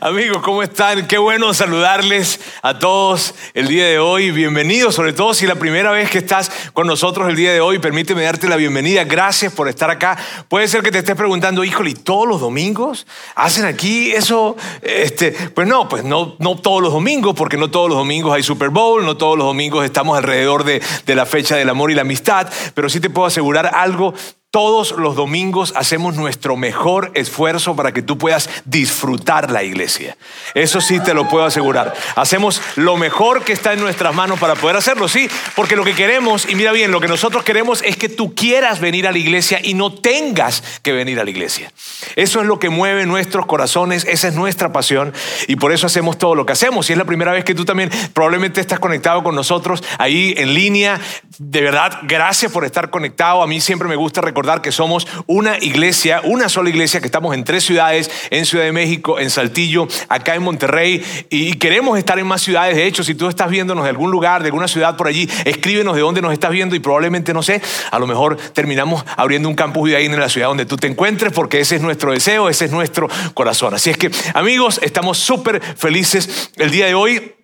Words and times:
Amigos, 0.00 0.42
¿cómo 0.42 0.62
están? 0.62 1.08
Qué 1.08 1.18
bueno 1.18 1.52
saludarles 1.52 2.38
a 2.62 2.78
todos 2.78 3.34
el 3.52 3.66
día 3.66 3.84
de 3.86 3.98
hoy. 3.98 4.30
Bienvenidos, 4.30 4.94
sobre 4.94 5.12
todo 5.12 5.34
si 5.34 5.44
es 5.44 5.48
la 5.48 5.58
primera 5.58 5.90
vez 5.90 6.08
que 6.08 6.18
estás 6.18 6.52
con 6.72 6.86
nosotros 6.86 7.28
el 7.28 7.34
día 7.34 7.52
de 7.52 7.60
hoy. 7.60 7.80
Permíteme 7.80 8.22
darte 8.22 8.48
la 8.48 8.54
bienvenida. 8.54 9.02
Gracias 9.02 9.52
por 9.52 9.68
estar 9.68 9.90
acá. 9.90 10.16
Puede 10.46 10.68
ser 10.68 10.84
que 10.84 10.92
te 10.92 10.98
estés 10.98 11.16
preguntando, 11.16 11.64
híjole, 11.64 11.90
¿y 11.90 11.94
todos 11.94 12.28
los 12.28 12.40
domingos 12.40 13.08
hacen 13.34 13.64
aquí 13.64 14.12
eso? 14.12 14.56
Este, 14.82 15.32
pues 15.32 15.66
no, 15.66 15.88
pues 15.88 16.04
no, 16.04 16.36
no 16.38 16.56
todos 16.56 16.80
los 16.80 16.92
domingos, 16.92 17.34
porque 17.34 17.56
no 17.56 17.68
todos 17.68 17.88
los 17.88 17.98
domingos 17.98 18.32
hay 18.32 18.44
Super 18.44 18.68
Bowl, 18.68 19.04
no 19.04 19.16
todos 19.16 19.36
los 19.36 19.48
domingos 19.48 19.84
estamos 19.84 20.16
alrededor 20.16 20.62
de, 20.62 20.80
de 21.06 21.14
la 21.16 21.26
fecha 21.26 21.56
del 21.56 21.70
amor 21.70 21.90
y 21.90 21.96
la 21.96 22.02
amistad, 22.02 22.48
pero 22.72 22.88
sí 22.88 23.00
te 23.00 23.10
puedo 23.10 23.26
asegurar 23.26 23.72
algo, 23.74 24.14
todos 24.50 24.92
los 24.92 25.14
domingos 25.14 25.74
hacemos 25.76 26.16
nuestro 26.16 26.56
mejor 26.56 27.10
esfuerzo 27.12 27.76
para 27.76 27.92
que 27.92 28.00
tú 28.00 28.16
puedas 28.16 28.48
disfrutar 28.64 29.50
la 29.50 29.62
iglesia. 29.62 30.16
Eso 30.54 30.80
sí 30.80 31.00
te 31.00 31.12
lo 31.12 31.28
puedo 31.28 31.44
asegurar. 31.44 31.92
Hacemos 32.16 32.62
lo 32.76 32.96
mejor 32.96 33.44
que 33.44 33.52
está 33.52 33.74
en 33.74 33.80
nuestras 33.80 34.14
manos 34.14 34.38
para 34.38 34.54
poder 34.54 34.76
hacerlo, 34.76 35.06
sí, 35.06 35.28
porque 35.54 35.76
lo 35.76 35.84
que 35.84 35.94
queremos, 35.94 36.48
y 36.48 36.54
mira 36.54 36.72
bien, 36.72 36.90
lo 36.90 37.00
que 37.00 37.08
nosotros 37.08 37.44
queremos 37.44 37.82
es 37.82 37.98
que 37.98 38.08
tú 38.08 38.34
quieras 38.34 38.80
venir 38.80 39.06
a 39.06 39.12
la 39.12 39.18
iglesia 39.18 39.60
y 39.62 39.74
no 39.74 39.92
tengas 39.92 40.62
que 40.80 40.92
venir 40.92 41.20
a 41.20 41.24
la 41.24 41.30
iglesia. 41.30 41.70
Eso 42.16 42.40
es 42.40 42.46
lo 42.46 42.58
que 42.58 42.70
mueve 42.70 43.04
nuestros 43.04 43.44
corazones, 43.44 44.06
esa 44.06 44.28
es 44.28 44.34
nuestra 44.34 44.72
pasión 44.72 45.12
y 45.46 45.56
por 45.56 45.72
eso 45.72 45.86
hacemos 45.86 46.16
todo 46.16 46.34
lo 46.34 46.46
que 46.46 46.52
hacemos. 46.52 46.86
Si 46.86 46.94
es 46.94 46.98
la 46.98 47.04
primera 47.04 47.32
vez 47.32 47.44
que 47.44 47.54
tú 47.54 47.66
también 47.66 47.90
probablemente 48.14 48.62
estás 48.62 48.78
conectado 48.78 49.22
con 49.22 49.34
nosotros 49.34 49.84
ahí 49.98 50.32
en 50.38 50.54
línea, 50.54 50.98
de 51.38 51.60
verdad, 51.60 51.98
gracias 52.04 52.50
por 52.50 52.64
estar 52.64 52.88
conectado. 52.88 53.42
A 53.42 53.46
mí 53.46 53.60
siempre 53.60 53.88
me 53.88 53.96
gusta 53.96 54.22
recordar 54.22 54.37
recordar 54.38 54.62
que 54.62 54.70
somos 54.70 55.08
una 55.26 55.58
iglesia, 55.58 56.20
una 56.22 56.48
sola 56.48 56.70
iglesia, 56.70 57.00
que 57.00 57.06
estamos 57.06 57.34
en 57.34 57.42
tres 57.42 57.64
ciudades, 57.64 58.08
en 58.30 58.46
Ciudad 58.46 58.64
de 58.64 58.70
México, 58.70 59.18
en 59.18 59.30
Saltillo, 59.30 59.88
acá 60.08 60.36
en 60.36 60.44
Monterrey, 60.44 61.02
y 61.28 61.54
queremos 61.54 61.98
estar 61.98 62.20
en 62.20 62.26
más 62.28 62.40
ciudades. 62.40 62.76
De 62.76 62.86
hecho, 62.86 63.02
si 63.02 63.16
tú 63.16 63.26
estás 63.26 63.50
viéndonos 63.50 63.82
de 63.82 63.90
algún 63.90 64.12
lugar, 64.12 64.42
de 64.42 64.48
alguna 64.48 64.68
ciudad 64.68 64.96
por 64.96 65.08
allí, 65.08 65.28
escríbenos 65.44 65.96
de 65.96 66.02
dónde 66.02 66.22
nos 66.22 66.32
estás 66.32 66.52
viendo 66.52 66.76
y 66.76 66.78
probablemente, 66.78 67.34
no 67.34 67.42
sé, 67.42 67.60
a 67.90 67.98
lo 67.98 68.06
mejor 68.06 68.36
terminamos 68.52 69.04
abriendo 69.16 69.48
un 69.48 69.56
campus 69.56 69.90
de 69.90 69.98
en 69.98 70.20
la 70.20 70.28
ciudad 70.28 70.46
donde 70.46 70.66
tú 70.66 70.76
te 70.76 70.86
encuentres, 70.86 71.32
porque 71.32 71.58
ese 71.58 71.74
es 71.74 71.82
nuestro 71.82 72.12
deseo, 72.12 72.48
ese 72.48 72.66
es 72.66 72.70
nuestro 72.70 73.08
corazón. 73.34 73.74
Así 73.74 73.90
es 73.90 73.96
que, 73.96 74.12
amigos, 74.34 74.78
estamos 74.84 75.18
súper 75.18 75.60
felices 75.60 76.52
el 76.58 76.70
día 76.70 76.86
de 76.86 76.94
hoy. 76.94 77.37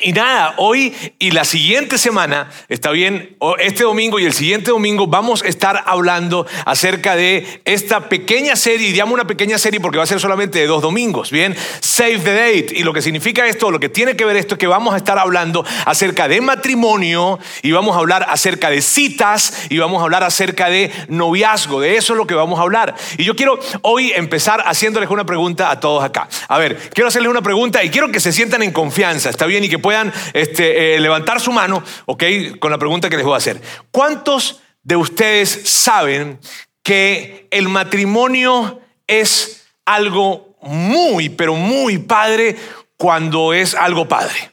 Y 0.00 0.12
nada, 0.12 0.54
hoy 0.58 0.94
y 1.18 1.32
la 1.32 1.44
siguiente 1.44 1.98
semana, 1.98 2.50
está 2.68 2.92
bien, 2.92 3.36
este 3.58 3.82
domingo 3.82 4.20
y 4.20 4.26
el 4.26 4.32
siguiente 4.32 4.70
domingo 4.70 5.08
vamos 5.08 5.42
a 5.42 5.48
estar 5.48 5.82
hablando 5.86 6.46
acerca 6.66 7.16
de 7.16 7.60
esta 7.64 8.08
pequeña 8.08 8.54
serie, 8.54 8.90
y 8.90 9.00
una 9.00 9.26
pequeña 9.26 9.58
serie 9.58 9.80
porque 9.80 9.98
va 9.98 10.04
a 10.04 10.06
ser 10.06 10.20
solamente 10.20 10.60
de 10.60 10.68
dos 10.68 10.82
domingos, 10.82 11.32
bien, 11.32 11.56
Save 11.80 12.18
the 12.18 12.32
Date. 12.32 12.68
Y 12.76 12.84
lo 12.84 12.92
que 12.92 13.02
significa 13.02 13.46
esto, 13.48 13.72
lo 13.72 13.80
que 13.80 13.88
tiene 13.88 14.14
que 14.14 14.24
ver 14.24 14.36
esto 14.36 14.54
es 14.54 14.58
que 14.60 14.68
vamos 14.68 14.94
a 14.94 14.98
estar 14.98 15.18
hablando 15.18 15.64
acerca 15.84 16.28
de 16.28 16.40
matrimonio 16.40 17.40
y 17.62 17.72
vamos 17.72 17.96
a 17.96 17.98
hablar 17.98 18.24
acerca 18.28 18.70
de 18.70 18.80
citas 18.82 19.66
y 19.68 19.78
vamos 19.78 20.00
a 20.00 20.04
hablar 20.04 20.22
acerca 20.22 20.70
de 20.70 20.92
noviazgo, 21.08 21.80
de 21.80 21.96
eso 21.96 22.12
es 22.12 22.16
lo 22.18 22.26
que 22.26 22.34
vamos 22.34 22.60
a 22.60 22.62
hablar. 22.62 22.94
Y 23.16 23.24
yo 23.24 23.34
quiero 23.34 23.58
hoy 23.82 24.12
empezar 24.14 24.62
haciéndoles 24.64 25.10
una 25.10 25.26
pregunta 25.26 25.72
a 25.72 25.80
todos 25.80 26.04
acá. 26.04 26.28
A 26.46 26.58
ver, 26.58 26.76
quiero 26.94 27.08
hacerles 27.08 27.30
una 27.30 27.42
pregunta 27.42 27.82
y 27.82 27.90
quiero 27.90 28.12
que 28.12 28.20
se 28.20 28.32
sientan 28.32 28.62
en 28.62 28.70
confianza, 28.70 29.30
¿está 29.30 29.46
bien? 29.46 29.64
Y 29.64 29.68
que 29.68 29.87
puedan 29.88 30.12
este, 30.34 30.96
eh, 30.96 31.00
levantar 31.00 31.40
su 31.40 31.50
mano, 31.50 31.82
¿ok? 32.04 32.22
Con 32.58 32.70
la 32.70 32.76
pregunta 32.76 33.08
que 33.08 33.16
les 33.16 33.24
voy 33.24 33.32
a 33.32 33.38
hacer. 33.38 33.58
¿Cuántos 33.90 34.60
de 34.82 34.96
ustedes 34.96 35.48
saben 35.66 36.38
que 36.82 37.48
el 37.50 37.70
matrimonio 37.70 38.82
es 39.06 39.66
algo 39.86 40.54
muy, 40.60 41.30
pero 41.30 41.54
muy 41.54 41.96
padre 41.96 42.54
cuando 42.98 43.54
es 43.54 43.74
algo 43.74 44.06
padre? 44.06 44.52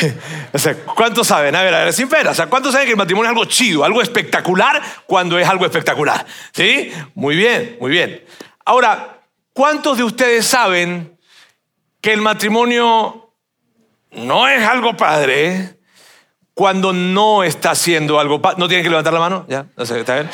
O 0.52 0.58
sea, 0.58 0.76
¿cuántos 0.76 1.26
saben? 1.26 1.56
A 1.56 1.62
ver, 1.62 1.74
a 1.74 1.84
ver, 1.84 1.92
sin 1.92 2.08
pena. 2.08 2.30
O 2.30 2.34
sea, 2.34 2.46
¿cuántos 2.46 2.70
saben 2.70 2.86
que 2.86 2.92
el 2.92 2.98
matrimonio 2.98 3.28
es 3.28 3.30
algo 3.30 3.44
chido, 3.46 3.84
algo 3.84 4.00
espectacular 4.00 4.80
cuando 5.06 5.40
es 5.40 5.48
algo 5.48 5.64
espectacular? 5.64 6.24
¿Sí? 6.52 6.92
Muy 7.16 7.34
bien, 7.34 7.78
muy 7.80 7.90
bien. 7.90 8.24
Ahora, 8.64 9.22
¿cuántos 9.52 9.98
de 9.98 10.04
ustedes 10.04 10.46
saben 10.46 11.18
que 12.00 12.12
el 12.12 12.20
matrimonio 12.20 13.29
no 14.12 14.48
es 14.48 14.62
algo 14.62 14.96
padre 14.96 15.76
cuando 16.54 16.92
no 16.92 17.42
está 17.42 17.70
haciendo 17.70 18.20
algo 18.20 18.42
padre. 18.42 18.56
¿No 18.58 18.68
tienen 18.68 18.84
que 18.84 18.90
levantar 18.90 19.14
la 19.14 19.20
mano? 19.20 19.46
¿Ya? 19.48 19.66
¿Está 19.78 20.14
bien? 20.14 20.28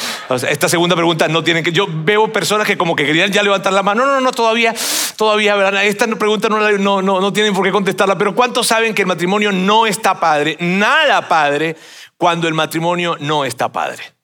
esta 0.49 0.69
segunda 0.69 0.97
pregunta 0.97 1.29
no 1.29 1.45
tienen 1.45 1.63
que... 1.63 1.71
Yo 1.71 1.87
veo 1.89 2.33
personas 2.33 2.67
que 2.67 2.77
como 2.77 2.97
que 2.97 3.07
querían 3.07 3.31
ya 3.31 3.45
levantar 3.45 3.73
la 3.73 3.85
mano. 3.85 4.05
No, 4.05 4.13
no, 4.13 4.21
no, 4.21 4.33
todavía, 4.33 4.75
todavía, 5.17 5.55
¿verdad? 5.55 5.85
Esta 5.85 6.07
pregunta 6.07 6.49
no, 6.49 6.59
no, 6.59 7.03
no, 7.03 7.21
no 7.21 7.33
tienen 7.33 7.55
por 7.55 7.65
qué 7.65 7.71
contestarla, 7.71 8.19
pero 8.19 8.35
¿cuántos 8.35 8.67
saben 8.67 8.93
que 8.93 9.03
el 9.03 9.09
matrimonio 9.09 9.53
no 9.53 9.87
está 9.87 10.19
padre? 10.19 10.57
Nada 10.59 11.29
padre 11.29 11.77
cuando 12.17 12.49
el 12.49 12.55
matrimonio 12.55 13.17
no 13.21 13.45
está 13.45 13.71
padre. 13.71 14.16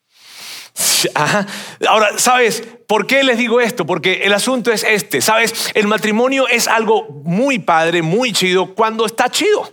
Ahora, 1.87 2.19
¿sabes 2.19 2.63
por 2.87 3.07
qué 3.07 3.23
les 3.25 3.39
digo 3.39 3.61
esto? 3.61 3.87
Porque 3.87 4.23
el 4.25 4.33
asunto 4.33 4.73
es 4.73 4.85
este, 4.85 5.21
¿sabes? 5.21 5.71
El 5.75 5.87
matrimonio 5.87 6.49
es 6.49 6.69
algo 6.69 7.09
muy 7.25 7.59
padre, 7.59 8.03
muy 8.03 8.33
chido, 8.33 8.75
cuando 8.75 9.07
está 9.07 9.29
chido. 9.31 9.73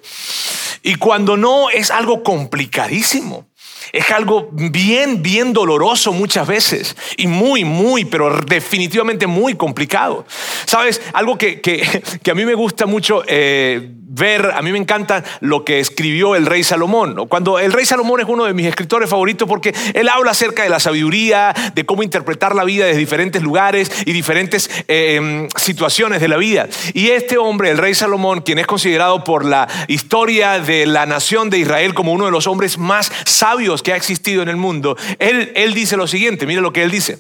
Y 0.82 0.96
cuando 0.96 1.38
no, 1.38 1.70
es 1.70 1.92
algo 1.92 2.24
complicadísimo. 2.24 3.48
Es 3.92 4.12
algo 4.12 4.50
bien, 4.52 5.24
bien 5.24 5.52
doloroso 5.52 6.14
muchas 6.14 6.48
veces 6.48 6.96
y 7.18 7.26
muy, 7.28 7.66
muy, 7.66 8.06
pero 8.06 8.40
definitivamente 8.42 9.26
muy 9.26 9.56
complicado. 9.56 10.26
¿Sabes? 10.66 11.02
Algo 11.14 11.38
que, 11.38 11.60
que, 11.60 12.04
a 12.32 12.36
mí 12.36 12.46
me 12.46 12.54
gusta 12.54 12.86
mucho 12.86 13.24
eh, 13.28 13.96
ver, 14.12 14.52
a 14.56 14.62
mí 14.64 14.72
me 14.72 14.80
encanta 14.80 15.24
lo 15.40 15.64
que 15.64 15.80
escribió 15.80 16.36
el 16.36 16.48
rey 16.48 16.64
Salomón. 16.64 17.28
Cuando 17.28 17.60
el 17.60 17.72
rey 17.72 17.86
Salomón 17.86 18.20
es 18.20 18.26
uno 18.28 18.46
de 18.46 18.54
mis 18.54 18.66
escritores 18.66 19.08
favoritos 19.08 19.48
porque 19.48 19.74
él 19.94 20.10
habla 20.10 20.32
acerca 20.32 20.64
de 20.64 20.70
la 20.70 20.80
sabiduría, 20.80 21.54
de 21.76 21.86
cómo 21.86 22.02
interpretar 22.02 22.56
la 22.56 22.64
vida 22.64 22.86
desde 22.86 23.00
diferentes 23.00 23.44
lugares 23.44 23.92
y 24.06 24.12
diferentes 24.12 24.70
em, 24.88 25.48
situaciones 25.56 26.22
de 26.22 26.28
la 26.28 26.38
vida. 26.38 26.68
Y 26.94 27.10
este 27.10 27.38
hombre, 27.38 27.70
el 27.70 27.78
rey 27.78 27.94
Salomón, 27.94 28.42
quien 28.42 28.58
es 28.58 28.66
considerado 28.66 29.24
por 29.24 29.46
la 29.46 29.68
historia 29.88 30.60
de 30.60 30.88
la 30.88 31.06
nación 31.06 31.52
de 31.52 31.60
Israel 31.60 31.94
como 31.94 32.12
uno 32.12 32.26
de 32.26 32.32
los 32.32 32.48
hombres 32.48 32.80
más 32.80 33.12
sabios 33.26 33.84
que 33.84 33.94
ha 33.94 33.96
existido 33.96 34.42
en 34.42 34.50
el 34.50 34.58
mundo, 34.58 34.98
él, 35.20 35.52
él 35.56 35.76
dice 35.76 35.98
lo 35.98 36.08
siguiente, 36.08 36.48
mire 36.48 36.62
lo 36.62 36.74
que 36.74 36.82
él 36.82 36.90
dice. 36.90 37.20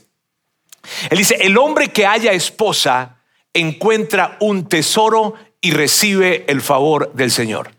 Él 1.11 1.19
dice, 1.19 1.35
el 1.41 1.55
hombre 1.57 1.89
que 1.89 2.07
haya 2.07 2.31
esposa 2.31 3.17
encuentra 3.53 4.37
un 4.39 4.67
tesoro 4.67 5.35
y 5.61 5.71
recibe 5.71 6.45
el 6.47 6.61
favor 6.61 7.11
del 7.13 7.31
Señor. 7.31 7.71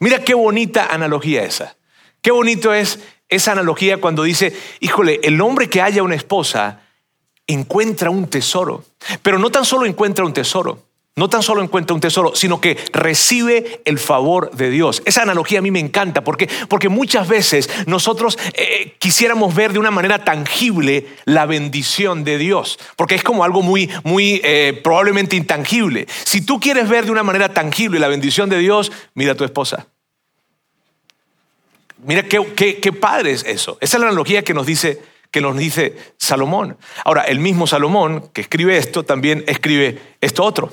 Mira 0.00 0.24
qué 0.24 0.34
bonita 0.34 0.86
analogía 0.86 1.42
esa. 1.44 1.76
Qué 2.22 2.30
bonito 2.30 2.72
es 2.74 2.98
esa 3.28 3.52
analogía 3.52 4.00
cuando 4.00 4.22
dice, 4.22 4.54
híjole, 4.80 5.20
el 5.22 5.40
hombre 5.40 5.68
que 5.68 5.82
haya 5.82 6.02
una 6.02 6.14
esposa 6.14 6.82
encuentra 7.46 8.10
un 8.10 8.28
tesoro, 8.28 8.84
pero 9.22 9.38
no 9.38 9.50
tan 9.50 9.64
solo 9.64 9.86
encuentra 9.86 10.24
un 10.24 10.32
tesoro, 10.32 10.85
no 11.16 11.30
tan 11.30 11.42
solo 11.42 11.62
encuentra 11.62 11.94
un 11.94 12.00
tesoro, 12.00 12.34
sino 12.34 12.60
que 12.60 12.76
recibe 12.92 13.80
el 13.86 13.98
favor 13.98 14.50
de 14.50 14.68
Dios. 14.68 15.02
Esa 15.06 15.22
analogía 15.22 15.60
a 15.60 15.62
mí 15.62 15.70
me 15.70 15.80
encanta 15.80 16.22
porque, 16.22 16.46
porque 16.68 16.90
muchas 16.90 17.26
veces 17.26 17.70
nosotros 17.86 18.38
eh, 18.52 18.94
quisiéramos 18.98 19.54
ver 19.54 19.72
de 19.72 19.78
una 19.78 19.90
manera 19.90 20.24
tangible 20.24 21.06
la 21.24 21.46
bendición 21.46 22.22
de 22.22 22.36
Dios, 22.36 22.78
porque 22.96 23.14
es 23.14 23.22
como 23.22 23.44
algo 23.44 23.62
muy, 23.62 23.90
muy 24.04 24.42
eh, 24.44 24.78
probablemente 24.84 25.36
intangible. 25.36 26.06
Si 26.24 26.42
tú 26.42 26.60
quieres 26.60 26.86
ver 26.86 27.06
de 27.06 27.12
una 27.12 27.22
manera 27.22 27.48
tangible 27.48 27.98
la 27.98 28.08
bendición 28.08 28.50
de 28.50 28.58
Dios, 28.58 28.92
mira 29.14 29.32
a 29.32 29.36
tu 29.36 29.44
esposa. 29.44 29.86
Mira 32.04 32.24
qué, 32.24 32.44
qué, 32.54 32.78
qué 32.78 32.92
padre 32.92 33.32
es 33.32 33.42
eso. 33.44 33.78
Esa 33.80 33.96
es 33.96 34.00
la 34.02 34.08
analogía 34.08 34.44
que 34.44 34.52
nos 34.52 34.66
dice 34.66 35.00
que 35.30 35.40
nos 35.40 35.56
dice 35.56 35.96
Salomón. 36.18 36.76
Ahora, 37.04 37.22
el 37.22 37.40
mismo 37.40 37.66
Salomón 37.66 38.30
que 38.32 38.42
escribe 38.42 38.76
esto 38.76 39.02
también 39.02 39.44
escribe 39.46 39.98
esto 40.20 40.44
otro. 40.44 40.72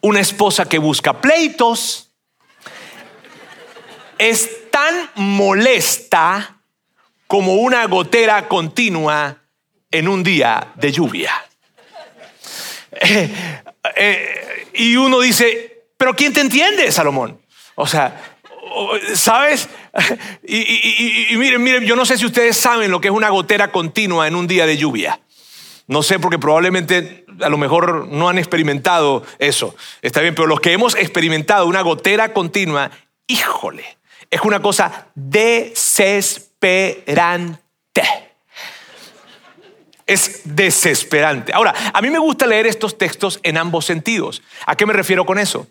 Una 0.00 0.20
esposa 0.20 0.68
que 0.68 0.78
busca 0.78 1.20
pleitos 1.20 2.10
es 4.18 4.70
tan 4.70 5.10
molesta 5.14 6.60
como 7.26 7.54
una 7.54 7.86
gotera 7.86 8.48
continua 8.48 9.42
en 9.90 10.08
un 10.08 10.22
día 10.22 10.72
de 10.74 10.92
lluvia. 10.92 11.32
Eh, 12.92 13.62
eh, 13.96 14.68
y 14.74 14.96
uno 14.96 15.20
dice, 15.20 15.84
pero 15.96 16.14
¿quién 16.14 16.32
te 16.32 16.40
entiende, 16.40 16.90
Salomón? 16.90 17.40
O 17.76 17.86
sea, 17.86 18.30
¿Sabes? 19.14 19.68
Y, 20.46 21.36
miren, 21.36 21.62
miren, 21.62 21.84
yo 21.84 21.96
no 21.96 22.06
sé 22.06 22.16
si 22.16 22.26
ustedes 22.26 22.56
saben 22.56 22.90
lo 22.90 23.00
que 23.00 23.08
es 23.08 23.14
una 23.14 23.28
gotera 23.28 23.72
continua 23.72 24.28
en 24.28 24.34
un 24.34 24.46
día 24.46 24.66
de 24.66 24.76
lluvia. 24.76 25.20
No 25.86 26.02
sé 26.02 26.18
porque 26.18 26.38
probablemente 26.38 27.24
a 27.42 27.48
lo 27.48 27.58
mejor 27.58 28.08
no 28.08 28.28
han 28.28 28.38
experimentado 28.38 29.24
eso. 29.38 29.74
Está 30.02 30.20
bien, 30.20 30.34
pero 30.34 30.46
los 30.46 30.60
que 30.60 30.72
hemos 30.72 30.94
experimentado 30.94 31.66
una 31.66 31.82
gotera 31.82 32.32
continua, 32.32 32.90
híjole, 33.26 33.98
es 34.30 34.40
una 34.42 34.60
cosa 34.60 35.08
desesperante. 35.14 37.58
Es 40.06 40.42
desesperante. 40.44 41.52
Ahora, 41.52 41.72
a 41.92 42.02
mí 42.02 42.10
me 42.10 42.18
gusta 42.18 42.46
leer 42.46 42.66
estos 42.66 42.98
textos 42.98 43.38
en 43.44 43.56
ambos 43.56 43.84
sentidos. 43.84 44.42
¿A 44.66 44.74
qué 44.74 44.84
me 44.84 44.92
refiero 44.92 45.24
con 45.24 45.38
eso? 45.38 45.68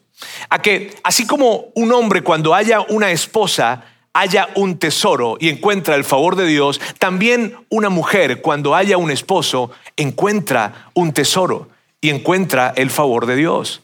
A 0.49 0.61
que 0.61 0.95
así 1.03 1.27
como 1.27 1.67
un 1.75 1.91
hombre 1.91 2.21
cuando 2.21 2.55
haya 2.55 2.79
una 2.81 3.11
esposa 3.11 3.83
haya 4.19 4.49
un 4.55 4.77
tesoro 4.77 5.37
y 5.39 5.47
encuentra 5.47 5.95
el 5.95 6.03
favor 6.03 6.35
de 6.35 6.45
Dios, 6.45 6.81
también 6.97 7.55
una 7.69 7.89
mujer 7.89 8.41
cuando 8.41 8.75
haya 8.75 8.97
un 8.97 9.11
esposo 9.11 9.71
encuentra 9.95 10.89
un 10.93 11.13
tesoro 11.13 11.69
y 12.01 12.09
encuentra 12.09 12.73
el 12.75 12.89
favor 12.89 13.25
de 13.25 13.37
Dios. 13.37 13.81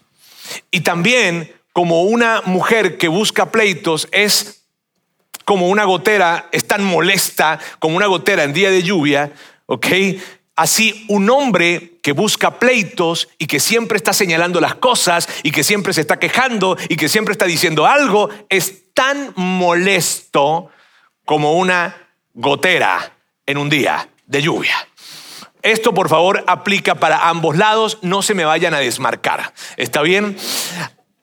Y 0.72 0.82
también 0.82 1.54
como 1.72 2.04
una 2.04 2.42
mujer 2.46 2.98
que 2.98 3.08
busca 3.08 3.52
pleitos 3.52 4.10
es 4.12 4.64
como 5.46 5.70
una 5.70 5.86
gotera, 5.86 6.50
es 6.52 6.66
tan 6.66 6.84
molesta 6.84 7.60
como 7.80 7.96
una 7.96 8.08
gotera 8.08 8.44
en 8.44 8.54
día 8.54 8.72
de 8.72 8.84
lluvia, 8.84 9.32
¿ok? 9.68 9.88
Así 10.58 11.06
un 11.08 11.30
hombre 11.30 11.94
que 12.02 12.12
busca 12.12 12.60
pleitos 12.60 13.30
y 13.38 13.48
que 13.48 13.60
siempre 13.60 13.98
está 13.98 14.12
señalando 14.12 14.60
las 14.60 14.76
cosas 14.76 15.30
y 15.44 15.52
que 15.52 15.64
siempre 15.64 15.94
se 15.94 16.02
está 16.02 16.20
quejando 16.20 16.78
y 16.90 16.98
que 16.98 17.10
siempre 17.10 17.32
está 17.32 17.46
diciendo 17.46 17.86
algo 17.86 18.30
es 18.50 18.85
tan 18.96 19.34
molesto 19.36 20.72
como 21.26 21.54
una 21.54 21.96
gotera 22.34 23.14
en 23.46 23.60
un 23.60 23.70
día 23.70 24.10
de 24.26 24.42
lluvia. 24.42 24.76
Esto 25.62 25.94
por 25.94 26.10
favor 26.10 26.44
aplica 26.48 26.96
para 26.96 27.28
ambos 27.28 27.58
lados, 27.58 28.00
no 28.02 28.24
se 28.24 28.34
me 28.34 28.46
vayan 28.46 28.74
a 28.74 28.80
desmarcar. 28.80 29.54
¿Está 29.78 30.02
bien? 30.02 30.38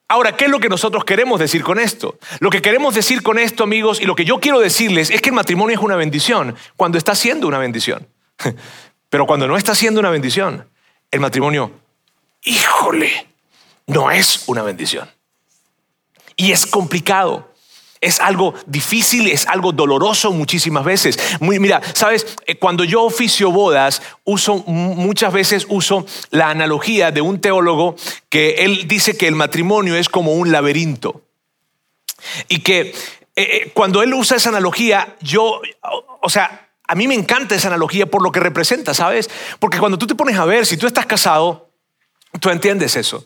Ahora, 0.09 0.37
¿qué 0.37 0.45
es 0.45 0.51
lo 0.51 0.61
que 0.61 0.69
nosotros 0.69 1.05
queremos 1.05 1.41
decir 1.41 1.63
con 1.63 1.79
esto? 1.79 2.19
Lo 2.41 2.51
que 2.51 2.61
queremos 2.61 2.95
decir 2.95 3.23
con 3.23 3.39
esto, 3.39 3.65
amigos, 3.65 4.01
y 4.01 4.05
lo 4.05 4.15
que 4.15 4.25
yo 4.25 4.41
quiero 4.41 4.61
decirles 4.61 5.11
es 5.11 5.23
que 5.23 5.31
el 5.31 5.35
matrimonio 5.35 5.77
es 5.77 5.83
una 5.83 5.97
bendición 5.97 6.55
cuando 6.77 6.99
está 6.99 7.15
siendo 7.15 7.49
una 7.49 7.59
bendición. 7.59 8.09
Pero 9.09 9.27
cuando 9.27 9.49
no 9.49 9.57
está 9.57 9.75
siendo 9.75 10.01
una 10.01 10.11
bendición, 10.11 10.69
el 11.11 11.21
matrimonio, 11.21 11.73
híjole, 12.43 13.27
no 13.87 14.11
es 14.11 14.45
una 14.49 14.63
bendición. 14.63 15.09
Y 16.37 16.53
es 16.53 16.67
complicado. 16.67 17.52
Es 18.03 18.19
algo 18.21 18.53
difícil, 18.67 19.29
es 19.29 19.47
algo 19.47 19.71
doloroso 19.71 20.33
muchísimas 20.33 20.85
veces. 20.85 21.19
Muy, 21.39 21.61
mira, 21.61 21.81
sabes, 21.95 22.27
eh, 22.47 22.57
cuando 22.57 22.83
yo 22.83 23.05
oficio 23.05 23.53
bodas, 23.53 24.03
uso 24.25 24.57
muchas 24.67 25.33
veces 25.33 25.67
uso 25.69 26.05
la 26.31 26.51
analogía 26.51 27.13
de 27.13 27.21
un 27.21 27.41
teólogo 27.41 27.95
que 28.29 28.57
él 28.65 28.89
dice 28.89 29.17
que 29.17 29.29
el 29.29 29.37
matrimonio 29.37 29.97
es 29.97 30.09
como 30.09 30.33
un 30.33 30.51
laberinto. 30.51 31.23
Y 32.49 32.59
que 32.59 32.81
eh, 32.81 32.93
eh, 33.37 33.71
cuando 33.73 34.03
él 34.03 34.13
usa 34.15 34.37
esa 34.37 34.49
analogía, 34.49 35.17
yo, 35.21 35.63
o 36.21 36.29
sea, 36.29 36.71
a 36.89 36.95
mí 36.97 37.07
me 37.07 37.15
encanta 37.15 37.55
esa 37.55 37.69
analogía 37.69 38.07
por 38.07 38.21
lo 38.23 38.33
que 38.33 38.41
representa, 38.41 38.95
¿sabes? 38.95 39.31
Porque 39.61 39.79
cuando 39.79 39.97
tú 39.97 40.09
te 40.09 40.17
pones 40.17 40.37
a 40.39 40.45
ver, 40.45 40.67
si 40.67 40.77
tú 40.77 40.89
estás 40.89 41.07
casado, 41.07 41.72
tú 42.41 42.51
entiendes 42.51 42.97
eso. 42.97 43.25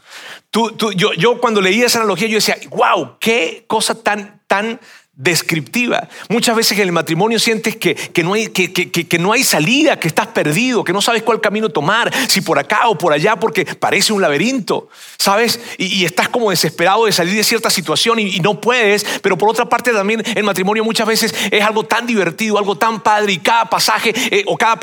yo, 0.52 1.12
yo 1.14 1.40
cuando 1.40 1.60
leí 1.60 1.82
esa 1.82 1.98
analogía, 1.98 2.28
yo 2.28 2.36
decía, 2.36 2.56
wow, 2.70 3.18
qué 3.20 3.64
cosa 3.66 4.02
tan, 4.02 4.42
tan 4.46 4.80
descriptiva. 5.16 6.08
Muchas 6.28 6.54
veces 6.54 6.78
en 6.78 6.84
el 6.84 6.92
matrimonio 6.92 7.38
sientes 7.38 7.76
que, 7.76 7.96
no 8.22 8.34
hay, 8.34 8.48
que, 8.48 8.70
que, 8.70 9.18
no 9.18 9.32
hay 9.32 9.44
salida, 9.44 9.98
que 9.98 10.08
estás 10.08 10.26
perdido, 10.28 10.84
que 10.84 10.92
no 10.92 11.00
sabes 11.00 11.22
cuál 11.22 11.40
camino 11.40 11.70
tomar, 11.70 12.12
si 12.28 12.42
por 12.42 12.58
acá 12.58 12.88
o 12.88 12.98
por 12.98 13.14
allá, 13.14 13.36
porque 13.36 13.64
parece 13.64 14.12
un 14.12 14.20
laberinto, 14.20 14.90
¿sabes? 15.18 15.58
Y, 15.78 16.04
estás 16.04 16.28
como 16.28 16.50
desesperado 16.50 17.06
de 17.06 17.12
salir 17.12 17.34
de 17.34 17.44
cierta 17.44 17.70
situación 17.70 18.18
y, 18.18 18.40
no 18.40 18.60
puedes, 18.60 19.04
pero 19.22 19.38
por 19.38 19.48
otra 19.48 19.66
parte 19.66 19.90
también 19.90 20.22
el 20.34 20.44
matrimonio 20.44 20.84
muchas 20.84 21.06
veces 21.06 21.34
es 21.50 21.62
algo 21.62 21.84
tan 21.84 22.06
divertido, 22.06 22.58
algo 22.58 22.76
tan 22.76 23.00
padre 23.00 23.32
y 23.32 23.38
cada 23.38 23.64
pasaje 23.64 24.12
eh, 24.30 24.44
o 24.46 24.56
cada 24.56 24.78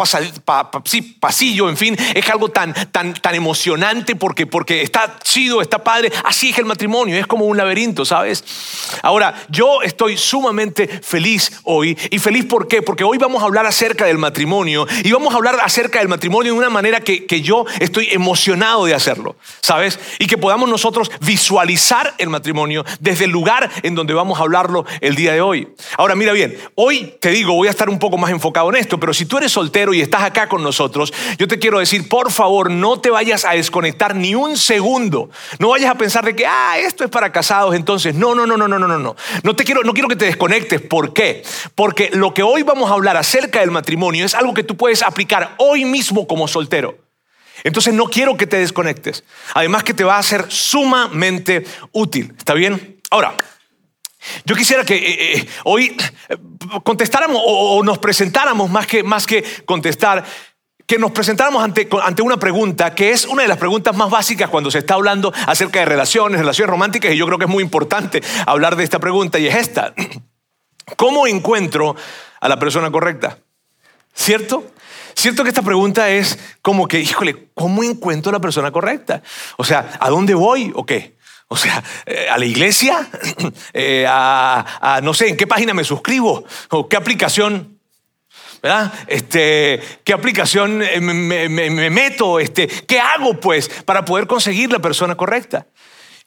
pasillo, 1.19 1.69
en 1.69 1.77
fin, 1.77 1.95
es 2.15 2.27
algo 2.29 2.49
tan, 2.49 2.73
tan, 2.91 3.13
tan 3.13 3.35
emocionante 3.35 4.15
porque, 4.15 4.47
porque 4.47 4.81
está 4.81 5.19
chido, 5.23 5.61
está 5.61 5.83
padre. 5.83 6.11
Así 6.25 6.49
es 6.49 6.57
el 6.57 6.65
matrimonio, 6.65 7.17
es 7.17 7.27
como 7.27 7.45
un 7.45 7.55
laberinto, 7.55 8.03
¿sabes? 8.03 8.43
Ahora, 9.03 9.35
yo 9.49 9.83
estoy 9.83 10.17
sumamente 10.23 10.87
feliz 10.87 11.61
hoy. 11.63 11.97
¿Y 12.09 12.19
feliz 12.19 12.45
por 12.45 12.67
qué? 12.67 12.81
Porque 12.81 13.03
hoy 13.03 13.17
vamos 13.17 13.43
a 13.43 13.45
hablar 13.45 13.65
acerca 13.65 14.05
del 14.05 14.17
matrimonio 14.17 14.87
y 15.03 15.11
vamos 15.11 15.33
a 15.33 15.37
hablar 15.37 15.57
acerca 15.61 15.99
del 15.99 16.07
matrimonio 16.07 16.53
de 16.53 16.57
una 16.57 16.69
manera 16.69 17.01
que, 17.01 17.25
que 17.25 17.41
yo 17.41 17.65
estoy 17.79 18.09
emocionado 18.11 18.85
de 18.85 18.93
hacerlo, 18.93 19.35
¿sabes? 19.61 19.99
Y 20.19 20.27
que 20.27 20.37
podamos 20.37 20.69
nosotros 20.69 21.11
visualizar 21.21 22.13
el 22.17 22.29
matrimonio 22.29 22.85
desde 22.99 23.25
el 23.25 23.31
lugar 23.31 23.69
en 23.83 23.95
donde 23.95 24.13
vamos 24.13 24.39
a 24.39 24.43
hablarlo 24.43 24.85
el 25.01 25.15
día 25.15 25.33
de 25.33 25.41
hoy. 25.41 25.67
Ahora, 25.97 26.15
mira 26.15 26.33
bien, 26.33 26.57
hoy 26.75 27.15
te 27.19 27.29
digo, 27.29 27.53
voy 27.53 27.67
a 27.67 27.71
estar 27.71 27.89
un 27.89 27.99
poco 27.99 28.17
más 28.17 28.31
enfocado 28.31 28.69
en 28.69 28.77
esto, 28.77 28.99
pero 28.99 29.13
si 29.13 29.25
tú 29.25 29.37
eres 29.37 29.51
soltero 29.51 29.93
y 29.93 30.01
estás 30.01 30.23
acá 30.23 30.47
con 30.47 30.63
nosotros, 30.63 31.13
yo 31.37 31.47
te 31.47 31.59
quiero 31.59 31.79
decir, 31.79 32.07
por 32.07 32.31
favor, 32.31 32.71
no 32.71 32.99
te 32.99 33.09
vayas 33.09 33.45
a 33.45 33.51
desconectar 33.51 34.15
ni 34.15 34.35
un 34.35 34.57
segundo. 34.57 35.29
No 35.59 35.69
vayas 35.69 35.91
a 35.91 35.95
pensar 35.95 36.25
de 36.25 36.35
que, 36.35 36.45
ah, 36.45 36.77
esto 36.77 37.03
es 37.03 37.09
para 37.09 37.31
casados, 37.31 37.75
entonces, 37.75 38.15
no, 38.15 38.35
no, 38.35 38.45
no, 38.45 38.57
no, 38.57 38.67
no, 38.67 38.79
no, 38.79 38.87
no. 38.87 39.15
No 39.43 39.55
te 39.55 39.63
quiero, 39.63 39.83
no 39.83 39.93
quiero 39.93 40.07
que 40.07 40.12
te 40.15 40.25
desconectes. 40.25 40.81
¿Por 40.81 41.13
qué? 41.13 41.43
Porque 41.75 42.09
lo 42.13 42.33
que 42.33 42.43
hoy 42.43 42.63
vamos 42.63 42.89
a 42.89 42.93
hablar 42.93 43.17
acerca 43.17 43.59
del 43.59 43.71
matrimonio 43.71 44.25
es 44.25 44.35
algo 44.35 44.53
que 44.53 44.63
tú 44.63 44.77
puedes 44.77 45.01
aplicar 45.01 45.55
hoy 45.57 45.85
mismo 45.85 46.27
como 46.27 46.47
soltero. 46.47 46.97
Entonces 47.63 47.93
no 47.93 48.05
quiero 48.05 48.35
que 48.35 48.47
te 48.47 48.57
desconectes. 48.57 49.23
Además 49.53 49.83
que 49.83 49.93
te 49.93 50.03
va 50.03 50.17
a 50.17 50.23
ser 50.23 50.45
sumamente 50.49 51.65
útil. 51.91 52.33
¿Está 52.37 52.53
bien? 52.53 53.01
Ahora, 53.09 53.37
yo 54.45 54.55
quisiera 54.55 54.83
que 54.83 54.95
eh, 54.95 55.37
eh, 55.37 55.47
hoy 55.63 55.95
eh, 56.29 56.37
contestáramos 56.83 57.41
o, 57.45 57.83
nos 57.83 57.99
presentáramos 57.99 58.69
más 58.69 58.87
que, 58.87 59.03
más 59.03 59.25
que 59.25 59.43
contestar 59.65 60.23
que 60.85 60.97
nos 60.97 61.11
presentáramos 61.11 61.63
ante, 61.63 61.87
ante, 62.03 62.21
una 62.21 62.37
pregunta 62.37 62.93
que 62.93 63.11
es 63.11 63.25
una 63.25 63.43
de 63.43 63.47
las 63.47 63.57
preguntas 63.57 63.95
más 63.95 64.09
básicas 64.09 64.49
cuando 64.49 64.69
se 64.69 64.79
está 64.79 64.95
hablando 64.95 65.33
acerca 65.47 65.79
de 65.79 65.85
relaciones, 65.85 66.39
relaciones 66.39 66.69
románticas, 66.69 67.13
y 67.13 67.17
yo 67.17 67.25
creo 67.25 67.37
que 67.37 67.45
es 67.45 67.51
muy 67.51 67.63
importante 67.63 68.21
hablar 68.45 68.75
de 68.75 68.83
esta 68.83 68.99
pregunta, 68.99 69.39
y 69.39 69.47
es 69.47 69.55
esta. 69.55 69.93
¿Cómo 70.97 71.27
encuentro 71.27 71.95
a 72.39 72.49
la 72.49 72.59
persona 72.59 72.91
correcta? 72.91 73.37
¿Cierto? 74.13 74.65
Cierto 75.15 75.43
que 75.43 75.49
esta 75.49 75.61
pregunta 75.61 76.09
es 76.09 76.37
como 76.61 76.87
que, 76.87 76.99
híjole, 76.99 77.49
¿cómo 77.53 77.83
encuentro 77.83 78.29
a 78.29 78.33
la 78.33 78.41
persona 78.41 78.71
correcta? 78.71 79.21
O 79.57 79.63
sea, 79.63 79.97
¿a 79.99 80.09
dónde 80.09 80.33
voy 80.33 80.71
o 80.75 80.85
qué? 80.85 81.15
O 81.47 81.55
sea, 81.55 81.83
eh, 82.05 82.27
a 82.29 82.37
la 82.37 82.45
iglesia, 82.45 83.07
eh, 83.73 84.05
a, 84.07 84.95
a, 84.95 85.01
no 85.01 85.13
sé, 85.13 85.29
en 85.29 85.37
qué 85.37 85.47
página 85.47 85.73
me 85.73 85.83
suscribo 85.83 86.43
o 86.69 86.89
qué 86.89 86.97
aplicación 86.97 87.79
¿verdad? 88.63 88.93
Este, 89.07 89.81
¿Qué 90.05 90.13
aplicación 90.13 90.81
eh, 90.81 91.01
me, 91.01 91.89
meto? 91.89 92.39
Este, 92.39 92.67
¿Qué 92.67 92.97
hago 92.97 93.37
pues 93.37 93.67
para 93.83 94.05
poder 94.05 94.25
conseguir 94.25 94.71
la 94.71 94.79
persona 94.79 95.15
correcta? 95.15 95.67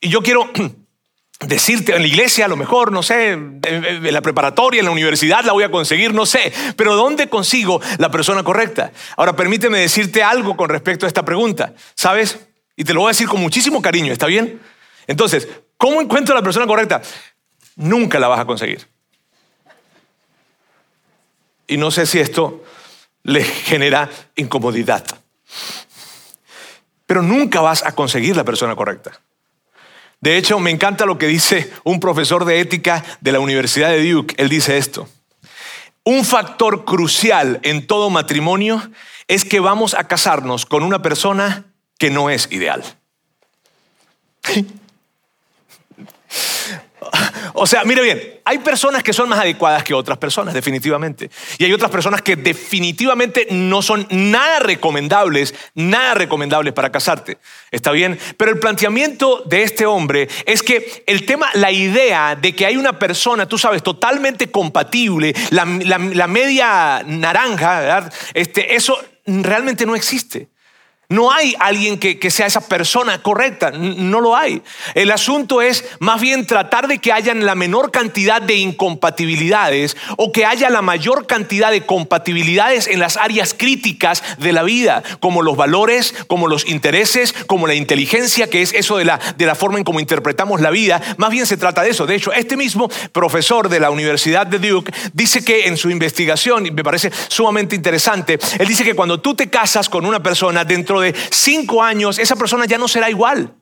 Y 0.01 0.11
yo 0.11 0.23
quiero 0.23 0.51
decirte, 1.41 1.97
en 1.97 2.03
la 2.03 2.09
iglesia 2.09 2.45
a 2.45 2.49
lo 2.49 2.57
mejor, 2.57 2.93
no 2.93 3.03
sé, 3.03 3.31
en 3.33 4.13
la 4.13 4.21
preparatoria, 4.21 4.81
en 4.81 4.85
la 4.85 4.91
universidad 4.91 5.45
la 5.45 5.55
voy 5.55 5.65
a 5.65 5.71
conseguir, 5.71 6.13
no 6.13 6.27
sé, 6.27 6.53
pero 6.77 6.95
¿dónde 6.95 7.31
consigo 7.31 7.81
la 7.97 8.11
persona 8.11 8.45
correcta? 8.45 8.93
Ahora 9.17 9.35
permíteme 9.35 9.79
decirte 9.79 10.23
algo 10.23 10.59
con 10.59 10.69
respecto 10.69 11.07
a 11.07 11.09
esta 11.09 11.25
pregunta, 11.25 11.73
¿sabes? 11.95 12.39
Y 12.77 12.85
te 12.85 12.93
lo 12.93 13.01
voy 13.01 13.09
a 13.09 13.13
decir 13.13 13.29
con 13.29 13.41
muchísimo 13.41 13.81
cariño, 13.81 14.13
¿está 14.13 14.27
bien? 14.27 14.61
Entonces, 15.07 15.49
¿cómo 15.79 16.03
encuentro 16.03 16.35
la 16.35 16.43
persona 16.43 16.67
correcta? 16.67 17.01
Nunca 17.77 18.19
la 18.21 18.29
vas 18.29 18.41
a 18.41 18.45
conseguir. 18.45 18.87
Y 21.67 21.77
no 21.77 21.91
sé 21.91 22.07
si 22.07 22.19
esto 22.19 22.65
le 23.23 23.43
genera 23.45 24.09
incomodidad. 24.37 25.05
Pero 27.07 27.23
nunca 27.23 27.61
vas 27.61 27.85
a 27.85 27.93
conseguir 27.93 28.37
la 28.37 28.45
persona 28.45 28.77
correcta. 28.77 29.21
De 30.21 30.37
hecho, 30.37 30.59
me 30.59 30.71
encanta 30.71 31.07
lo 31.07 31.19
que 31.19 31.27
dice 31.27 31.73
un 31.85 32.01
profesor 32.01 32.45
de 32.45 32.61
ética 32.61 33.05
de 33.21 33.33
la 33.33 33.41
Universidad 33.41 33.91
de 33.91 34.11
Duke. 34.11 34.35
Él 34.39 34.49
dice 34.49 34.79
esto. 34.79 35.09
Un 36.05 36.25
factor 36.25 36.85
crucial 36.85 37.61
en 37.63 37.87
todo 37.87 38.11
matrimonio 38.11 38.81
es 39.29 39.45
que 39.45 39.61
vamos 39.61 39.95
a 39.95 40.05
casarnos 40.07 40.65
con 40.65 40.83
una 40.83 41.03
persona 41.03 41.65
que 41.99 42.11
no 42.11 42.31
es 42.31 42.49
ideal. 42.53 42.85
O 47.59 47.67
sea, 47.67 47.85
mire 47.85 48.03
bien, 48.03 48.41
hay 48.45 48.59
personas 48.59 49.03
que 49.03 49.15
son 49.15 49.31
más 49.31 49.39
adecuadas 49.39 49.83
que 49.83 49.95
otras 49.95 50.19
personas, 50.19 50.53
definitivamente. 50.53 51.31
Y 51.59 51.65
hay 51.65 51.73
otras 51.73 51.91
personas 51.91 52.21
que 52.21 52.37
definitivamente 52.37 53.47
no 53.51 53.81
son 53.81 54.07
nada 54.11 54.59
recomendables, 54.59 55.55
nada 55.75 56.15
recomendables 56.15 56.75
para 56.75 56.93
casarte. 56.93 57.39
¿Está 57.71 57.93
bien? 57.93 58.19
Pero 58.37 58.51
el 58.51 58.59
planteamiento 58.59 59.43
de 59.47 59.63
este 59.63 59.87
hombre 59.87 60.29
es 60.45 60.63
que 60.63 61.03
el 61.07 61.25
tema, 61.25 61.49
la 61.55 61.73
idea 61.73 62.37
de 62.37 62.55
que 62.55 62.67
hay 62.67 62.77
una 62.77 62.99
persona, 62.99 63.49
tú 63.49 63.57
sabes, 63.57 63.83
totalmente 63.83 64.51
compatible, 64.51 65.35
la, 65.51 65.65
media 66.29 67.03
naranja, 67.07 67.81
¿verdad? 67.81 68.13
Este, 68.35 68.77
eso 68.77 69.03
realmente 69.27 69.87
no 69.87 69.97
existe. 69.97 70.51
No 71.09 71.31
hay 71.31 71.55
alguien 71.61 71.99
que, 71.99 72.31
sea 72.33 72.47
esa 72.47 72.67
persona 72.67 73.23
correcta, 73.23 73.71
no 73.71 74.21
lo 74.21 74.35
hay. 74.35 74.61
El 74.95 75.13
asunto 75.13 75.63
es 75.63 75.85
más 76.01 76.21
bien 76.21 76.47
tratar 76.47 76.89
de 76.89 76.99
que 76.99 77.13
hayan 77.13 77.47
la 77.47 77.55
menor 77.55 77.93
cantidad 77.93 78.43
de 78.43 78.57
incompatibilidades 78.57 79.97
o 80.17 80.33
que 80.33 80.45
haya 80.45 80.69
la 80.69 80.83
mayor 80.83 81.29
cantidad 81.29 81.71
de 81.71 81.87
compatibilidades 81.87 82.89
en 82.89 82.99
las 82.99 83.17
áreas 83.17 83.55
críticas 83.57 84.25
de 84.39 84.53
la 84.53 84.65
vida, 84.65 85.05
como 85.21 85.43
los 85.43 85.57
valores, 85.57 86.13
como 86.27 86.49
los 86.49 86.67
intereses, 86.67 87.33
como 87.47 87.69
la 87.69 87.75
inteligencia, 87.75 88.51
que 88.51 88.63
es 88.63 88.75
eso 88.75 88.97
de 88.97 89.05
la, 89.05 89.21
de 89.37 89.47
la 89.47 89.55
forma 89.55 89.79
en 89.79 89.85
cómo 89.85 90.01
interpretamos 90.01 90.61
la 90.61 90.71
vida. 90.71 91.01
Más 91.19 91.31
bien 91.31 91.47
se 91.47 91.57
trata 91.57 91.83
de 91.83 91.91
eso. 91.91 92.07
De 92.07 92.17
hecho, 92.17 92.33
este 92.33 92.57
mismo 92.57 92.91
profesor 93.13 93.69
de 93.69 93.79
la 93.79 93.91
Universidad 93.91 94.45
de 94.45 94.59
Duke 94.59 94.93
dice 95.13 95.45
que 95.45 95.69
en 95.69 95.77
su 95.77 95.89
investigación, 95.89 96.67
y 96.67 96.73
me 96.73 96.83
parece 96.83 97.13
sumamente 97.29 97.77
interesante, 97.77 98.41
él 98.59 98.67
dice 98.67 98.83
que 98.83 98.95
cuando 98.95 99.21
tú 99.21 99.37
te 99.37 99.49
casas 99.49 99.89
con 99.89 100.05
una 100.05 100.21
persona 100.21 100.65
dentro 100.65 100.96
de 101.01 101.15
cinco 101.31 101.83
años 101.83 102.19
esa 102.19 102.37
persona 102.37 102.67
ya 102.67 102.79
no 102.79 102.89
será 102.89 103.11
igual. 103.11 103.55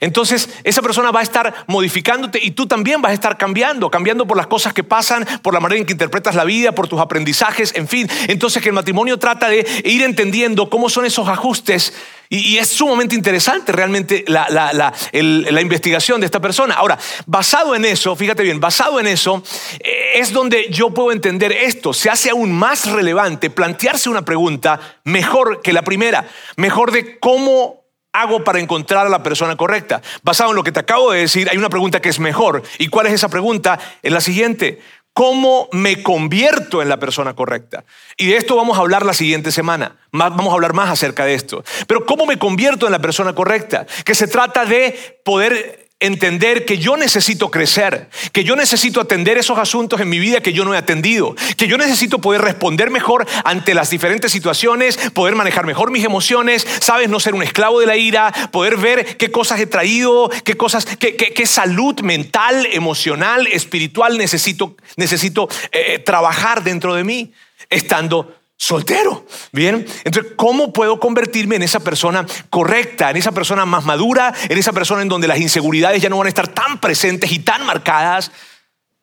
Entonces, 0.00 0.48
esa 0.64 0.82
persona 0.82 1.10
va 1.10 1.20
a 1.20 1.22
estar 1.22 1.64
modificándote 1.66 2.38
y 2.42 2.52
tú 2.52 2.66
también 2.66 3.02
vas 3.02 3.10
a 3.10 3.14
estar 3.14 3.36
cambiando, 3.36 3.90
cambiando 3.90 4.26
por 4.26 4.36
las 4.36 4.46
cosas 4.46 4.72
que 4.72 4.84
pasan, 4.84 5.26
por 5.42 5.54
la 5.54 5.60
manera 5.60 5.80
en 5.80 5.86
que 5.86 5.92
interpretas 5.92 6.34
la 6.34 6.44
vida, 6.44 6.72
por 6.72 6.88
tus 6.88 7.00
aprendizajes, 7.00 7.74
en 7.74 7.88
fin. 7.88 8.08
Entonces, 8.28 8.62
que 8.62 8.68
el 8.68 8.74
matrimonio 8.74 9.18
trata 9.18 9.48
de 9.48 9.66
ir 9.84 10.02
entendiendo 10.02 10.68
cómo 10.68 10.88
son 10.88 11.06
esos 11.06 11.28
ajustes 11.28 11.92
y, 12.28 12.58
es 12.58 12.68
sumamente 12.68 13.14
interesante 13.14 13.72
realmente 13.72 14.24
la, 14.26 14.48
la, 14.50 15.60
investigación 15.60 16.20
de 16.20 16.26
esta 16.26 16.40
persona. 16.40 16.74
Ahora, 16.74 16.98
basado 17.26 17.74
en 17.74 17.84
eso, 17.84 18.16
fíjate 18.16 18.42
bien, 18.42 18.60
basado 18.60 18.98
en 18.98 19.06
eso, 19.06 19.42
eh, 19.80 20.12
es 20.16 20.32
donde 20.32 20.68
yo 20.70 20.90
puedo 20.90 21.12
entender 21.12 21.52
esto. 21.52 21.92
Se 21.92 22.10
hace 22.10 22.30
aún 22.30 22.52
más 22.52 22.90
relevante 22.90 23.50
plantearse 23.50 24.08
una 24.08 24.24
pregunta 24.24 24.80
mejor 25.04 25.62
que 25.62 25.72
la 25.72 25.82
primera, 25.82 26.28
mejor 26.56 26.90
de 26.90 27.18
cómo 27.18 27.85
hago 28.20 28.44
para 28.44 28.60
encontrar 28.60 29.06
a 29.06 29.10
la 29.10 29.22
persona 29.22 29.56
correcta? 29.56 30.02
Basado 30.22 30.50
en 30.50 30.56
lo 30.56 30.64
que 30.64 30.72
te 30.72 30.80
acabo 30.80 31.12
de 31.12 31.20
decir, 31.20 31.48
hay 31.50 31.56
una 31.56 31.68
pregunta 31.68 32.00
que 32.00 32.08
es 32.08 32.18
mejor. 32.18 32.62
¿Y 32.78 32.88
cuál 32.88 33.06
es 33.06 33.12
esa 33.12 33.28
pregunta? 33.28 33.78
Es 34.02 34.12
la 34.12 34.20
siguiente. 34.20 34.80
¿Cómo 35.12 35.68
me 35.72 36.02
convierto 36.02 36.82
en 36.82 36.90
la 36.90 36.98
persona 36.98 37.34
correcta? 37.34 37.84
Y 38.18 38.26
de 38.26 38.36
esto 38.36 38.54
vamos 38.54 38.76
a 38.76 38.82
hablar 38.82 39.06
la 39.06 39.14
siguiente 39.14 39.50
semana. 39.50 39.96
Vamos 40.12 40.48
a 40.48 40.52
hablar 40.52 40.74
más 40.74 40.90
acerca 40.90 41.24
de 41.24 41.32
esto. 41.32 41.64
Pero 41.86 42.04
¿cómo 42.04 42.26
me 42.26 42.38
convierto 42.38 42.84
en 42.84 42.92
la 42.92 42.98
persona 42.98 43.34
correcta? 43.34 43.86
Que 44.04 44.14
se 44.14 44.28
trata 44.28 44.66
de 44.66 45.18
poder 45.24 45.85
entender 45.98 46.66
que 46.66 46.76
yo 46.76 46.96
necesito 46.98 47.50
crecer, 47.50 48.10
que 48.32 48.44
yo 48.44 48.54
necesito 48.54 49.00
atender 49.00 49.38
esos 49.38 49.58
asuntos 49.58 49.98
en 50.00 50.10
mi 50.10 50.18
vida 50.18 50.42
que 50.42 50.52
yo 50.52 50.64
no 50.64 50.74
he 50.74 50.78
atendido, 50.78 51.34
que 51.56 51.68
yo 51.68 51.78
necesito 51.78 52.20
poder 52.20 52.42
responder 52.42 52.90
mejor 52.90 53.26
ante 53.44 53.72
las 53.72 53.88
diferentes 53.88 54.30
situaciones, 54.30 54.98
poder 55.14 55.34
manejar 55.36 55.64
mejor 55.64 55.90
mis 55.90 56.04
emociones, 56.04 56.66
sabes, 56.80 57.08
no 57.08 57.18
ser 57.18 57.34
un 57.34 57.42
esclavo 57.42 57.80
de 57.80 57.86
la 57.86 57.96
ira, 57.96 58.30
poder 58.52 58.76
ver 58.76 59.16
qué 59.16 59.30
cosas 59.30 59.58
he 59.58 59.66
traído, 59.66 60.28
qué 60.44 60.54
cosas, 60.54 60.84
qué, 60.84 61.46
salud 61.46 62.00
mental, 62.00 62.66
emocional, 62.72 63.46
espiritual 63.46 64.18
necesito, 64.18 64.76
necesito 64.96 65.48
eh, 65.72 65.98
trabajar 66.00 66.62
dentro 66.62 66.94
de 66.94 67.04
mí, 67.04 67.32
estando 67.70 68.34
soltero. 68.56 69.26
Bien, 69.52 69.86
entonces, 70.04 70.32
¿cómo 70.36 70.72
puedo 70.72 70.98
convertirme 70.98 71.56
en 71.56 71.62
esa 71.62 71.80
persona 71.80 72.26
correcta, 72.50 73.10
en 73.10 73.16
esa 73.16 73.32
persona 73.32 73.66
más 73.66 73.84
madura, 73.84 74.32
en 74.48 74.58
esa 74.58 74.72
persona 74.72 75.02
en 75.02 75.08
donde 75.08 75.28
las 75.28 75.38
inseguridades 75.38 76.02
ya 76.02 76.08
no 76.08 76.18
van 76.18 76.26
a 76.26 76.30
estar 76.30 76.48
tan 76.48 76.80
presentes 76.80 77.30
y 77.32 77.40
tan 77.40 77.64
marcadas? 77.66 78.32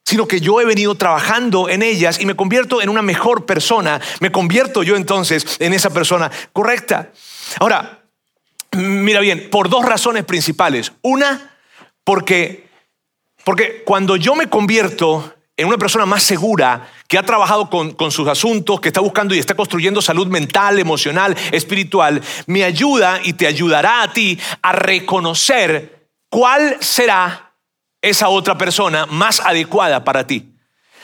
sino 0.05 0.27
que 0.27 0.41
yo 0.41 0.59
he 0.59 0.65
venido 0.65 0.95
trabajando 0.95 1.69
en 1.69 1.81
ellas 1.81 2.19
y 2.19 2.25
me 2.25 2.35
convierto 2.35 2.81
en 2.81 2.89
una 2.89 3.01
mejor 3.01 3.45
persona, 3.45 4.01
me 4.19 4.33
convierto 4.33 4.83
yo 4.83 4.97
entonces 4.97 5.57
en 5.59 5.73
esa 5.73 5.91
persona 5.91 6.29
correcta. 6.51 7.11
Ahora, 7.59 8.03
mira 8.73 9.21
bien, 9.21 9.49
por 9.49 9.69
dos 9.69 9.85
razones 9.85 10.25
principales. 10.25 10.91
Una, 11.01 11.55
porque, 12.03 12.67
porque 13.45 13.83
cuando 13.85 14.15
yo 14.17 14.35
me 14.35 14.49
convierto 14.49 15.33
en 15.55 15.67
una 15.67 15.77
persona 15.77 16.05
más 16.05 16.23
segura, 16.23 16.89
que 17.07 17.17
ha 17.17 17.23
trabajado 17.23 17.69
con, 17.69 18.11
sus 18.11 18.27
asuntos, 18.27 18.81
que 18.81 18.89
está 18.89 19.01
buscando 19.01 19.35
y 19.35 19.39
está 19.39 19.53
construyendo 19.55 20.01
salud 20.01 20.27
mental, 20.27 20.79
emocional, 20.79 21.35
espiritual, 21.51 22.21
me 22.47 22.63
ayuda 22.63 23.19
y 23.23 23.33
te 23.33 23.45
ayudará 23.45 24.01
a 24.01 24.11
ti 24.11 24.39
a 24.63 24.71
reconocer 24.71 26.07
cuál 26.29 26.77
será 26.79 27.53
esa 28.01 28.29
otra 28.29 28.57
persona 28.57 29.05
más 29.05 29.39
adecuada 29.41 30.03
para 30.03 30.25
ti. 30.25 30.55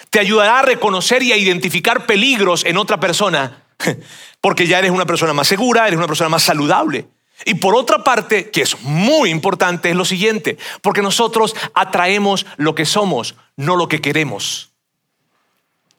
Te 0.09 0.19
ayudará 0.19 0.59
a 0.59 0.63
reconocer 0.63 1.21
y 1.21 1.31
a 1.31 1.37
identificar 1.37 2.07
peligros 2.07 2.65
en 2.65 2.77
otra 2.77 2.99
persona, 2.99 3.63
porque 4.41 4.65
ya 4.65 4.79
eres 4.79 4.89
una 4.89 5.05
persona 5.05 5.33
más 5.33 5.47
segura, 5.47 5.87
eres 5.87 5.97
una 5.97 6.07
persona 6.07 6.29
más 6.29 6.41
saludable. 6.41 7.07
Y 7.45 7.55
por 7.55 7.75
otra 7.75 8.03
parte, 8.03 8.49
que 8.49 8.61
es 8.61 8.81
muy 8.81 9.29
importante, 9.29 9.89
es 9.89 9.95
lo 9.95 10.05
siguiente, 10.05 10.57
porque 10.81 11.01
nosotros 11.01 11.55
atraemos 11.73 12.45
lo 12.57 12.75
que 12.75 12.85
somos, 12.85 13.35
no 13.55 13.75
lo 13.75 13.87
que 13.87 14.01
queremos. 14.01 14.71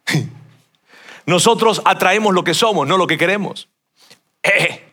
Nosotros 1.27 1.81
atraemos 1.85 2.35
lo 2.35 2.43
que 2.45 2.55
somos, 2.55 2.89
no 2.89 2.97
lo 2.97 3.07
que 3.07 3.17
queremos. 3.17 3.69
Eh, 4.43 4.85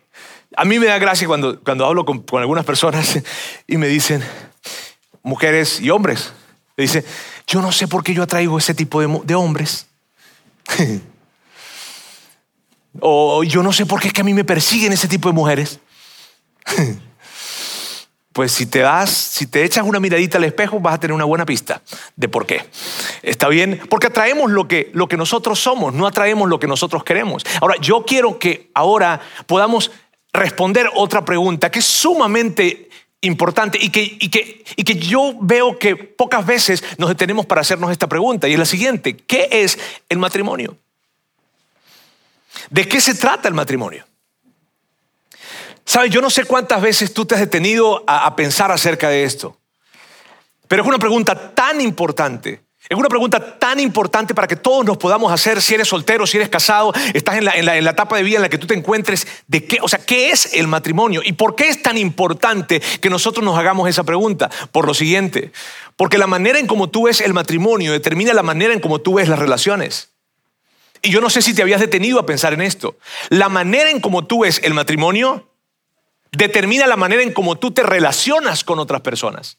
a 0.55 0.65
mí 0.65 0.77
me 0.77 0.85
da 0.85 0.99
gracia 0.99 1.27
cuando, 1.27 1.59
cuando 1.61 1.85
hablo 1.85 2.05
con, 2.05 2.23
algunas 2.39 2.65
personas 2.65 3.19
y 3.67 3.77
me 3.77 3.87
dicen, 3.87 4.23
mujeres 5.23 5.79
y 5.81 5.89
hombres, 5.89 6.33
me 6.75 6.83
dicen, 6.83 7.03
yo 7.47 7.61
no 7.61 7.71
sé 7.71 7.87
por 7.87 8.03
qué 8.03 8.13
yo 8.13 8.23
atraigo 8.23 8.57
ese 8.57 8.73
tipo 8.73 9.01
de, 9.01 9.21
de 9.23 9.35
hombres. 9.35 9.87
o 12.99 13.43
yo 13.43 13.63
no 13.63 13.73
sé 13.73 13.85
por 13.85 13.99
qué 14.01 14.09
es 14.09 14.13
que 14.13 14.21
a 14.21 14.25
mí 14.25 14.33
me 14.33 14.43
persiguen 14.43 14.93
ese 14.93 15.07
tipo 15.07 15.29
de 15.29 15.33
mujeres. 15.33 15.79
pues 18.33 18.51
si 18.51 18.67
te 18.67 18.79
das, 18.79 19.09
si 19.09 19.47
te 19.47 19.63
echas 19.63 19.83
una 19.83 19.99
miradita 19.99 20.37
al 20.37 20.43
espejo, 20.43 20.79
vas 20.79 20.95
a 20.95 20.99
tener 20.99 21.13
una 21.13 21.25
buena 21.25 21.45
pista 21.45 21.81
de 22.15 22.29
por 22.29 22.45
qué. 22.45 22.65
¿Está 23.23 23.47
bien? 23.47 23.81
Porque 23.89 24.07
atraemos 24.07 24.51
lo 24.51 24.67
que, 24.67 24.91
lo 24.93 25.07
que 25.07 25.17
nosotros 25.17 25.59
somos, 25.59 25.93
no 25.93 26.05
atraemos 26.05 26.47
lo 26.47 26.59
que 26.59 26.67
nosotros 26.67 27.03
queremos. 27.03 27.43
Ahora, 27.61 27.75
yo 27.81 28.05
quiero 28.05 28.37
que 28.37 28.69
ahora 28.73 29.21
podamos 29.47 29.91
responder 30.33 30.87
otra 30.93 31.25
pregunta 31.25 31.71
que 31.71 31.79
es 31.79 31.85
sumamente 31.85 32.89
importante 33.21 33.79
y 33.81 33.89
que, 33.89 34.03
y 34.03 34.29
que, 34.29 34.63
y 34.75 34.83
que 34.83 34.95
yo 34.95 35.33
veo 35.41 35.79
que 35.79 35.95
pocas 35.95 36.45
veces 36.45 36.83
nos 36.97 37.09
detenemos 37.09 37.45
para 37.45 37.61
hacernos 37.61 37.91
esta 37.91 38.07
pregunta 38.07 38.47
y 38.47 38.53
es 38.53 38.59
la 38.59 38.65
siguiente, 38.65 39.17
¿qué 39.17 39.47
es 39.51 39.79
el 40.09 40.19
matrimonio? 40.19 40.77
¿De 42.69 42.87
qué 42.87 43.01
se 43.01 43.15
trata 43.15 43.47
el 43.47 43.53
matrimonio? 43.53 44.05
Sabes, 45.87 46.11
yo 46.11 46.19
no 46.19 46.29
sé 46.29 46.43
cuántas 46.43 46.81
veces 46.81 47.13
tú 47.13 47.25
te 47.25 47.35
has 47.35 47.39
detenido 47.39 48.03
a, 48.07 48.35
pensar 48.35 48.73
acerca 48.73 49.07
de 49.07 49.23
esto, 49.23 49.57
pero 50.67 50.81
es 50.81 50.87
una 50.87 50.99
pregunta 50.99 51.55
tan 51.55 51.79
importante. 51.79 52.61
Es 52.89 52.97
una 52.97 53.07
pregunta 53.07 53.57
tan 53.57 53.79
importante 53.79 54.35
para 54.35 54.47
que 54.47 54.57
todos 54.57 54.85
nos 54.85 54.97
podamos 54.97 55.31
hacer 55.31 55.61
si 55.61 55.75
eres 55.75 55.87
soltero, 55.87 56.27
si 56.27 56.37
eres 56.37 56.49
casado, 56.49 56.93
estás 57.13 57.37
en 57.37 57.45
la, 57.45 57.51
en, 57.53 57.65
la, 57.65 57.77
en 57.77 57.85
la, 57.85 57.91
etapa 57.91 58.17
de 58.17 58.23
vida 58.23 58.35
en 58.35 58.41
la 58.41 58.49
que 58.49 58.57
tú 58.57 58.67
te 58.67 58.73
encuentres, 58.73 59.27
de 59.47 59.65
qué, 59.65 59.79
o 59.81 59.87
sea, 59.87 59.99
¿qué 59.99 60.31
es 60.31 60.53
el 60.53 60.67
matrimonio? 60.67 61.21
¿Y 61.23 61.33
por 61.33 61.55
qué 61.55 61.69
es 61.69 61.81
tan 61.81 61.97
importante 61.97 62.81
que 62.81 63.09
nosotros 63.09 63.45
nos 63.45 63.57
hagamos 63.57 63.89
esa 63.89 64.03
pregunta? 64.03 64.49
Por 64.73 64.85
lo 64.87 64.93
siguiente, 64.93 65.53
porque 65.95 66.17
la 66.17 66.27
manera 66.27 66.59
en 66.59 66.67
cómo 66.67 66.89
tú 66.89 67.03
ves 67.03 67.21
el 67.21 67.33
matrimonio 67.33 67.93
determina 67.93 68.33
la 68.33 68.43
manera 68.43 68.73
en 68.73 68.81
cómo 68.81 68.99
tú 68.99 69.15
ves 69.15 69.29
las 69.29 69.39
relaciones. 69.39 70.09
Y 71.01 71.11
yo 71.11 71.21
no 71.21 71.29
sé 71.29 71.41
si 71.41 71.53
te 71.53 71.61
habías 71.61 71.79
detenido 71.79 72.19
a 72.19 72.25
pensar 72.25 72.53
en 72.53 72.61
esto. 72.61 72.97
La 73.29 73.47
manera 73.47 73.89
en 73.89 74.01
cómo 74.01 74.25
tú 74.25 74.41
ves 74.41 74.59
el 74.63 74.73
matrimonio 74.73 75.46
determina 76.37 76.87
la 76.87 76.95
manera 76.95 77.23
en 77.23 77.33
cómo 77.33 77.57
tú 77.57 77.71
te 77.71 77.83
relacionas 77.83 78.63
con 78.63 78.79
otras 78.79 79.01
personas. 79.01 79.57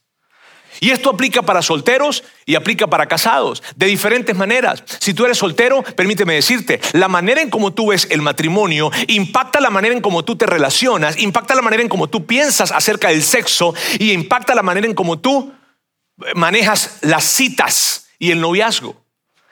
Y 0.81 0.91
esto 0.91 1.11
aplica 1.11 1.43
para 1.43 1.61
solteros 1.61 2.23
y 2.47 2.55
aplica 2.55 2.87
para 2.87 3.07
casados, 3.07 3.65
de 3.75 3.87
diferentes 3.87 4.37
maneras. 4.37 4.85
Si 5.01 5.13
tú 5.13 5.25
eres 5.25 5.39
soltero, 5.39 5.83
permíteme 5.83 6.35
decirte, 6.35 6.81
la 6.93 7.09
manera 7.09 7.43
en 7.43 7.51
cómo 7.51 7.73
tú 7.73 7.89
ves 7.89 8.07
el 8.11 8.23
matrimonio 8.23 8.93
impacta 9.09 9.61
la 9.61 9.71
manera 9.71 9.95
en 9.95 10.01
cómo 10.01 10.25
tú 10.25 10.37
te 10.37 10.47
relacionas, 10.47 11.19
impacta 11.19 11.57
la 11.57 11.63
manera 11.63 11.83
en 11.83 11.89
cómo 11.89 12.09
tú 12.09 12.27
piensas 12.27 12.71
acerca 12.71 13.09
del 13.09 13.25
sexo 13.25 13.75
y 13.99 14.13
impacta 14.13 14.55
la 14.55 14.63
manera 14.63 14.87
en 14.87 14.95
cómo 14.95 15.19
tú 15.19 15.53
manejas 16.35 16.99
las 17.01 17.25
citas 17.25 18.09
y 18.21 18.31
el 18.31 18.41
noviazgo. 18.41 19.03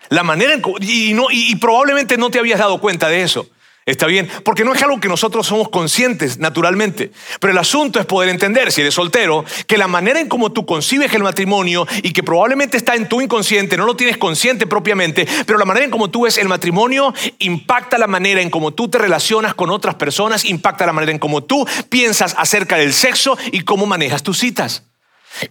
La 0.09 0.23
manera 0.23 0.53
en, 0.53 0.63
y, 0.81 1.17
y 1.33 1.57
probablemente 1.57 2.17
no 2.17 2.31
te 2.31 2.39
habías 2.39 2.61
dado 2.61 2.81
cuenta 2.81 3.09
de 3.09 3.23
eso. 3.23 3.49
¿Está 3.87 4.07
bien? 4.07 4.29
Porque 4.45 4.65
no 4.65 4.75
es 4.75 4.83
algo 4.83 4.99
que 4.99 5.09
nosotros 5.09 5.47
somos 5.47 5.69
conscientes 5.69 6.39
naturalmente. 6.39 7.13
Pero 7.39 7.53
el 7.53 7.59
asunto 7.59 8.01
es 8.01 8.07
poder 8.07 8.29
entender, 8.31 8.73
si 8.73 8.81
eres 8.81 8.95
soltero, 8.95 9.45
que 9.69 9.79
la 9.79 9.87
manera 9.87 10.19
en 10.19 10.29
cómo 10.29 10.51
tú 10.51 10.67
concibes 10.67 11.15
el 11.15 11.23
matrimonio 11.23 11.87
y 12.03 12.13
que 12.13 12.25
probablemente 12.25 12.77
está 12.77 12.97
en 12.97 13.09
tu 13.09 13.21
inconsciente, 13.21 13.77
no 13.77 13.87
lo 13.87 13.95
tienes 13.95 14.17
consciente 14.17 14.67
propiamente, 14.67 15.25
pero 15.47 15.57
la 15.57 15.65
manera 15.65 15.85
en 15.85 15.93
cómo 15.93 16.11
tú 16.11 16.23
ves 16.23 16.37
el 16.37 16.49
matrimonio 16.49 17.15
impacta 17.39 17.97
la 17.97 18.09
manera 18.09 18.41
en 18.41 18.51
cómo 18.51 18.75
tú 18.75 18.89
te 18.89 18.99
relacionas 18.99 19.55
con 19.55 19.71
otras 19.71 19.95
personas, 19.95 20.45
impacta 20.45 20.85
la 20.85 20.93
manera 20.93 21.13
en 21.13 21.21
cómo 21.21 21.45
tú 21.45 21.65
piensas 21.89 22.35
acerca 22.37 22.79
del 22.79 22.93
sexo 22.93 23.39
y 23.53 23.61
cómo 23.61 23.87
manejas 23.87 24.25
tus 24.25 24.39
citas. 24.39 24.83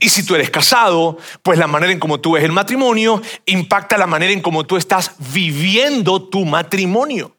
Y 0.01 0.09
si 0.09 0.25
tú 0.25 0.35
eres 0.35 0.49
casado, 0.49 1.17
pues 1.41 1.57
la 1.57 1.67
manera 1.67 1.93
en 1.93 1.99
cómo 1.99 2.19
tú 2.19 2.33
ves 2.33 2.43
el 2.43 2.51
matrimonio 2.51 3.21
impacta 3.45 3.97
la 3.97 4.07
manera 4.07 4.33
en 4.33 4.41
cómo 4.41 4.65
tú 4.65 4.75
estás 4.75 5.11
viviendo 5.31 6.21
tu 6.21 6.43
matrimonio. 6.43 7.34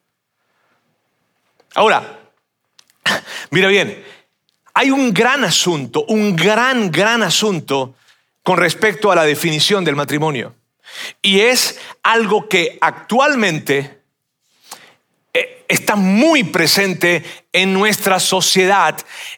Ahora, 1.77 2.21
mira 3.51 3.69
bien, 3.69 4.03
hay 4.73 4.91
un 4.91 5.13
gran 5.13 5.45
asunto, 5.45 6.07
un 6.09 6.35
gran, 6.35 6.91
gran 6.91 7.23
asunto 7.23 7.95
con 8.43 8.57
respecto 8.57 9.13
a 9.13 9.15
la 9.15 9.25
definición 9.25 9.85
del 9.85 9.95
matrimonio. 9.95 10.55
Y 11.21 11.41
es 11.41 11.79
algo 12.03 12.49
que 12.49 12.79
actualmente 12.81 14.01
eh, 15.35 15.67
está 15.69 15.97
muy 15.97 16.45
presente 16.45 17.23
en 17.53 17.75
nuestra 17.75 18.21
sociedad 18.21 18.97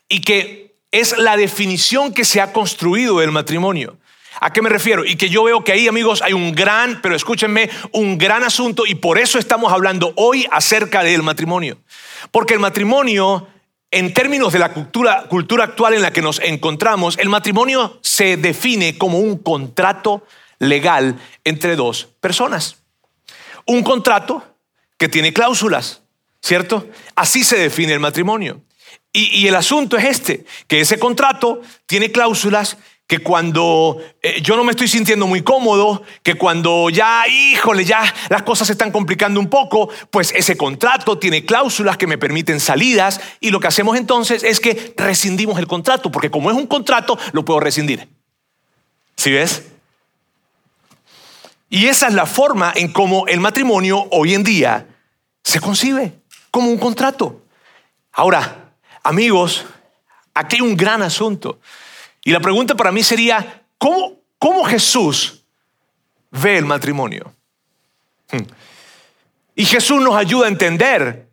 y 0.09 0.21
que 0.21 0.77
es 0.93 1.19
la 1.19 1.37
definición 1.37 2.15
que 2.15 2.25
se 2.25 2.41
ha 2.41 2.53
construido 2.53 3.19
del 3.19 3.33
matrimonio. 3.33 3.99
¿A 4.41 4.53
qué 4.53 4.63
me 4.63 4.69
refiero? 4.69 5.05
Y 5.05 5.17
que 5.17 5.29
yo 5.29 5.45
veo 5.45 5.65
que 5.65 5.73
ahí, 5.73 5.89
amigos, 5.89 6.23
hay 6.23 6.33
un 6.33 6.53
gran, 6.53 7.01
pero 7.03 7.15
escúchenme, 7.15 7.71
un 7.93 8.19
gran 8.19 8.45
asunto 8.45 8.87
y 8.87 8.95
por 8.95 9.19
eso 9.19 9.39
estamos 9.39 9.73
hablando 9.73 10.13
hoy 10.17 10.47
acerca 10.51 11.03
del 11.03 11.23
matrimonio. 11.23 11.79
Porque 12.31 12.55
el 12.55 12.61
matrimonio, 12.61 13.49
en 13.91 14.15
términos 14.15 14.53
de 14.53 14.61
la 14.61 14.73
cultura, 14.73 15.25
cultura 15.29 15.65
actual 15.65 15.95
en 15.95 16.03
la 16.03 16.13
que 16.13 16.23
nos 16.23 16.41
encontramos, 16.41 17.19
el 17.19 17.29
matrimonio 17.29 17.99
se 18.03 18.37
define 18.37 18.97
como 18.97 19.19
un 19.19 19.39
contrato 19.39 20.25
legal 20.59 21.19
entre 21.45 21.75
dos 21.75 22.09
personas. 22.21 22.77
Un 23.67 23.83
contrato 23.83 24.45
que 24.99 25.09
tiene 25.09 25.33
cláusulas, 25.33 26.03
¿cierto? 26.43 26.87
Así 27.17 27.45
se 27.45 27.59
define 27.59 27.93
el 27.93 28.01
matrimonio. 28.01 28.63
Y, 29.13 29.41
y, 29.41 29.49
el 29.49 29.57
asunto 29.57 29.97
es 29.97 30.05
este, 30.05 30.45
que 30.67 30.81
ese 30.81 30.99
contrato 30.99 31.63
tiene 31.87 32.13
cláusulas 32.13 32.77
que 33.09 33.21
cuando 33.21 33.97
eh, 34.21 34.43
yo 34.43 34.55
no 34.55 34.65
me 34.65 34.73
estoy 34.73 34.87
sintiendo 34.87 35.27
muy 35.27 35.41
cómodo, 35.41 36.03
que 36.23 36.35
cuando 36.35 36.91
ya, 36.91 37.27
híjole, 37.27 37.87
ya 37.87 38.03
las 38.29 38.43
cosas 38.43 38.67
se 38.67 38.75
están 38.75 38.93
complicando 38.93 39.41
un 39.41 39.49
poco, 39.49 39.89
pues 40.11 40.31
ese 40.37 40.59
contrato 40.59 41.19
tiene 41.19 41.47
cláusulas 41.47 41.97
que 41.97 42.07
me 42.07 42.19
permiten 42.19 42.61
salidas 42.61 43.19
y 43.41 43.49
lo 43.49 43.61
que 43.61 43.67
hacemos 43.67 43.97
entonces 43.97 44.45
es 44.45 44.61
que 44.61 44.93
rescindimos 44.99 45.59
el 45.59 45.67
contrato, 45.67 46.13
porque 46.13 46.31
como 46.31 46.51
es 46.51 46.57
un 46.59 46.67
contrato, 46.67 47.19
lo 47.33 47.47
puedo 47.47 47.61
rescindir. 47.61 48.07
¿Sí 49.17 49.33
ves? 49.33 49.63
Y 51.71 51.87
esa 51.87 52.09
es 52.09 52.15
la 52.15 52.27
forma 52.27 52.75
en 52.77 52.93
cómo 52.93 53.27
el 53.27 53.41
matrimonio 53.41 54.07
hoy 54.11 54.35
en 54.35 54.45
día 54.45 54.87
se 55.43 55.61
concibe, 55.61 56.13
como 56.51 56.69
un 56.69 56.77
contrato. 56.77 57.41
Ahora, 58.13 58.75
amigos, 59.03 59.65
aquí 60.35 60.57
hay 60.57 60.61
un 60.63 60.77
gran 60.77 61.01
asunto. 61.01 61.59
Y 62.29 62.31
la 62.31 62.41
pregunta 62.41 62.75
para 62.75 62.93
mí 62.93 63.03
sería, 63.03 63.65
¿cómo, 63.79 64.21
cómo 64.39 64.63
Jesús 64.65 65.47
ve 66.31 66.59
el 66.59 66.67
matrimonio? 66.67 67.33
Hmm. 68.31 68.43
Y 69.55 69.65
Jesús 69.65 70.03
nos 70.03 70.15
ayuda 70.15 70.45
a 70.45 70.51
entender 70.51 71.27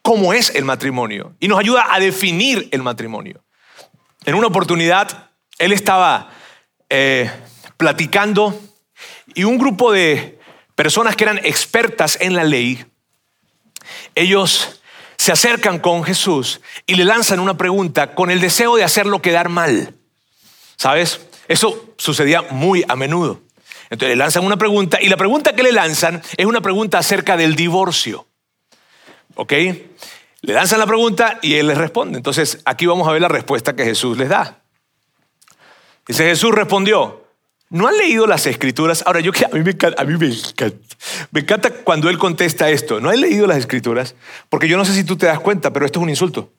cómo 0.00 0.32
es 0.32 0.54
el 0.54 0.64
matrimonio 0.64 1.34
y 1.40 1.48
nos 1.48 1.58
ayuda 1.58 1.92
a 1.92 1.98
definir 1.98 2.68
el 2.70 2.84
matrimonio. 2.84 3.42
En 4.24 4.36
una 4.36 4.46
oportunidad, 4.46 5.32
él 5.58 5.72
estaba 5.72 6.30
eh, 6.88 7.28
platicando 7.76 8.56
y 9.34 9.42
un 9.42 9.58
grupo 9.58 9.90
de 9.90 10.38
personas 10.76 11.16
que 11.16 11.24
eran 11.24 11.38
expertas 11.38 12.16
en 12.20 12.36
la 12.36 12.44
ley, 12.44 12.86
ellos 14.14 14.80
se 15.16 15.32
acercan 15.32 15.78
con 15.78 16.04
Jesús 16.04 16.60
y 16.86 16.94
le 16.94 17.04
lanzan 17.04 17.40
una 17.40 17.56
pregunta 17.56 18.14
con 18.14 18.30
el 18.30 18.40
deseo 18.40 18.76
de 18.76 18.84
hacerlo 18.84 19.22
quedar 19.22 19.48
mal. 19.48 19.94
¿Sabes? 20.76 21.20
Eso 21.48 21.94
sucedía 21.96 22.42
muy 22.42 22.84
a 22.88 22.96
menudo. 22.96 23.40
Entonces 23.90 24.10
le 24.10 24.16
lanzan 24.16 24.44
una 24.44 24.56
pregunta 24.56 25.00
y 25.00 25.08
la 25.08 25.16
pregunta 25.16 25.54
que 25.54 25.62
le 25.62 25.72
lanzan 25.72 26.22
es 26.36 26.46
una 26.46 26.60
pregunta 26.60 26.98
acerca 26.98 27.36
del 27.36 27.54
divorcio. 27.54 28.26
¿Ok? 29.34 29.52
Le 29.52 30.52
lanzan 30.52 30.78
la 30.78 30.86
pregunta 30.86 31.38
y 31.42 31.54
él 31.54 31.68
les 31.68 31.78
responde. 31.78 32.16
Entonces 32.16 32.60
aquí 32.64 32.86
vamos 32.86 33.08
a 33.08 33.12
ver 33.12 33.22
la 33.22 33.28
respuesta 33.28 33.74
que 33.74 33.84
Jesús 33.84 34.18
les 34.18 34.28
da. 34.28 34.62
Dice 36.06 36.24
Jesús 36.24 36.54
respondió, 36.54 37.23
¿No 37.74 37.88
han 37.88 37.98
leído 37.98 38.28
las 38.28 38.46
escrituras? 38.46 39.02
Ahora, 39.04 39.18
yo 39.18 39.32
a 39.32 39.56
mí, 39.56 39.64
me 39.64 39.72
encanta, 39.72 40.00
a 40.00 40.04
mí 40.04 40.16
me 40.16 41.40
encanta, 41.40 41.70
cuando 41.70 42.08
él 42.08 42.18
contesta 42.18 42.70
esto. 42.70 43.00
¿No 43.00 43.10
han 43.10 43.20
leído 43.20 43.48
las 43.48 43.56
escrituras? 43.56 44.14
Porque 44.48 44.68
yo 44.68 44.76
no 44.76 44.84
sé 44.84 44.94
si 44.94 45.02
tú 45.02 45.16
te 45.16 45.26
das 45.26 45.40
cuenta, 45.40 45.72
pero 45.72 45.84
esto 45.84 45.98
es 45.98 46.04
un 46.04 46.08
insulto. 46.08 46.52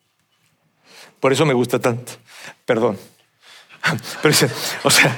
Por 1.21 1.31
eso 1.31 1.45
me 1.45 1.53
gusta 1.53 1.79
tanto. 1.79 2.11
Perdón. 2.65 2.99
Pero, 4.21 4.35
o 4.83 4.89
sea, 4.89 5.15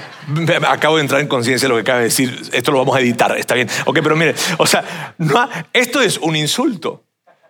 acabo 0.69 0.97
de 0.97 1.01
entrar 1.01 1.19
en 1.19 1.27
conciencia 1.27 1.67
de 1.67 1.69
lo 1.69 1.75
que 1.77 1.81
acaba 1.81 1.97
de 1.97 2.03
decir. 2.03 2.47
Esto 2.51 2.71
lo 2.71 2.77
vamos 2.77 2.95
a 2.95 2.99
editar, 2.99 3.35
está 3.35 3.55
bien. 3.55 3.67
Ok, 3.85 3.99
pero 4.03 4.15
mire, 4.15 4.35
o 4.57 4.67
sea, 4.67 5.15
no, 5.17 5.49
esto 5.73 6.01
es 6.01 6.17
un 6.17 6.35
insulto. 6.35 7.05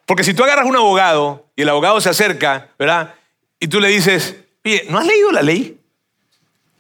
Porque 0.06 0.24
si 0.24 0.34
tú 0.34 0.44
agarras 0.44 0.66
un 0.66 0.76
abogado 0.76 1.50
y 1.56 1.64
el 1.64 1.70
abogado 1.70 2.00
se 2.00 2.10
acerca, 2.10 2.70
¿verdad? 2.80 3.16
Y 3.60 3.68
tú 3.68 3.82
le 3.82 3.90
dices, 3.90 4.38
oye, 4.64 4.86
¿no 4.90 5.00
has 5.00 5.08
leído 5.08 5.32
la 5.32 5.42
ley? 5.42 5.78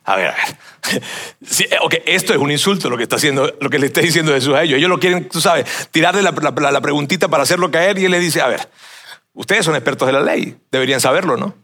A 0.07 0.15
ver, 0.15 0.27
a 0.27 0.35
ver. 0.35 1.01
Sí, 1.45 1.65
okay, 1.81 2.01
esto 2.05 2.33
es 2.33 2.39
un 2.39 2.49
insulto 2.49 2.89
lo 2.89 2.95
que 2.95 3.03
está 3.03 3.17
haciendo, 3.17 3.53
lo 3.59 3.69
que 3.69 3.77
le 3.77 3.87
está 3.87 3.99
diciendo 3.99 4.33
Jesús 4.33 4.55
a 4.55 4.63
ellos. 4.63 4.77
Ellos 4.77 4.89
lo 4.89 4.99
quieren, 4.99 5.27
tú 5.27 5.41
sabes, 5.41 5.65
tirarle 5.91 6.21
la, 6.21 6.31
la, 6.31 6.81
preguntita 6.81 7.27
para 7.27 7.43
hacerlo 7.43 7.69
caer 7.69 7.99
y 7.99 8.05
él 8.05 8.11
le 8.11 8.19
dice, 8.19 8.39
a 8.39 8.47
ver, 8.47 8.69
ustedes 9.33 9.65
son 9.65 9.75
expertos 9.75 10.07
de 10.07 10.13
la 10.13 10.21
ley, 10.21 10.57
deberían 10.71 11.01
saberlo, 11.01 11.35
¿no? 11.35 11.55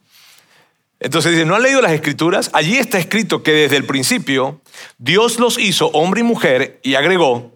Entonces 0.99 1.31
dice, 1.31 1.45
¿no 1.45 1.55
han 1.55 1.63
leído 1.63 1.81
las 1.81 1.93
escrituras? 1.93 2.49
Allí 2.53 2.77
está 2.77 2.99
escrito 2.99 3.43
que 3.43 3.53
desde 3.53 3.77
el 3.77 3.85
principio 3.85 4.61
Dios 4.97 5.39
los 5.39 5.57
hizo 5.57 5.87
hombre 5.87 6.19
y 6.19 6.23
mujer 6.23 6.81
y 6.83 6.95
agregó, 6.95 7.53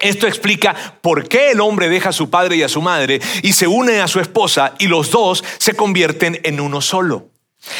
esto 0.00 0.26
explica 0.26 0.74
por 1.02 1.28
qué 1.28 1.52
el 1.52 1.60
hombre 1.60 1.88
deja 1.88 2.08
a 2.08 2.12
su 2.12 2.30
padre 2.30 2.56
y 2.56 2.62
a 2.64 2.68
su 2.68 2.82
madre 2.82 3.20
y 3.42 3.52
se 3.52 3.68
une 3.68 4.00
a 4.00 4.08
su 4.08 4.18
esposa 4.18 4.74
y 4.80 4.88
los 4.88 5.10
dos 5.12 5.44
se 5.58 5.74
convierten 5.74 6.40
en 6.42 6.58
uno 6.58 6.80
solo. 6.80 7.29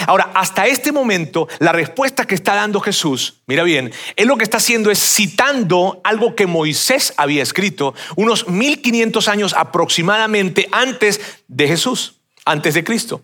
Ahora, 0.07 0.31
hasta 0.35 0.67
este 0.67 0.93
momento, 0.93 1.49
la 1.59 1.73
respuesta 1.73 2.27
que 2.27 2.35
está 2.35 2.55
dando 2.55 2.81
Jesús, 2.81 3.41
mira 3.47 3.63
bien, 3.63 3.93
él 4.17 4.29
lo 4.29 4.37
que 4.37 4.45
está 4.45 4.59
haciendo 4.59 4.91
es 4.91 4.99
citando 4.99 6.01
algo 6.05 6.35
que 6.35 6.47
Moisés 6.47 7.15
había 7.17 7.43
escrito 7.43 7.95
unos 8.17 8.49
1500 8.49 9.29
años 9.29 9.55
aproximadamente 9.57 10.69
antes 10.73 11.21
de 11.49 11.67
Jesús, 11.67 12.21
antes 12.45 12.75
de 12.75 12.85
Cristo. 12.85 13.23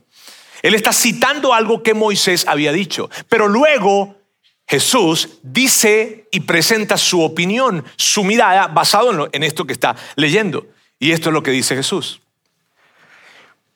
Él 0.63 0.75
está 0.75 0.93
citando 0.93 1.53
algo 1.53 1.83
que 1.83 1.95
Moisés 1.95 2.47
había 2.49 2.73
dicho, 2.73 3.11
pero 3.29 3.49
luego 3.49 4.17
Jesús 4.67 5.29
dice 5.43 6.27
y 6.33 6.41
presenta 6.41 6.97
su 6.97 7.23
opinión, 7.23 7.85
su 7.97 8.25
mirada 8.25 8.67
basado 8.69 9.29
en, 9.31 9.43
esto 9.43 9.67
que 9.67 9.75
está 9.75 9.95
leyendo. 10.17 10.67
Y 10.99 11.13
esto 11.13 11.29
es 11.29 11.35
lo 11.35 11.43
que 11.43 11.51
dice 11.51 11.77
Jesús 11.77 12.21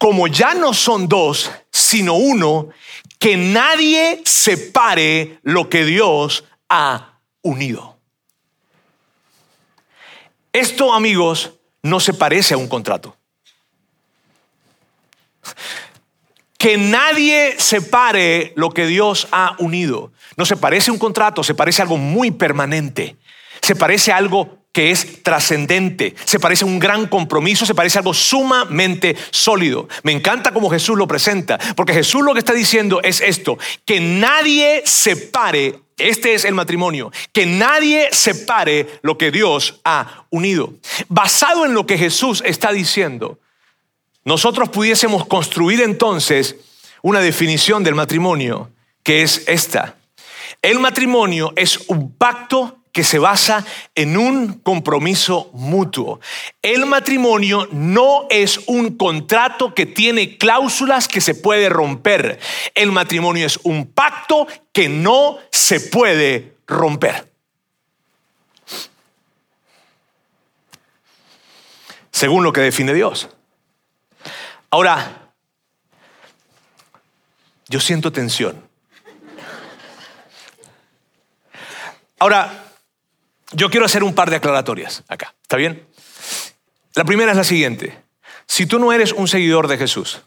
como 0.01 0.29
ya 0.29 0.55
no 0.55 0.73
son 0.73 1.09
dos, 1.09 1.51
sino 1.71 2.15
uno, 2.15 2.71
que 3.19 3.37
nadie 3.37 4.23
separe 4.25 5.39
lo 5.43 5.69
que 5.69 5.85
Dios 5.85 6.45
ha 6.71 7.19
unido. 7.43 7.99
Esto, 10.55 10.95
amigos, 10.95 11.53
no 11.83 12.01
se 12.01 12.15
parece 12.15 12.55
a 12.55 12.57
un 12.57 12.67
contrato. 12.67 13.15
Que 16.57 16.79
nadie 16.79 17.57
separe 17.59 18.55
lo 18.57 18.71
que 18.71 18.87
Dios 18.87 19.29
ha 19.33 19.55
unido. 19.59 20.13
No 20.39 20.47
se 20.47 20.57
parece 20.57 20.89
a 20.89 20.95
un 20.95 20.99
contrato, 20.99 21.45
se 21.45 21.55
parece 21.55 21.83
a 21.83 21.85
algo 21.85 21.99
muy 21.99 22.31
permanente. 22.31 23.19
Se 23.61 23.77
parece 23.77 24.13
a 24.13 24.17
algo 24.17 24.60
que 24.73 24.91
es 24.91 25.23
trascendente, 25.23 26.15
se 26.25 26.39
parece 26.39 26.65
a 26.65 26.69
un 26.69 26.79
gran 26.79 27.07
compromiso, 27.07 27.67
se 27.67 27.75
parece 27.75 27.99
a 27.99 28.01
algo 28.01 28.15
sumamente 28.15 29.17
sólido. 29.31 29.89
Me 30.05 30.13
encanta 30.13 30.53
como 30.53 30.71
Jesús 30.71 30.97
lo 30.97 31.09
presenta, 31.09 31.59
porque 31.75 31.93
Jesús 31.93 32.23
lo 32.23 32.33
que 32.33 32.39
está 32.39 32.53
diciendo 32.53 33.01
es 33.03 33.21
esto, 33.21 33.59
que 33.85 34.01
nadie 34.01 34.83
separe, 34.85 35.81
este 35.99 36.35
es 36.35 36.45
el 36.45 36.55
matrimonio, 36.55 37.11
que 37.33 37.47
nadie 37.47 38.09
separe 38.13 39.01
lo 39.03 39.19
que 39.19 39.33
Dios 39.33 39.81
ha 39.85 40.25
unido. 40.31 40.75
Basado 41.09 41.67
en 41.67 41.75
lo 41.75 41.87
que 41.87 41.99
Jesús 41.99 42.43
está 42.47 42.73
diciendo, 42.73 43.41
nosotros 44.25 44.69
pudiésemos 44.69 45.27
construir 45.27 45.81
entonces 45.81 46.57
una 47.03 47.21
definición 47.21 47.83
del 47.83 47.95
matrimonio 47.95 48.71
que 49.03 49.23
es 49.23 49.43
esta. 49.49 49.97
El 50.63 50.79
matrimonio 50.79 51.53
es 51.57 51.79
un 51.89 52.13
pacto 52.13 52.80
que 52.93 53.05
se 53.05 53.19
basa 53.19 53.65
en 53.95 54.17
un 54.17 54.55
compromiso 54.61 55.51
mutuo. 55.53 56.21
El 56.63 56.87
matrimonio 56.87 57.69
no 57.73 58.27
es 58.31 58.61
un 58.67 58.97
contrato 58.97 59.75
que 59.75 59.87
tiene 59.87 60.37
cláusulas 60.39 61.09
que 61.09 61.21
se 61.21 61.35
puede 61.35 61.69
romper. 61.69 62.39
El 62.75 62.93
matrimonio 62.93 63.47
es 63.47 63.59
un 63.63 63.87
pacto 63.87 64.47
que 64.73 64.89
no 64.89 65.39
se 65.51 65.81
puede 65.81 66.57
romper. 66.67 67.31
Según 72.11 72.45
lo 72.45 72.53
que 72.53 72.61
define 72.61 72.93
Dios. 72.93 73.29
Ahora, 74.71 75.33
yo 77.69 77.81
siento 77.81 78.13
tensión. 78.13 78.69
Ahora, 82.19 82.70
yo 83.53 83.71
quiero 83.71 83.87
hacer 83.87 84.05
un 84.05 84.15
par 84.15 84.31
de 84.31 84.37
aclaratorias 84.37 85.05
acá. 85.09 85.35
¿Está 85.43 85.57
bien? 85.57 85.87
La 86.95 87.05
primera 87.05 87.31
es 87.31 87.37
la 87.37 87.45
siguiente. 87.45 88.03
Si 88.47 88.67
tú 88.67 88.79
no 88.79 88.93
eres 88.93 89.13
un 89.13 89.29
seguidor 89.29 89.69
de 89.69 89.79
Jesús, 89.79 90.23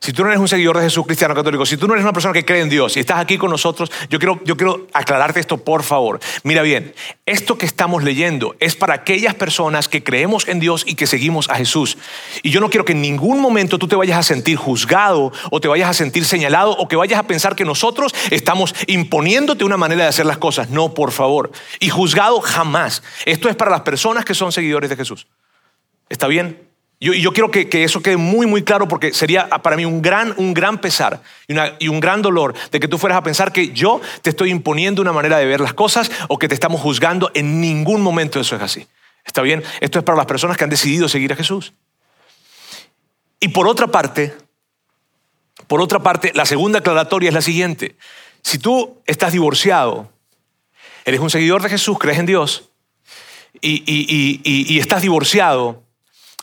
si 0.00 0.12
tú 0.12 0.22
no 0.22 0.28
eres 0.28 0.40
un 0.40 0.48
seguidor 0.48 0.76
de 0.76 0.84
Jesús 0.84 1.06
cristiano 1.06 1.34
católico, 1.34 1.66
si 1.66 1.76
tú 1.76 1.86
no 1.86 1.94
eres 1.94 2.04
una 2.04 2.12
persona 2.12 2.32
que 2.32 2.44
cree 2.44 2.60
en 2.60 2.68
Dios 2.68 2.96
y 2.96 3.00
estás 3.00 3.18
aquí 3.18 3.38
con 3.38 3.50
nosotros, 3.50 3.90
yo 4.10 4.18
quiero, 4.18 4.40
yo 4.44 4.56
quiero 4.56 4.86
aclararte 4.92 5.40
esto, 5.40 5.58
por 5.58 5.82
favor. 5.82 6.20
Mira 6.42 6.62
bien, 6.62 6.94
esto 7.24 7.58
que 7.58 7.66
estamos 7.66 8.02
leyendo 8.02 8.56
es 8.60 8.76
para 8.76 8.94
aquellas 8.94 9.34
personas 9.34 9.88
que 9.88 10.04
creemos 10.04 10.46
en 10.48 10.60
Dios 10.60 10.84
y 10.86 10.94
que 10.94 11.06
seguimos 11.06 11.48
a 11.50 11.56
Jesús. 11.56 11.98
Y 12.42 12.50
yo 12.50 12.60
no 12.60 12.70
quiero 12.70 12.84
que 12.84 12.92
en 12.92 13.00
ningún 13.00 13.40
momento 13.40 13.78
tú 13.78 13.88
te 13.88 13.96
vayas 13.96 14.18
a 14.18 14.22
sentir 14.22 14.56
juzgado 14.56 15.32
o 15.50 15.60
te 15.60 15.68
vayas 15.68 15.90
a 15.90 15.94
sentir 15.94 16.24
señalado 16.24 16.72
o 16.72 16.88
que 16.88 16.96
vayas 16.96 17.18
a 17.18 17.26
pensar 17.26 17.56
que 17.56 17.64
nosotros 17.64 18.14
estamos 18.30 18.74
imponiéndote 18.86 19.64
una 19.64 19.76
manera 19.76 20.02
de 20.02 20.08
hacer 20.08 20.26
las 20.26 20.38
cosas. 20.38 20.70
No, 20.70 20.94
por 20.94 21.12
favor. 21.12 21.50
Y 21.80 21.88
juzgado 21.88 22.40
jamás. 22.40 23.02
Esto 23.24 23.48
es 23.48 23.56
para 23.56 23.70
las 23.70 23.80
personas 23.80 24.24
que 24.24 24.34
son 24.34 24.52
seguidores 24.52 24.90
de 24.90 24.96
Jesús. 24.96 25.26
¿Está 26.08 26.26
bien? 26.26 26.65
Yo, 26.98 27.12
y 27.12 27.20
yo 27.20 27.32
quiero 27.32 27.50
que, 27.50 27.68
eso 27.84 28.00
quede 28.00 28.16
muy, 28.16 28.46
muy 28.46 28.62
claro 28.62 28.88
porque 28.88 29.12
sería 29.12 29.48
para 29.48 29.76
mí 29.76 29.84
un 29.84 30.00
gran, 30.00 30.32
un 30.38 30.54
gran 30.54 30.80
pesar 30.80 31.20
y, 31.46 31.54
y, 31.78 31.88
un 31.88 32.00
gran 32.00 32.22
dolor 32.22 32.54
de 32.70 32.80
que 32.80 32.88
tú 32.88 32.96
fueras 32.96 33.18
a 33.18 33.22
pensar 33.22 33.52
que 33.52 33.68
yo 33.68 34.00
te 34.22 34.30
estoy 34.30 34.50
imponiendo 34.50 35.02
una 35.02 35.12
manera 35.12 35.36
de 35.36 35.44
ver 35.44 35.60
las 35.60 35.74
cosas 35.74 36.10
o 36.28 36.38
que 36.38 36.48
te 36.48 36.54
estamos 36.54 36.80
juzgando. 36.80 37.30
En 37.34 37.60
ningún 37.60 38.00
momento 38.00 38.40
eso 38.40 38.56
es 38.56 38.62
así. 38.62 38.86
¿Está 39.26 39.42
bien? 39.42 39.62
Esto 39.80 39.98
es 39.98 40.04
para 40.04 40.16
las 40.16 40.26
personas 40.26 40.56
que 40.56 40.64
han 40.64 40.70
decidido 40.70 41.08
seguir 41.08 41.32
a 41.34 41.36
Jesús. 41.36 41.74
Y 43.40 43.48
por 43.48 43.68
otra 43.68 43.88
parte, 43.88 44.34
por 45.66 45.82
otra 45.82 45.98
parte, 45.98 46.32
la 46.34 46.46
segunda 46.46 46.78
aclaratoria 46.78 47.28
es 47.28 47.34
la 47.34 47.42
siguiente. 47.42 47.96
Si 48.42 48.56
tú 48.58 49.02
estás 49.04 49.32
divorciado, 49.32 50.10
eres 51.04 51.20
un 51.20 51.28
seguidor 51.28 51.60
de 51.60 51.68
Jesús, 51.68 51.98
crees 51.98 52.18
en 52.18 52.26
Dios 52.26 52.70
y, 53.60 53.82
y 54.44 54.78
estás 54.78 55.02
divorciado, 55.02 55.85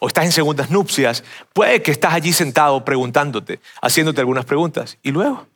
o 0.04 0.08
estás 0.08 0.26
en 0.26 0.34
segundas 0.34 0.70
nupcias, 0.70 1.24
puede 1.54 1.82
que 1.82 1.92
estás 1.92 2.14
allí 2.14 2.34
sentado 2.34 2.84
preguntándote, 2.84 3.62
haciéndote 3.82 4.20
algunas 4.20 4.44
preguntas. 4.44 4.98
¿Y 5.02 5.12
luego? 5.12 5.48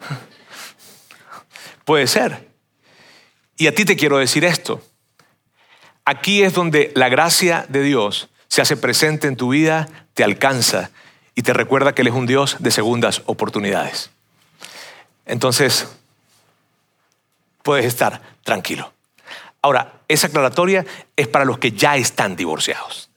Puede 1.84 2.06
ser. 2.06 2.48
Y 3.58 3.66
a 3.66 3.74
ti 3.74 3.84
te 3.84 3.96
quiero 3.96 4.16
decir 4.16 4.46
esto. 4.46 4.80
Aquí 6.06 6.42
es 6.42 6.54
donde 6.54 6.90
la 6.94 7.10
gracia 7.10 7.66
de 7.68 7.82
Dios 7.82 8.30
se 8.48 8.62
hace 8.62 8.78
presente 8.78 9.26
en 9.26 9.36
tu 9.36 9.50
vida, 9.50 9.90
te 10.14 10.24
alcanza 10.24 10.90
y 11.34 11.42
te 11.42 11.52
recuerda 11.52 11.94
que 11.94 12.00
Él 12.00 12.08
es 12.08 12.14
un 12.14 12.24
Dios 12.24 12.56
de 12.60 12.70
segundas 12.70 13.20
oportunidades. 13.26 14.08
Entonces, 15.26 15.86
puedes 17.62 17.84
estar 17.84 18.22
tranquilo. 18.42 18.90
Ahora, 19.60 20.00
esa 20.08 20.28
aclaratoria 20.28 20.86
es 21.14 21.28
para 21.28 21.44
los 21.44 21.58
que 21.58 21.72
ya 21.72 21.98
están 21.98 22.36
divorciados. 22.36 23.10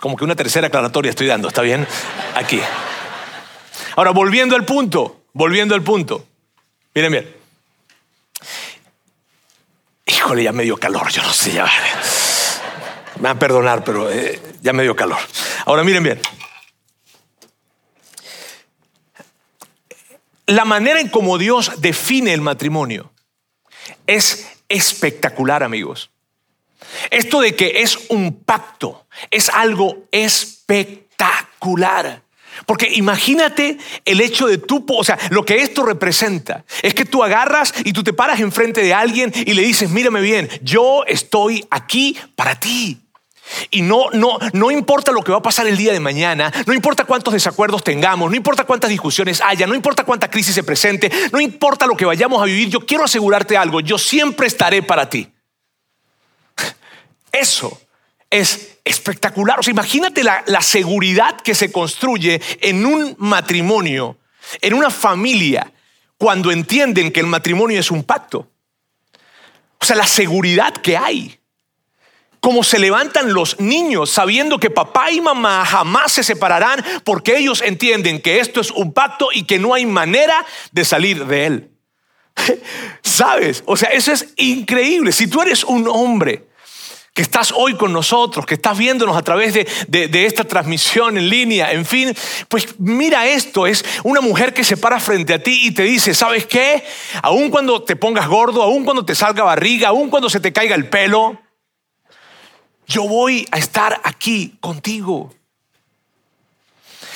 Como 0.00 0.16
que 0.16 0.24
una 0.24 0.34
tercera 0.34 0.68
aclaratoria 0.68 1.10
estoy 1.10 1.26
dando, 1.26 1.48
¿está 1.48 1.60
bien? 1.60 1.86
Aquí. 2.34 2.60
Ahora, 3.96 4.10
volviendo 4.12 4.56
al 4.56 4.64
punto, 4.64 5.24
volviendo 5.34 5.74
al 5.74 5.82
punto. 5.82 6.26
Miren 6.94 7.12
bien. 7.12 7.36
Híjole, 10.06 10.42
ya 10.42 10.52
me 10.52 10.62
dio 10.62 10.78
calor, 10.78 11.10
yo 11.10 11.22
no 11.22 11.32
sé, 11.32 11.52
ya. 11.52 11.66
Me 13.16 13.22
van 13.22 13.36
a 13.36 13.38
perdonar, 13.38 13.84
pero 13.84 14.10
eh, 14.10 14.40
ya 14.62 14.72
me 14.72 14.82
dio 14.82 14.96
calor. 14.96 15.18
Ahora, 15.66 15.84
miren 15.84 16.02
bien. 16.02 16.20
La 20.46 20.64
manera 20.64 20.98
en 20.98 21.08
cómo 21.08 21.38
Dios 21.38 21.80
define 21.80 22.32
el 22.32 22.40
matrimonio 22.40 23.12
es 24.06 24.48
espectacular, 24.68 25.62
amigos. 25.62 26.10
Esto 27.10 27.40
de 27.40 27.54
que 27.54 27.82
es 27.82 27.98
un 28.08 28.42
pacto 28.44 29.06
es 29.30 29.48
algo 29.48 30.08
espectacular. 30.10 32.22
Porque 32.66 32.88
imagínate 32.92 33.78
el 34.04 34.20
hecho 34.20 34.46
de 34.46 34.58
tú, 34.58 34.84
o 34.88 35.04
sea, 35.04 35.18
lo 35.30 35.44
que 35.44 35.62
esto 35.62 35.84
representa 35.84 36.64
es 36.82 36.94
que 36.94 37.04
tú 37.04 37.22
agarras 37.22 37.72
y 37.84 37.92
tú 37.92 38.02
te 38.02 38.12
paras 38.12 38.40
enfrente 38.40 38.82
de 38.82 38.92
alguien 38.92 39.32
y 39.34 39.54
le 39.54 39.62
dices, 39.62 39.90
mírame 39.90 40.20
bien, 40.20 40.48
yo 40.62 41.04
estoy 41.06 41.64
aquí 41.70 42.16
para 42.34 42.58
ti. 42.58 43.00
Y 43.70 43.82
no, 43.82 44.10
no, 44.12 44.38
no 44.52 44.70
importa 44.70 45.10
lo 45.10 45.22
que 45.22 45.32
va 45.32 45.38
a 45.38 45.42
pasar 45.42 45.66
el 45.66 45.76
día 45.76 45.92
de 45.92 45.98
mañana, 45.98 46.52
no 46.66 46.72
importa 46.72 47.04
cuántos 47.04 47.34
desacuerdos 47.34 47.82
tengamos, 47.82 48.30
no 48.30 48.36
importa 48.36 48.64
cuántas 48.64 48.90
discusiones 48.90 49.40
haya, 49.44 49.66
no 49.66 49.74
importa 49.74 50.04
cuánta 50.04 50.30
crisis 50.30 50.54
se 50.54 50.62
presente, 50.62 51.10
no 51.32 51.40
importa 51.40 51.86
lo 51.86 51.96
que 51.96 52.04
vayamos 52.04 52.40
a 52.40 52.44
vivir, 52.44 52.68
yo 52.68 52.86
quiero 52.86 53.04
asegurarte 53.04 53.56
algo, 53.56 53.80
yo 53.80 53.98
siempre 53.98 54.46
estaré 54.46 54.82
para 54.82 55.08
ti. 55.08 55.28
Eso 57.40 57.80
es 58.28 58.78
espectacular. 58.84 59.58
O 59.58 59.62
sea, 59.62 59.72
imagínate 59.72 60.22
la, 60.22 60.60
seguridad 60.60 61.40
que 61.40 61.54
se 61.54 61.72
construye 61.72 62.40
en 62.60 62.84
un 62.84 63.16
matrimonio, 63.18 64.18
en 64.60 64.74
una 64.74 64.90
familia, 64.90 65.72
cuando 66.18 66.52
entienden 66.52 67.10
que 67.10 67.20
el 67.20 67.26
matrimonio 67.26 67.80
es 67.80 67.90
un 67.90 68.04
pacto. 68.04 68.50
O 69.78 69.84
sea, 69.84 69.96
la 69.96 70.06
seguridad 70.06 70.74
que 70.74 70.98
hay. 70.98 71.38
Cómo 72.40 72.62
se 72.62 72.78
levantan 72.78 73.32
los 73.32 73.58
niños 73.60 74.10
sabiendo 74.10 74.58
que 74.58 74.70
papá 74.70 75.10
y 75.10 75.20
mamá 75.20 75.64
jamás 75.64 76.12
se 76.12 76.22
separarán 76.22 76.82
porque 77.04 77.36
ellos 77.36 77.62
entienden 77.62 78.20
que 78.20 78.38
esto 78.38 78.60
es 78.60 78.70
un 78.70 78.92
pacto 78.92 79.28
y 79.32 79.44
que 79.44 79.58
no 79.58 79.74
hay 79.74 79.84
manera 79.84 80.44
de 80.72 80.84
salir 80.84 81.26
de 81.26 81.46
él. 81.46 81.70
¿Sabes? 83.02 83.62
O 83.66 83.76
sea, 83.76 83.90
eso 83.90 84.12
es 84.12 84.32
increíble. 84.36 85.12
Si 85.12 85.26
tú 85.26 85.42
eres 85.42 85.64
un 85.64 85.86
hombre 85.88 86.49
que 87.20 87.24
estás 87.24 87.52
hoy 87.54 87.74
con 87.74 87.92
nosotros, 87.92 88.46
que 88.46 88.54
estás 88.54 88.78
viéndonos 88.78 89.14
a 89.14 89.20
través 89.20 89.52
de, 89.52 90.24
esta 90.24 90.44
transmisión 90.44 91.18
en 91.18 91.28
línea, 91.28 91.70
en 91.70 91.84
fin, 91.84 92.16
pues 92.48 92.80
mira 92.80 93.26
esto, 93.26 93.66
es 93.66 93.84
una 94.04 94.22
mujer 94.22 94.54
que 94.54 94.64
se 94.64 94.78
para 94.78 94.98
frente 94.98 95.34
a 95.34 95.42
ti 95.42 95.66
y 95.66 95.72
te 95.72 95.82
dice, 95.82 96.14
¿sabes 96.14 96.46
qué? 96.46 96.82
Aun 97.20 97.50
cuando 97.50 97.82
te 97.82 97.94
pongas 97.94 98.26
gordo, 98.26 98.62
aun 98.62 98.84
cuando 98.84 99.04
te 99.04 99.14
salga 99.14 99.44
barriga, 99.44 99.88
aun 99.88 100.08
cuando 100.08 100.30
se 100.30 100.40
te 100.40 100.50
caiga 100.50 100.74
el 100.74 100.88
pelo, 100.88 101.38
yo 102.86 103.06
voy 103.06 103.46
a 103.50 103.58
estar 103.58 104.00
aquí 104.02 104.56
contigo. 104.58 105.34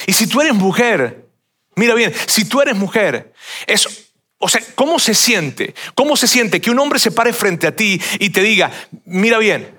Y 0.07 0.12
si 0.12 0.27
tú 0.27 0.43
eres 0.43 0.53
mujer, 0.53 1.31
mira 1.77 1.95
bien, 1.95 2.12
si 2.27 2.45
tú 2.45 2.61
eres 2.61 2.77
mujer, 2.77 3.33
es 3.67 4.11
o 4.37 4.49
sea, 4.51 4.61
¿cómo 4.75 4.99
se 4.99 5.14
siente? 5.14 5.75
¿Cómo 5.95 6.14
se 6.14 6.27
siente 6.27 6.61
que 6.61 6.71
un 6.71 6.79
hombre 6.79 6.99
se 6.99 7.11
pare 7.11 7.33
frente 7.33 7.67
a 7.67 7.75
ti 7.75 7.99
y 8.19 8.29
te 8.29 8.43
diga, 8.43 8.71
mira 9.07 9.38
bien, 9.38 9.74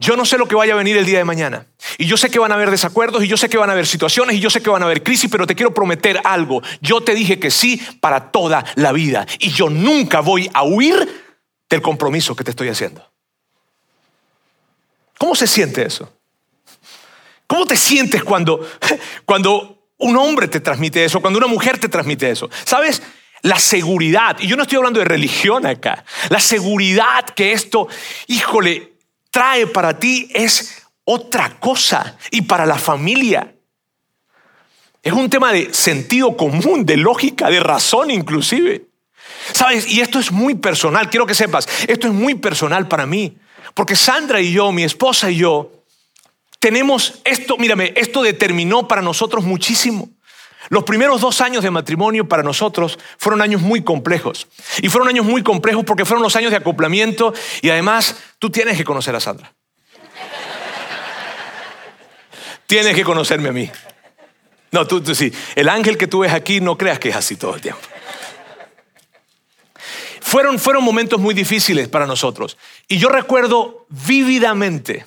yo 0.00 0.16
no 0.16 0.24
sé 0.24 0.38
lo 0.38 0.46
que 0.46 0.54
vaya 0.54 0.74
a 0.74 0.76
venir 0.76 0.96
el 0.96 1.04
día 1.04 1.18
de 1.18 1.24
mañana. 1.24 1.66
Y 1.98 2.06
yo 2.06 2.16
sé 2.16 2.30
que 2.30 2.38
van 2.38 2.52
a 2.52 2.54
haber 2.54 2.70
desacuerdos 2.70 3.24
y 3.24 3.26
yo 3.26 3.36
sé 3.36 3.48
que 3.48 3.58
van 3.58 3.68
a 3.68 3.72
haber 3.72 3.86
situaciones 3.86 4.36
y 4.36 4.40
yo 4.40 4.48
sé 4.48 4.62
que 4.62 4.70
van 4.70 4.82
a 4.82 4.84
haber 4.84 5.02
crisis, 5.02 5.28
pero 5.28 5.44
te 5.44 5.56
quiero 5.56 5.74
prometer 5.74 6.20
algo. 6.22 6.62
Yo 6.80 7.00
te 7.00 7.16
dije 7.16 7.40
que 7.40 7.50
sí 7.50 7.82
para 8.00 8.30
toda 8.30 8.64
la 8.76 8.92
vida 8.92 9.26
y 9.40 9.50
yo 9.50 9.68
nunca 9.68 10.20
voy 10.20 10.48
a 10.54 10.62
huir 10.62 11.26
del 11.68 11.82
compromiso 11.82 12.36
que 12.36 12.44
te 12.44 12.50
estoy 12.50 12.68
haciendo. 12.68 13.04
¿Cómo 15.18 15.34
se 15.34 15.48
siente 15.48 15.84
eso? 15.84 16.12
¿Cómo 17.48 17.66
te 17.66 17.76
sientes 17.76 18.22
cuando, 18.22 18.64
cuando 19.24 19.88
un 19.98 20.16
hombre 20.16 20.46
te 20.46 20.60
transmite 20.60 21.04
eso, 21.04 21.20
cuando 21.20 21.38
una 21.38 21.48
mujer 21.48 21.78
te 21.78 21.88
transmite 21.88 22.30
eso? 22.30 22.48
¿Sabes? 22.64 23.02
La 23.42 23.58
seguridad, 23.58 24.36
y 24.38 24.46
yo 24.46 24.54
no 24.54 24.62
estoy 24.62 24.76
hablando 24.76 25.00
de 25.00 25.06
religión 25.06 25.66
acá, 25.66 26.04
la 26.28 26.40
seguridad 26.40 27.24
que 27.34 27.52
esto, 27.52 27.88
híjole, 28.28 28.97
trae 29.30 29.66
para 29.66 29.98
ti 29.98 30.28
es 30.34 30.82
otra 31.04 31.58
cosa 31.58 32.16
y 32.30 32.42
para 32.42 32.66
la 32.66 32.76
familia. 32.76 33.54
Es 35.02 35.12
un 35.12 35.30
tema 35.30 35.52
de 35.52 35.72
sentido 35.72 36.36
común, 36.36 36.84
de 36.84 36.96
lógica, 36.96 37.48
de 37.48 37.60
razón 37.60 38.10
inclusive. 38.10 38.86
¿Sabes? 39.52 39.86
Y 39.90 40.00
esto 40.00 40.18
es 40.18 40.30
muy 40.30 40.54
personal, 40.54 41.08
quiero 41.08 41.26
que 41.26 41.34
sepas, 41.34 41.68
esto 41.86 42.06
es 42.06 42.12
muy 42.12 42.34
personal 42.34 42.88
para 42.88 43.06
mí. 43.06 43.38
Porque 43.74 43.96
Sandra 43.96 44.40
y 44.40 44.52
yo, 44.52 44.72
mi 44.72 44.82
esposa 44.82 45.30
y 45.30 45.36
yo, 45.36 45.72
tenemos 46.58 47.20
esto, 47.24 47.56
mírame, 47.56 47.92
esto 47.96 48.22
determinó 48.22 48.88
para 48.88 49.00
nosotros 49.00 49.44
muchísimo. 49.44 50.10
Los 50.68 50.84
primeros 50.84 51.20
dos 51.20 51.40
años 51.40 51.62
de 51.62 51.70
matrimonio 51.70 52.28
para 52.28 52.42
nosotros 52.42 52.98
fueron 53.16 53.40
años 53.42 53.62
muy 53.62 53.82
complejos. 53.82 54.46
Y 54.82 54.88
fueron 54.88 55.08
años 55.08 55.24
muy 55.24 55.42
complejos 55.42 55.84
porque 55.84 56.04
fueron 56.04 56.22
los 56.22 56.36
años 56.36 56.50
de 56.50 56.56
acoplamiento 56.56 57.32
y 57.62 57.70
además 57.70 58.16
tú 58.38 58.50
tienes 58.50 58.76
que 58.76 58.84
conocer 58.84 59.14
a 59.16 59.20
Sandra. 59.20 59.54
tienes 62.66 62.94
que 62.94 63.02
conocerme 63.02 63.48
a 63.48 63.52
mí. 63.52 63.70
No, 64.70 64.86
tú, 64.86 65.00
tú 65.00 65.14
sí. 65.14 65.32
El 65.54 65.70
ángel 65.70 65.96
que 65.96 66.06
tú 66.06 66.20
ves 66.20 66.32
aquí 66.32 66.60
no 66.60 66.76
creas 66.76 66.98
que 66.98 67.08
es 67.08 67.16
así 67.16 67.36
todo 67.36 67.54
el 67.54 67.60
tiempo. 67.62 67.80
Fueron, 70.20 70.58
fueron 70.58 70.84
momentos 70.84 71.18
muy 71.18 71.34
difíciles 71.34 71.88
para 71.88 72.06
nosotros. 72.06 72.58
Y 72.86 72.98
yo 72.98 73.08
recuerdo 73.08 73.86
vívidamente 73.88 75.06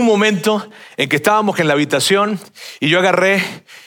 un 0.00 0.06
momento 0.06 0.70
en 0.96 1.08
que 1.08 1.16
estábamos 1.16 1.58
en 1.58 1.68
la 1.68 1.74
habitación 1.74 2.40
y 2.80 2.88
yo 2.88 2.98
agarré 2.98 3.42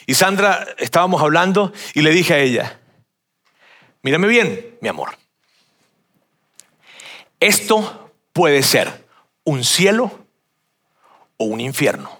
y 0.06 0.14
Sandra 0.14 0.66
estábamos 0.78 1.22
hablando 1.22 1.72
y 1.94 2.02
le 2.02 2.10
dije 2.10 2.34
a 2.34 2.38
ella, 2.38 2.80
mírame 4.02 4.28
bien, 4.28 4.76
mi 4.80 4.88
amor, 4.88 5.16
esto 7.40 8.12
puede 8.32 8.62
ser 8.62 9.06
un 9.44 9.64
cielo 9.64 10.10
o 11.36 11.44
un 11.44 11.60
infierno, 11.60 12.18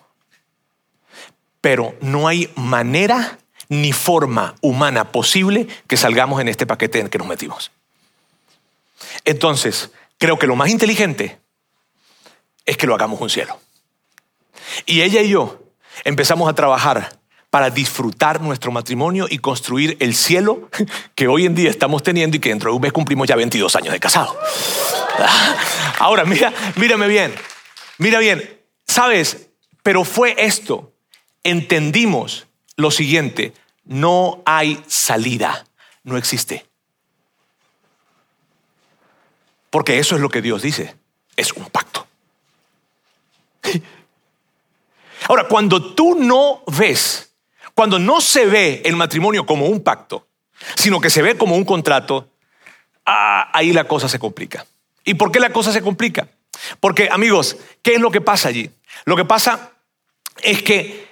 pero 1.60 1.94
no 2.00 2.28
hay 2.28 2.52
manera 2.56 3.38
ni 3.68 3.92
forma 3.92 4.54
humana 4.60 5.10
posible 5.12 5.66
que 5.86 5.96
salgamos 5.96 6.40
en 6.40 6.48
este 6.48 6.66
paquete 6.66 7.00
en 7.00 7.08
que 7.08 7.18
nos 7.18 7.26
metimos. 7.26 7.72
Entonces, 9.24 9.90
creo 10.18 10.38
que 10.38 10.46
lo 10.46 10.56
más 10.56 10.70
inteligente 10.70 11.38
es 12.64 12.76
que 12.76 12.86
lo 12.86 12.94
hagamos 12.94 13.20
un 13.20 13.30
cielo. 13.30 13.58
Y 14.84 15.02
ella 15.02 15.22
y 15.22 15.30
yo 15.30 15.62
empezamos 16.04 16.48
a 16.48 16.54
trabajar 16.54 17.18
para 17.50 17.70
disfrutar 17.70 18.40
nuestro 18.40 18.70
matrimonio 18.70 19.26
y 19.30 19.38
construir 19.38 19.96
el 20.00 20.14
cielo 20.14 20.68
que 21.14 21.28
hoy 21.28 21.46
en 21.46 21.54
día 21.54 21.70
estamos 21.70 22.02
teniendo 22.02 22.36
y 22.36 22.40
que 22.40 22.50
dentro 22.50 22.70
de 22.70 22.76
un 22.76 22.82
mes 22.82 22.92
cumplimos 22.92 23.28
ya 23.28 23.36
22 23.36 23.74
años 23.76 23.92
de 23.92 24.00
casado. 24.00 24.38
Ahora, 25.98 26.24
mira, 26.24 26.52
mírame 26.76 27.08
bien, 27.08 27.34
mira 27.98 28.18
bien, 28.18 28.60
sabes, 28.86 29.48
pero 29.82 30.04
fue 30.04 30.34
esto, 30.38 30.92
entendimos 31.42 32.46
lo 32.76 32.90
siguiente, 32.90 33.54
no 33.84 34.42
hay 34.44 34.82
salida, 34.86 35.64
no 36.02 36.16
existe. 36.16 36.66
Porque 39.70 39.98
eso 39.98 40.14
es 40.14 40.20
lo 40.20 40.28
que 40.28 40.42
Dios 40.42 40.62
dice, 40.62 40.96
es 41.36 41.52
un 41.52 41.66
pacto. 41.66 42.06
Ahora, 45.28 45.44
cuando 45.48 45.94
tú 45.94 46.14
no 46.14 46.62
ves, 46.66 47.34
cuando 47.74 47.98
no 47.98 48.20
se 48.20 48.46
ve 48.46 48.82
el 48.84 48.96
matrimonio 48.96 49.46
como 49.46 49.66
un 49.66 49.82
pacto, 49.82 50.26
sino 50.76 51.00
que 51.00 51.10
se 51.10 51.22
ve 51.22 51.36
como 51.36 51.56
un 51.56 51.64
contrato, 51.64 52.30
ah, 53.04 53.50
ahí 53.52 53.72
la 53.72 53.84
cosa 53.84 54.08
se 54.08 54.18
complica. 54.18 54.66
¿Y 55.04 55.14
por 55.14 55.30
qué 55.30 55.40
la 55.40 55.50
cosa 55.50 55.72
se 55.72 55.82
complica? 55.82 56.28
Porque, 56.80 57.08
amigos, 57.10 57.56
¿qué 57.82 57.94
es 57.94 58.00
lo 58.00 58.10
que 58.10 58.20
pasa 58.20 58.48
allí? 58.48 58.70
Lo 59.04 59.16
que 59.16 59.24
pasa 59.24 59.72
es 60.42 60.62
que 60.62 61.06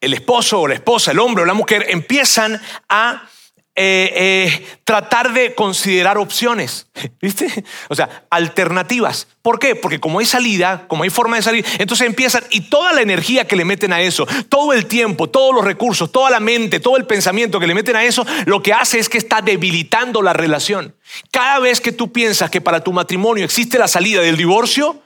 el 0.00 0.14
esposo 0.14 0.60
o 0.60 0.68
la 0.68 0.74
esposa, 0.74 1.10
el 1.10 1.18
hombre 1.18 1.42
o 1.42 1.46
la 1.46 1.54
mujer 1.54 1.86
empiezan 1.88 2.60
a 2.88 3.28
eh, 3.76 4.12
eh, 4.14 4.66
tratar 4.84 5.32
de 5.32 5.56
considerar 5.56 6.16
opciones, 6.16 6.86
¿viste? 7.20 7.64
O 7.88 7.96
sea, 7.96 8.24
alternativas. 8.30 9.26
¿Por 9.42 9.58
qué? 9.58 9.74
Porque 9.74 9.98
como 9.98 10.20
hay 10.20 10.26
salida, 10.26 10.84
como 10.86 11.02
hay 11.02 11.10
forma 11.10 11.34
de 11.34 11.42
salir, 11.42 11.66
entonces 11.80 12.06
empiezan 12.06 12.44
y 12.50 12.68
toda 12.70 12.92
la 12.92 13.02
energía 13.02 13.48
que 13.48 13.56
le 13.56 13.64
meten 13.64 13.92
a 13.92 14.00
eso, 14.00 14.28
todo 14.48 14.72
el 14.72 14.86
tiempo, 14.86 15.28
todos 15.28 15.52
los 15.52 15.64
recursos, 15.64 16.12
toda 16.12 16.30
la 16.30 16.38
mente, 16.38 16.78
todo 16.78 16.96
el 16.96 17.04
pensamiento 17.04 17.58
que 17.58 17.66
le 17.66 17.74
meten 17.74 17.96
a 17.96 18.04
eso, 18.04 18.24
lo 18.46 18.62
que 18.62 18.72
hace 18.72 19.00
es 19.00 19.08
que 19.08 19.18
está 19.18 19.42
debilitando 19.42 20.22
la 20.22 20.32
relación. 20.32 20.94
Cada 21.32 21.58
vez 21.58 21.80
que 21.80 21.90
tú 21.90 22.12
piensas 22.12 22.50
que 22.50 22.60
para 22.60 22.84
tu 22.84 22.92
matrimonio 22.92 23.44
existe 23.44 23.76
la 23.76 23.88
salida 23.88 24.22
del 24.22 24.36
divorcio, 24.36 25.02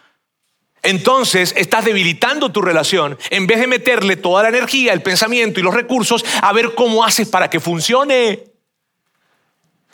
entonces 0.83 1.55
estás 1.57 1.87
debilitando 1.87 2.53
tu 2.53 2.61
relación 2.61 3.19
en 3.31 3.47
vez 3.47 3.61
de 3.61 3.67
meterle 3.67 4.17
toda 4.17 4.43
la 4.43 4.51
energía, 4.51 4.93
el 4.93 5.03
pensamiento 5.03 5.59
y 5.59 5.63
los 5.63 5.75
recursos 5.75 6.23
a 6.43 6.53
ver 6.53 6.75
cómo 6.75 7.03
haces 7.03 7.29
para 7.29 7.49
que 7.49 7.61
funcione 7.61 8.45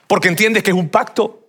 porque 0.07 0.29
entiendes 0.29 0.63
que 0.63 0.71
es 0.71 0.77
un 0.77 0.89
pacto. 0.89 1.49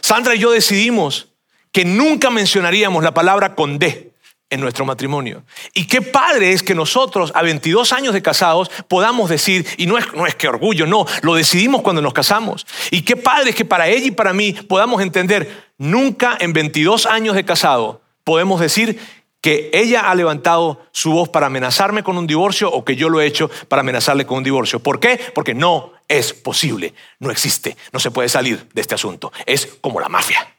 Sandra 0.00 0.34
y 0.34 0.38
yo 0.38 0.50
decidimos 0.50 1.28
que 1.72 1.84
nunca 1.84 2.30
mencionaríamos 2.30 3.02
la 3.02 3.12
palabra 3.14 3.54
con 3.54 3.78
D 3.78 4.12
en 4.48 4.60
nuestro 4.60 4.84
matrimonio. 4.84 5.44
Y 5.74 5.86
qué 5.86 6.02
padre 6.02 6.52
es 6.52 6.62
que 6.62 6.74
nosotros 6.74 7.32
a 7.34 7.42
22 7.42 7.92
años 7.92 8.14
de 8.14 8.22
casados 8.22 8.70
podamos 8.88 9.28
decir, 9.28 9.66
y 9.76 9.86
no 9.86 9.98
es, 9.98 10.12
no 10.14 10.26
es 10.26 10.34
que 10.34 10.48
orgullo, 10.48 10.86
no, 10.86 11.04
lo 11.22 11.34
decidimos 11.34 11.82
cuando 11.82 12.02
nos 12.02 12.12
casamos. 12.12 12.66
Y 12.90 13.02
qué 13.02 13.16
padre 13.16 13.50
es 13.50 13.56
que 13.56 13.64
para 13.64 13.88
ella 13.88 14.06
y 14.06 14.12
para 14.12 14.32
mí 14.32 14.52
podamos 14.52 15.02
entender, 15.02 15.66
nunca 15.78 16.36
en 16.40 16.52
22 16.52 17.06
años 17.06 17.34
de 17.34 17.44
casado 17.44 18.02
podemos 18.24 18.60
decir 18.60 18.98
que 19.46 19.70
ella 19.72 20.10
ha 20.10 20.14
levantado 20.16 20.88
su 20.90 21.12
voz 21.12 21.28
para 21.28 21.46
amenazarme 21.46 22.02
con 22.02 22.18
un 22.18 22.26
divorcio 22.26 22.68
o 22.68 22.84
que 22.84 22.96
yo 22.96 23.08
lo 23.08 23.20
he 23.20 23.26
hecho 23.26 23.48
para 23.68 23.78
amenazarle 23.78 24.26
con 24.26 24.38
un 24.38 24.42
divorcio. 24.42 24.80
¿Por 24.80 24.98
qué? 24.98 25.20
Porque 25.36 25.54
no 25.54 25.92
es 26.08 26.32
posible, 26.32 26.94
no 27.20 27.30
existe, 27.30 27.76
no 27.92 28.00
se 28.00 28.10
puede 28.10 28.28
salir 28.28 28.68
de 28.74 28.80
este 28.80 28.96
asunto. 28.96 29.32
Es 29.46 29.68
como 29.80 30.00
la 30.00 30.08
mafia. 30.08 30.52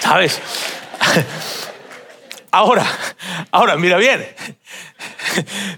¿Sabes? 0.00 0.42
Ahora, 2.50 2.84
ahora, 3.52 3.76
mira 3.76 3.96
bien. 3.96 4.26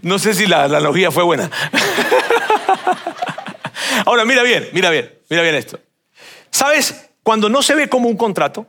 No 0.01 0.19
sé 0.19 0.33
si 0.33 0.47
la, 0.47 0.65
analogía 0.65 1.11
fue 1.11 1.23
buena. 1.23 1.51
Ahora, 4.07 4.25
mira 4.25 4.43
bien, 4.43 4.71
mira 4.73 4.89
bien, 4.89 5.19
mira 5.29 5.43
bien 5.43 5.55
esto. 5.55 5.79
¿Sabes? 6.51 7.11
Cuando 7.23 7.51
no 7.51 7.63
se 7.63 7.75
ve 7.75 7.91
como 7.91 8.09
un 8.09 8.17
contrato, 8.17 8.67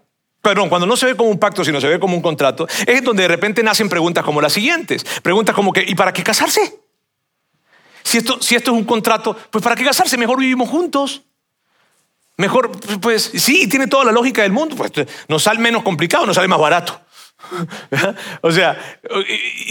perdón, 0.48 0.70
cuando 0.70 0.88
no 0.88 0.96
se 0.96 1.08
ve 1.08 1.16
como 1.18 1.30
un 1.30 1.40
pacto, 1.40 1.66
sino 1.66 1.82
se 1.82 1.88
ve 1.88 2.00
como 2.00 2.16
un 2.16 2.22
contrato, 2.22 2.68
es 2.86 3.04
donde 3.04 3.24
de 3.24 3.28
repente 3.28 3.62
nacen 3.64 3.90
preguntas 3.90 4.24
como 4.24 4.40
las 4.40 4.54
siguientes. 4.54 5.04
Preguntas 5.22 5.54
como 5.54 5.74
que, 5.74 5.84
¿y 5.86 5.94
para 5.94 6.14
qué 6.14 6.24
casarse? 6.24 6.80
Si 8.02 8.20
esto, 8.20 8.42
si 8.42 8.56
esto 8.56 8.72
es 8.72 8.78
un 8.78 8.86
contrato, 8.86 9.36
pues 9.52 9.62
¿para 9.62 9.76
qué 9.76 9.84
casarse? 9.84 10.18
Mejor 10.18 10.40
vivimos 10.40 10.70
juntos. 10.70 11.24
Mejor, 12.38 12.72
pues 13.02 13.30
sí, 13.36 13.68
tiene 13.68 13.88
toda 13.88 14.06
la 14.06 14.14
lógica 14.14 14.44
del 14.44 14.54
mundo. 14.54 14.78
Pues 14.78 14.92
nos 15.28 15.44
sale 15.44 15.60
menos 15.60 15.84
complicado, 15.84 16.26
nos 16.26 16.36
sale 16.36 16.48
más 16.48 16.60
barato. 16.60 17.02
o 18.42 18.50
sea, 18.50 19.00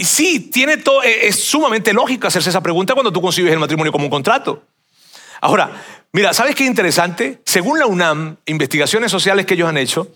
sí, 0.03 0.51
tiene 0.51 0.77
todo, 0.77 1.01
es 1.01 1.43
sumamente 1.43 1.91
lógico 1.91 2.27
hacerse 2.27 2.51
esa 2.51 2.61
pregunta 2.61 2.93
cuando 2.93 3.11
tú 3.11 3.19
concibes 3.19 3.51
el 3.51 3.59
matrimonio 3.59 3.91
como 3.91 4.05
un 4.05 4.11
contrato. 4.11 4.63
Ahora, 5.41 5.71
mira, 6.11 6.33
¿sabes 6.33 6.55
qué 6.55 6.65
interesante? 6.65 7.41
Según 7.45 7.79
la 7.79 7.87
UNAM, 7.87 8.37
investigaciones 8.45 9.11
sociales 9.11 9.45
que 9.45 9.55
ellos 9.55 9.69
han 9.69 9.77
hecho, 9.77 10.11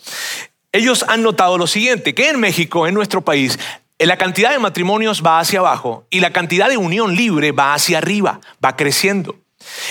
ellos 0.72 1.06
han 1.08 1.22
notado 1.22 1.58
lo 1.58 1.68
siguiente, 1.68 2.16
que 2.16 2.30
en 2.30 2.40
México, 2.40 2.88
en 2.88 2.94
nuestro 2.94 3.22
país, 3.22 3.60
la 4.00 4.18
cantidad 4.18 4.52
de 4.52 4.60
matrimonios 4.60 5.24
va 5.26 5.40
hacia 5.40 5.60
abajo 5.60 6.06
y 6.10 6.20
la 6.22 6.32
cantidad 6.32 6.70
de 6.70 6.78
unión 6.78 7.16
libre 7.16 7.52
va 7.52 7.74
hacia 7.74 8.00
arriba, 8.00 8.40
va 8.64 8.76
creciendo. 8.76 9.36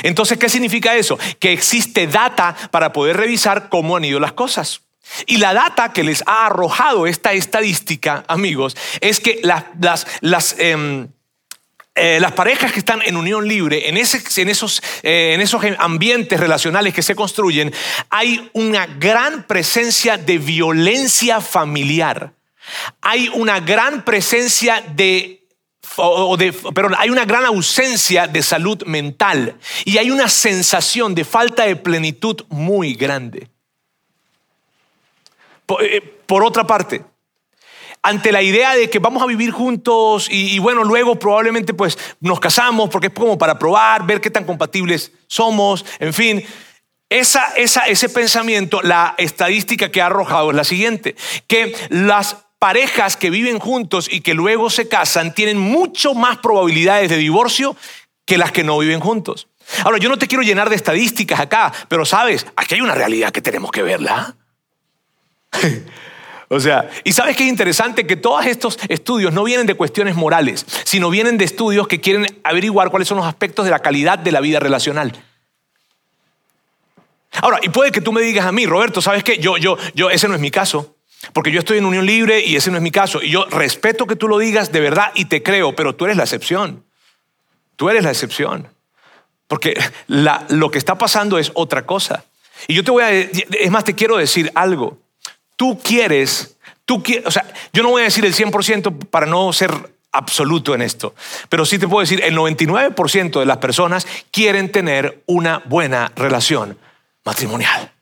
Entonces, 0.03 0.39
¿qué 0.39 0.49
significa 0.49 0.97
eso? 0.97 1.19
Que 1.39 1.53
existe 1.53 2.07
data 2.07 2.57
para 2.71 2.93
poder 2.93 3.17
revisar 3.17 3.69
cómo 3.69 3.97
han 3.97 4.05
ido 4.05 4.19
las 4.19 4.33
cosas. 4.33 4.83
Y 5.27 5.39
la 5.39 5.55
data 5.55 5.93
que 5.93 6.05
les 6.05 6.23
ha 6.27 6.47
arrojado 6.47 7.07
esta 7.07 7.33
estadística, 7.33 8.25
amigos, 8.29 8.77
es 9.01 9.21
que 9.21 9.41
las, 9.43 9.65
las, 9.81 10.07
las 10.21 10.57
em, 10.59 11.09
eh, 11.95 12.19
las 12.21 12.33
parejas 12.33 12.73
que 12.73 12.79
están 12.79 13.03
en 13.03 13.17
unión 13.17 13.49
libre, 13.49 13.89
en, 13.89 13.97
esos, 13.97 14.83
eh, 15.03 15.33
en 15.35 15.41
esos 15.41 15.63
ambientes 15.79 16.39
relacionales 16.39 16.95
que 16.95 17.03
se 17.03 17.17
construyen, 17.17 17.73
hay 18.09 18.49
una 18.53 18.87
gran 18.87 19.43
presencia 19.47 20.17
de 20.17 20.39
violencia 20.39 21.41
familiar. 21.41 22.33
Hay 23.01 23.29
una 23.35 23.59
gran 23.61 24.05
presencia 24.05 24.81
de 24.95 25.41
perdón, 26.73 26.95
hay 26.97 27.11
una 27.11 27.25
gran 27.25 27.45
ausencia 27.45 28.29
de 28.29 28.43
salud 28.43 28.85
mental 28.85 29.57
y 29.85 29.99
hay 29.99 30.11
una 30.11 30.29
sensación 30.29 31.15
de 31.15 31.25
falta 31.25 31.65
de 31.65 31.75
plenitud 31.75 32.45
muy 32.49 32.95
grande. 32.95 33.49
por 35.67 35.83
eh, 35.83 36.03
otra 36.29 36.67
parte, 36.67 37.03
ante 38.03 38.33
la 38.33 38.43
idea 38.43 38.75
de 38.75 38.89
que 38.89 38.99
vamos 38.99 39.23
a 39.23 39.27
vivir 39.27 39.51
juntos 39.51 40.29
y, 40.31 40.59
bueno, 40.59 40.85
luego 40.85 41.19
probablemente 41.19 41.75
pues 41.75 41.99
nos 42.21 42.41
casamos 42.41 42.89
porque 42.89 43.09
es 43.09 43.13
como 43.13 43.37
para 43.37 43.59
probar, 43.59 44.07
ver 44.07 44.21
qué 44.21 44.31
tan 44.31 44.45
compatibles 44.45 45.13
somos, 45.27 45.85
en 45.99 46.15
fin. 46.15 46.45
Esa, 47.11 47.49
esa, 47.57 47.87
ese 47.87 48.09
pensamiento, 48.09 48.81
la 48.83 49.15
estadística 49.19 49.91
que 49.91 50.01
ha 50.01 50.07
arrojado 50.07 50.51
es 50.51 50.57
la 50.57 50.65
siguiente, 50.65 51.17
que 51.49 51.75
las 51.89 52.37
parejas 52.59 53.17
que 53.17 53.31
viven 53.31 53.59
juntos 53.59 54.09
y 54.11 54.21
que 54.21 54.35
luego 54.35 54.71
se 54.71 54.89
casan 54.89 55.35
tienen 55.35 55.59
mucho 55.59 56.15
más 56.15 56.39
probabilidades 56.39 57.11
de 57.11 57.17
divorcio 57.17 57.77
que 58.25 58.39
las 58.39 58.53
que 58.53 58.63
no 58.63 58.79
viven 58.79 59.01
juntos. 59.01 59.49
Ahora, 59.85 59.99
yo 59.99 60.09
no 60.09 60.19
te 60.19 60.27
quiero 60.27 60.43
llenar 60.43 60.71
de 60.71 60.77
estadísticas 60.77 61.41
acá, 61.41 61.73
pero 61.89 62.05
sabes, 62.05 62.47
aquí 62.57 62.77
hay 62.77 62.81
una 62.81 62.95
realidad 62.95 63.33
que 63.33 63.43
tenemos 63.43 63.71
que 63.71 63.83
verla. 63.83 64.37
O 66.53 66.59
sea, 66.59 66.91
y 67.05 67.13
sabes 67.13 67.37
que 67.37 67.45
es 67.45 67.49
interesante 67.49 68.09
que 68.09 68.17
todos 68.17 68.45
estos 68.45 68.77
estudios 68.89 69.33
no 69.33 69.45
vienen 69.45 69.69
de 69.69 69.75
cuestiones 69.75 70.17
morales, 70.17 70.67
sino 70.85 71.09
vienen 71.09 71.39
de 71.39 71.45
estudios 71.45 71.87
que 71.87 72.01
quieren 72.01 72.27
averiguar 72.43 72.91
cuáles 72.91 73.07
son 73.07 73.19
los 73.19 73.27
aspectos 73.27 73.65
de 73.65 73.71
la 73.71 73.79
calidad 73.79 74.19
de 74.19 74.33
la 74.33 74.41
vida 74.41 74.59
relacional. 74.59 75.13
Ahora, 77.41 77.61
y 77.63 77.69
puede 77.69 77.93
que 77.93 78.01
tú 78.01 78.11
me 78.11 78.21
digas 78.21 78.47
a 78.47 78.51
mí, 78.51 78.67
Roberto, 78.67 79.01
¿sabes 79.01 79.23
qué? 79.23 79.39
Yo, 79.39 79.59
yo, 79.59 79.79
yo, 79.95 80.11
ese 80.11 80.27
no 80.27 80.35
es 80.35 80.41
mi 80.41 80.51
caso. 80.51 80.97
Porque 81.33 81.53
yo 81.53 81.61
estoy 81.61 81.79
en 81.79 81.85
unión 81.85 82.05
libre 82.05 82.41
y 82.45 82.57
ese 82.57 82.73
no 82.73 82.79
es 82.79 82.83
mi 82.83 82.91
caso. 82.91 83.23
Y 83.23 83.31
yo 83.31 83.45
respeto 83.45 84.09
que 84.09 84.17
tú 84.17 84.27
lo 84.27 84.37
digas 84.39 84.73
de 84.73 84.81
verdad 84.81 85.13
y 85.15 85.27
te 85.27 85.45
creo, 85.45 85.77
pero 85.77 85.95
tú 85.95 86.07
eres 86.07 86.17
la 86.17 86.25
excepción. 86.25 86.85
Tú 87.77 87.89
eres 87.91 88.03
la 88.03 88.11
excepción. 88.11 88.67
Porque 89.47 89.79
lo 90.09 90.71
que 90.73 90.79
está 90.79 90.99
pasando 90.99 91.39
es 91.39 91.53
otra 91.55 91.87
cosa. 91.87 92.25
Y 92.67 92.75
yo 92.75 92.83
te 92.83 92.91
voy 92.91 93.05
a, 93.05 93.13
es 93.13 93.71
más, 93.71 93.85
te 93.85 93.95
quiero 93.95 94.17
decir 94.17 94.51
algo 94.57 94.99
tú 95.61 95.79
quieres, 95.79 96.57
tú 96.87 97.03
quieres, 97.03 97.27
o 97.27 97.31
sea, 97.31 97.45
yo 97.75 97.83
no 97.83 97.91
voy 97.91 98.01
a 98.01 98.07
decir 98.07 98.25
el 98.25 98.35
100% 98.35 99.11
para 99.11 99.27
no 99.27 99.53
ser 99.53 99.93
absoluto 100.11 100.75
en 100.75 100.81
esto, 100.81 101.15
pero 101.51 101.67
sí 101.67 101.79
te 101.79 101.87
puedo 101.87 102.01
decir, 102.01 102.25
el 102.25 102.35
99% 102.35 103.39
de 103.39 103.45
las 103.45 103.59
personas 103.59 104.07
quieren 104.31 104.73
tener 104.73 105.23
una 105.27 105.59
buena 105.67 106.13
relación 106.17 106.79
matrimonial, 107.27 107.93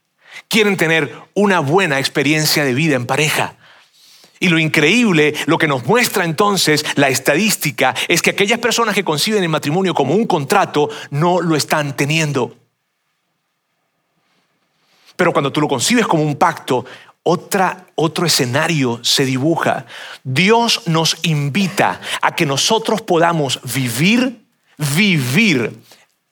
quieren 0.46 0.76
tener 0.76 1.12
una 1.34 1.58
buena 1.58 1.98
experiencia 1.98 2.62
de 2.62 2.74
vida 2.74 2.94
en 2.94 3.06
pareja. 3.06 3.56
Y 4.38 4.50
lo 4.50 4.60
increíble, 4.60 5.34
lo 5.46 5.58
que 5.58 5.66
nos 5.66 5.84
muestra 5.84 6.24
entonces 6.24 6.86
la 6.94 7.08
estadística, 7.08 7.92
es 8.06 8.22
que 8.22 8.30
aquellas 8.30 8.60
personas 8.60 8.94
que 8.94 9.02
conciben 9.02 9.42
el 9.42 9.48
matrimonio 9.48 9.94
como 9.94 10.14
un 10.14 10.28
contrato 10.28 10.90
no 11.10 11.40
lo 11.40 11.56
están 11.56 11.96
teniendo. 11.96 12.54
Pero 15.18 15.32
cuando 15.32 15.50
tú 15.50 15.60
lo 15.60 15.66
concibes 15.66 16.06
como 16.06 16.22
un 16.22 16.36
pacto, 16.36 16.84
otra, 17.30 17.84
otro 17.94 18.24
escenario 18.24 19.00
se 19.02 19.26
dibuja. 19.26 19.84
Dios 20.24 20.86
nos 20.86 21.18
invita 21.24 22.00
a 22.22 22.34
que 22.34 22.46
nosotros 22.46 23.02
podamos 23.02 23.60
vivir, 23.74 24.46
vivir 24.96 25.78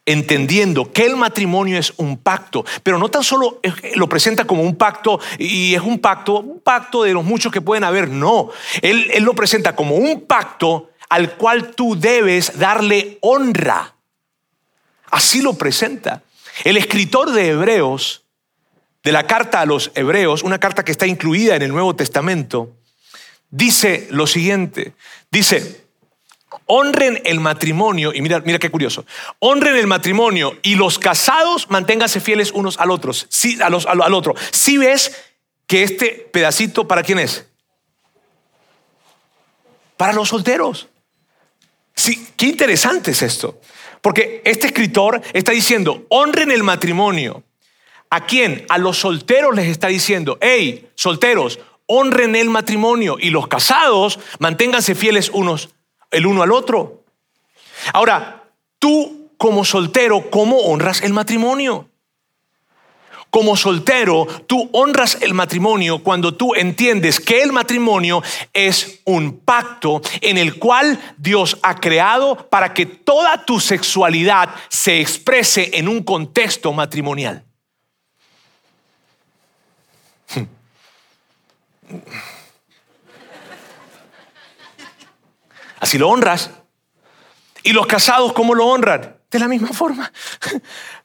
entendiendo 0.07 0.91
que 0.91 1.05
el 1.05 1.17
matrimonio 1.17 1.79
es 1.79 1.93
un 1.99 2.17
pacto, 2.17 2.65
pero 2.83 2.97
no 2.97 3.11
tan 3.11 3.23
solo 3.23 3.61
lo 3.97 4.09
presenta 4.09 4.47
como 4.47 4.63
un 4.63 4.77
pacto 4.77 5.21
y 5.39 5.75
es 5.75 5.83
un 5.83 5.99
pacto, 5.99 6.41
un 6.41 6.61
pacto 6.61 7.03
de 7.03 7.13
los 7.13 7.25
muchos 7.25 7.53
que 7.53 7.61
pueden 7.61 7.85
haber, 7.85 8.09
no, 8.09 8.49
él, 8.81 9.11
él 9.13 9.23
lo 9.23 9.35
presenta 9.35 9.77
como 9.77 9.97
un 9.97 10.23
pacto 10.23 10.93
al 11.11 11.37
cual 11.37 11.75
tú 11.75 11.99
debes 11.99 12.59
darle 12.59 13.19
honra. 13.21 13.97
Así 15.11 15.43
lo 15.43 15.53
presenta. 15.53 16.23
El 16.65 16.79
escritor 16.79 17.33
de 17.33 17.51
Hebreos 17.51 18.26
de 19.07 19.13
la 19.13 19.25
carta 19.25 19.61
a 19.61 19.67
los 19.67 19.93
hebreos, 19.95 20.43
una 20.43 20.59
carta 20.59 20.85
que 20.85 20.91
está 20.91 21.07
incluida 21.07 21.55
en 21.55 21.63
el 21.63 21.71
Nuevo 21.71 21.95
Testamento, 21.95 22.73
dice 23.51 24.09
lo 24.11 24.27
siguiente, 24.27 24.95
dice, 25.31 25.85
honren 26.65 27.23
el 27.25 27.39
matrimonio, 27.39 28.13
y 28.13 28.21
mira, 28.21 28.41
mira 28.41 28.59
qué 28.59 28.69
curioso, 28.69 29.07
honren 29.39 29.77
el 29.77 29.87
matrimonio 29.87 30.59
y 30.65 30.75
los 30.75 30.99
casados 30.99 31.71
manténganse 31.71 32.19
fieles 32.19 32.51
unos 32.51 32.81
al 32.81 32.91
otro, 32.91 33.13
sí, 33.13 33.57
a 33.63 33.71
los, 33.71 33.87
al, 33.87 34.13
otro. 34.13 34.35
Si 34.51 34.77
ves 34.77 35.15
que 35.69 35.85
este 35.85 36.29
pedacito, 36.33 36.89
¿para 36.89 37.05
quién 37.05 37.21
es? 37.21 37.47
Para 39.97 40.15
los 40.15 40.31
solteros. 40.31 40.89
Sí, 41.95 42.31
qué 42.37 42.47
interesante 42.47 43.13
es 43.13 43.23
esto. 43.23 43.61
Porque 44.01 44.43
este 44.45 44.67
escritor 44.67 45.23
está 45.33 45.53
diciendo, 45.53 46.07
honren 46.09 46.51
el 46.51 46.65
matrimonio 46.65 47.45
¿A 48.11 48.27
quién? 48.27 48.65
A 48.69 48.79
los 48.79 48.99
solteros 48.99 49.55
les 49.55 49.69
está 49.69 49.89
diciendo, 49.89 50.39
hey, 50.41 50.89
solteros, 50.95 51.59
honren 51.87 52.37
el 52.37 52.51
matrimonio 52.51 53.17
y 53.21 53.31
los 53.31 53.49
casados 53.49 54.19
manténganse 54.39 54.95
fieles 54.95 55.31
unos 55.33 55.71
el 56.11 56.27
uno 56.27 56.43
al 56.43 56.53
otro. 56.53 57.05
Ahora, 57.93 58.45
tú 58.79 59.31
como 59.37 59.65
soltero, 59.65 60.31
¿cómo 60.31 60.59
honras 60.59 61.03
el 61.03 61.13
matrimonio? 61.13 61.89
Como 63.31 63.57
soltero, 63.57 64.27
tú 64.47 64.71
honras 64.73 65.19
el 65.21 65.35
matrimonio 65.35 66.03
cuando 66.03 66.33
tú 66.33 66.55
entiendes 66.55 67.21
que 67.21 67.43
el 67.43 67.53
matrimonio 67.53 68.23
es 68.53 69.01
un 69.05 69.41
pacto 69.41 70.01
en 70.23 70.39
el 70.39 70.59
cual 70.59 70.99
Dios 71.19 71.59
ha 71.63 71.75
creado 71.79 72.49
para 72.49 72.73
que 72.73 72.87
toda 72.87 73.45
tu 73.45 73.61
sexualidad 73.61 74.49
se 74.69 75.01
exprese 75.01 75.71
en 75.75 75.89
un 75.89 76.03
contexto 76.03 76.73
matrimonial. 76.73 77.46
Así 85.81 85.99
lo 85.99 86.09
honras. 86.09 86.51
¿Y 87.63 87.73
los 87.73 87.87
casados 87.87 88.33
cómo 88.33 88.55
lo 88.55 88.67
honran? 88.67 89.17
De 89.31 89.39
la 89.39 89.49
misma 89.49 89.69
forma. 89.69 90.13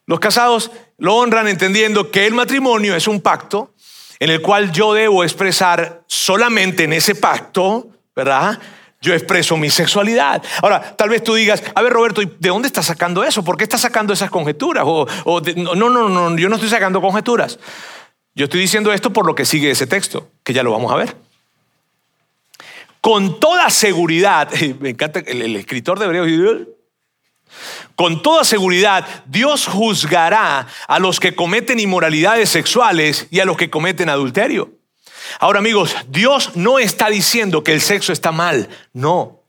Los 0.05 0.19
casados 0.19 0.71
lo 0.97 1.15
honran 1.15 1.47
entendiendo 1.47 2.11
que 2.11 2.27
el 2.27 2.33
matrimonio 2.33 2.95
es 2.95 3.07
un 3.07 3.21
pacto 3.21 3.73
en 4.19 4.29
el 4.29 4.41
cual 4.41 4.71
yo 4.71 4.93
debo 4.93 5.23
expresar 5.23 6.03
solamente 6.05 6.83
en 6.83 6.93
ese 6.93 7.15
pacto, 7.15 7.87
¿verdad? 8.15 8.59
Yo 9.01 9.13
expreso 9.15 9.57
mi 9.57 9.71
sexualidad. 9.71 10.43
Ahora, 10.61 10.95
tal 10.95 11.09
vez 11.09 11.23
tú 11.23 11.33
digas, 11.33 11.63
a 11.73 11.81
ver 11.81 11.91
Roberto, 11.91 12.21
¿de 12.21 12.49
dónde 12.49 12.67
estás 12.67 12.85
sacando 12.85 13.23
eso? 13.23 13.43
¿Por 13.43 13.57
qué 13.57 13.63
estás 13.63 13.81
sacando 13.81 14.13
esas 14.13 14.29
conjeturas? 14.29 14.83
O, 14.85 15.07
no, 15.55 15.89
no, 15.89 16.07
no, 16.07 16.37
yo 16.37 16.49
no 16.49 16.55
estoy 16.55 16.69
sacando 16.69 17.01
conjeturas. 17.01 17.57
Yo 18.33 18.45
estoy 18.45 18.61
diciendo 18.61 18.93
esto 18.93 19.11
por 19.11 19.25
lo 19.25 19.35
que 19.35 19.45
sigue 19.45 19.71
ese 19.71 19.87
texto, 19.87 20.29
que 20.43 20.53
ya 20.53 20.63
lo 20.63 20.71
vamos 20.71 20.91
a 20.91 20.95
ver. 20.95 21.15
Con 23.01 23.39
toda 23.39 23.69
seguridad, 23.69 24.49
me 24.79 24.89
encanta 24.89 25.19
el, 25.19 25.55
escritor 25.55 25.99
de 25.99 26.05
Hebreos, 26.05 26.67
con 27.95 28.23
toda 28.23 28.43
seguridad, 28.45 29.05
Dios 29.25 29.67
juzgará 29.67 30.67
a 30.87 30.99
los 30.99 31.19
que 31.19 31.35
cometen 31.35 31.79
inmoralidades 31.79 32.49
sexuales 32.49 33.27
y 33.29 33.41
a 33.41 33.45
los 33.45 33.57
que 33.57 33.69
cometen 33.69 34.09
adulterio. 34.09 34.71
Ahora 35.39 35.59
amigos, 35.59 35.95
Dios 36.07 36.55
no 36.55 36.79
está 36.79 37.09
diciendo 37.09 37.63
que 37.63 37.73
el 37.73 37.81
sexo 37.81 38.13
está 38.13 38.31
mal, 38.31 38.69
no. 38.93 39.40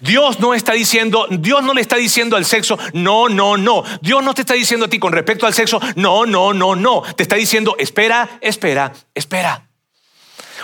Dios 0.00 0.40
no 0.40 0.54
está 0.54 0.72
diciendo, 0.72 1.26
Dios 1.30 1.62
no 1.62 1.74
le 1.74 1.80
está 1.80 1.96
diciendo 1.96 2.36
al 2.36 2.44
sexo, 2.44 2.78
no, 2.92 3.28
no, 3.28 3.56
no. 3.56 3.82
Dios 4.00 4.22
no 4.22 4.34
te 4.34 4.42
está 4.42 4.54
diciendo 4.54 4.86
a 4.86 4.88
ti 4.88 4.98
con 4.98 5.12
respecto 5.12 5.46
al 5.46 5.54
sexo, 5.54 5.80
no, 5.96 6.26
no, 6.26 6.52
no, 6.52 6.74
no. 6.74 7.02
Te 7.16 7.22
está 7.22 7.36
diciendo, 7.36 7.76
espera, 7.78 8.38
espera, 8.40 8.92
espera. 9.14 9.68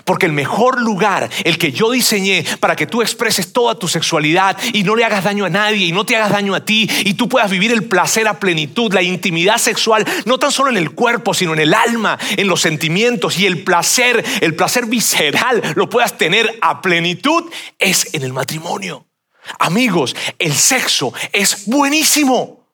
Porque 0.04 0.26
el 0.26 0.32
mejor 0.32 0.80
lugar, 0.80 1.28
el 1.44 1.58
que 1.58 1.72
yo 1.72 1.90
diseñé 1.90 2.44
para 2.60 2.76
que 2.76 2.86
tú 2.86 3.02
expreses 3.02 3.52
toda 3.52 3.78
tu 3.78 3.88
sexualidad 3.88 4.56
y 4.72 4.82
no 4.82 4.96
le 4.96 5.04
hagas 5.04 5.24
daño 5.24 5.44
a 5.44 5.50
nadie 5.50 5.86
y 5.86 5.92
no 5.92 6.04
te 6.04 6.16
hagas 6.16 6.30
daño 6.30 6.54
a 6.54 6.64
ti 6.64 6.88
y 7.04 7.14
tú 7.14 7.28
puedas 7.28 7.50
vivir 7.50 7.72
el 7.72 7.84
placer 7.84 8.26
a 8.28 8.38
plenitud, 8.38 8.92
la 8.92 9.02
intimidad 9.02 9.58
sexual, 9.58 10.06
no 10.24 10.38
tan 10.38 10.52
solo 10.52 10.70
en 10.70 10.76
el 10.76 10.92
cuerpo, 10.92 11.34
sino 11.34 11.52
en 11.52 11.60
el 11.60 11.74
alma, 11.74 12.18
en 12.36 12.46
los 12.46 12.60
sentimientos 12.60 13.38
y 13.38 13.46
el 13.46 13.62
placer, 13.62 14.24
el 14.40 14.54
placer 14.54 14.86
visceral, 14.86 15.62
lo 15.74 15.88
puedas 15.88 16.16
tener 16.16 16.58
a 16.62 16.80
plenitud, 16.80 17.50
es 17.78 18.14
en 18.14 18.22
el 18.22 18.32
matrimonio. 18.32 19.09
Amigos, 19.58 20.14
el 20.38 20.54
sexo 20.54 21.12
es 21.32 21.66
buenísimo. 21.66 22.66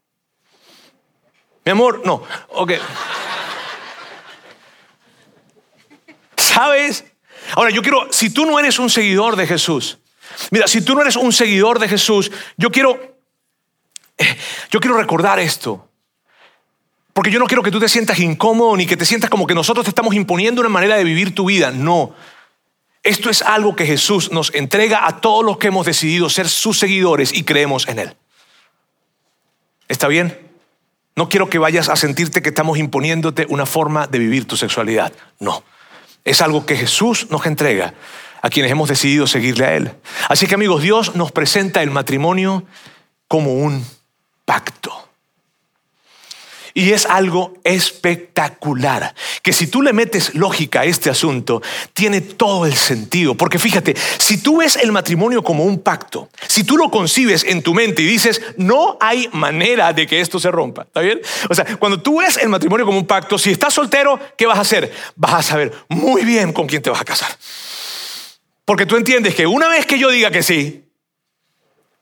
Mi 1.65 1.73
amor, 1.73 2.03
no, 2.05 2.23
ok. 2.51 2.73
¿Sabes? 6.37 7.05
Ahora, 7.55 7.71
yo 7.71 7.83
quiero, 7.83 8.13
si 8.13 8.31
tú 8.31 8.47
no 8.47 8.59
eres 8.59 8.79
un 8.79 8.91
seguidor 8.91 9.37
de 9.37 9.47
Jesús, 9.47 9.99
mira, 10.51 10.67
si 10.67 10.81
tú 10.81 10.95
no 10.95 11.03
eres 11.03 11.17
un 11.17 11.33
seguidor 11.33 11.79
de 11.79 11.89
Jesús, 11.89 12.31
yo 12.57 12.71
quiero, 12.71 13.19
eh, 14.17 14.37
yo 14.71 14.81
quiero 14.81 14.97
recordar 14.97 15.39
esto. 15.39 15.89
Porque 17.13 17.31
yo 17.31 17.39
no 17.39 17.47
quiero 17.47 17.63
que 17.63 17.71
tú 17.71 17.81
te 17.81 17.89
sientas 17.89 18.19
incómodo 18.19 18.77
ni 18.77 18.87
que 18.87 18.97
te 18.97 19.07
sientas 19.07 19.31
como 19.31 19.47
que 19.47 19.55
nosotros 19.55 19.85
te 19.85 19.91
estamos 19.91 20.15
imponiendo 20.15 20.61
una 20.61 20.69
manera 20.69 20.97
de 20.97 21.05
vivir 21.05 21.35
tu 21.35 21.47
vida. 21.47 21.71
No. 21.71 22.15
Esto 23.07 23.31
es 23.31 23.41
algo 23.41 23.77
que 23.77 23.87
Jesús 23.87 24.33
nos 24.33 24.53
entrega 24.53 25.07
a 25.07 25.21
todos 25.21 25.45
los 25.45 25.59
que 25.59 25.69
hemos 25.69 25.87
decidido 25.87 26.29
ser 26.29 26.49
sus 26.49 26.77
seguidores 26.77 27.33
y 27.33 27.45
creemos 27.45 27.87
en 27.87 28.01
Él. 28.01 28.17
¿Está 29.87 30.09
bien? 30.09 30.37
No 31.15 31.29
quiero 31.29 31.49
que 31.49 31.61
vayas 31.61 31.89
a 31.89 31.95
sentirte 31.95 32.43
que 32.43 32.49
estamos 32.49 32.79
imponiéndote 32.79 33.47
una 33.49 33.65
forma 33.65 34.09
de 34.09 34.19
vivir 34.19 34.49
tu 34.49 34.57
sexualidad. 34.57 35.13
No. 35.39 35.63
Es 36.25 36.41
algo 36.41 36.67
que 36.67 36.77
Jesús 36.77 37.29
nos 37.31 37.47
entrega 37.47 37.95
a 38.43 38.51
quienes 38.51 38.73
hemos 38.73 38.89
decidido 38.89 39.29
seguirle 39.29 39.67
a 39.67 39.77
Él. 39.77 39.93
Así 40.29 40.49
que 40.49 40.57
amigos, 40.57 40.83
Dios 40.83 41.15
nos 41.15 41.31
presenta 41.31 41.85
el 41.85 41.93
matrimonio 41.93 42.65
como 43.29 43.55
un 43.55 43.87
pacto. 44.45 45.06
Y 46.77 46.93
es 46.93 47.07
algo 47.07 47.55
espectacular, 47.65 49.15
que 49.41 49.55
si 49.55 49.67
tú 49.67 49.81
le 49.81 49.95
metes 49.95 50.35
lógica 50.35 50.83
a 50.83 50.85
este 50.85 51.09
asunto, 51.09 51.63
tiene 51.95 52.21
todo 52.21 52.67
el 52.67 52.75
sentido. 52.75 53.35
Porque 53.35 53.59
fíjate, 53.59 53.97
si 54.19 54.43
tú 54.43 54.59
ves 54.59 54.77
el 54.77 54.93
matrimonio 54.93 55.43
como 55.43 55.65
un 55.65 55.79
pacto, 55.79 56.29
si 56.47 56.65
tú 56.65 56.77
lo 56.77 56.91
concibes 56.91 57.45
en 57.45 57.63
tu 57.63 57.73
mente 57.73 58.03
y 58.03 58.07
dices, 58.07 58.43
no 58.59 58.99
hay 59.01 59.31
manera 59.33 59.95
de 59.95 60.07
que 60.07 60.21
esto 60.21 60.39
se 60.39 60.51
rompa, 60.51 60.83
¿está 60.83 61.01
bien? 61.01 61.23
O 61.49 61.55
sea, 61.55 61.65
cuando 61.79 62.03
tú 62.03 62.21
ves 62.21 62.37
el 62.37 62.51
matrimonio 62.51 62.85
como 62.85 62.99
un 62.99 63.07
pacto, 63.07 63.39
si 63.39 63.53
estás 63.53 63.73
soltero, 63.73 64.21
¿qué 64.37 64.45
vas 64.45 64.59
a 64.59 64.61
hacer? 64.61 64.93
Vas 65.15 65.33
a 65.33 65.43
saber 65.43 65.73
muy 65.89 66.27
bien 66.27 66.53
con 66.53 66.67
quién 66.67 66.83
te 66.83 66.91
vas 66.91 67.01
a 67.01 67.07
casar. 67.07 67.31
Porque 68.67 68.85
tú 68.85 68.97
entiendes 68.97 69.35
que 69.35 69.47
una 69.47 69.69
vez 69.69 69.87
que 69.87 69.99
yo 69.99 70.11
diga 70.11 70.31
que 70.31 70.43
sí, 70.43 70.85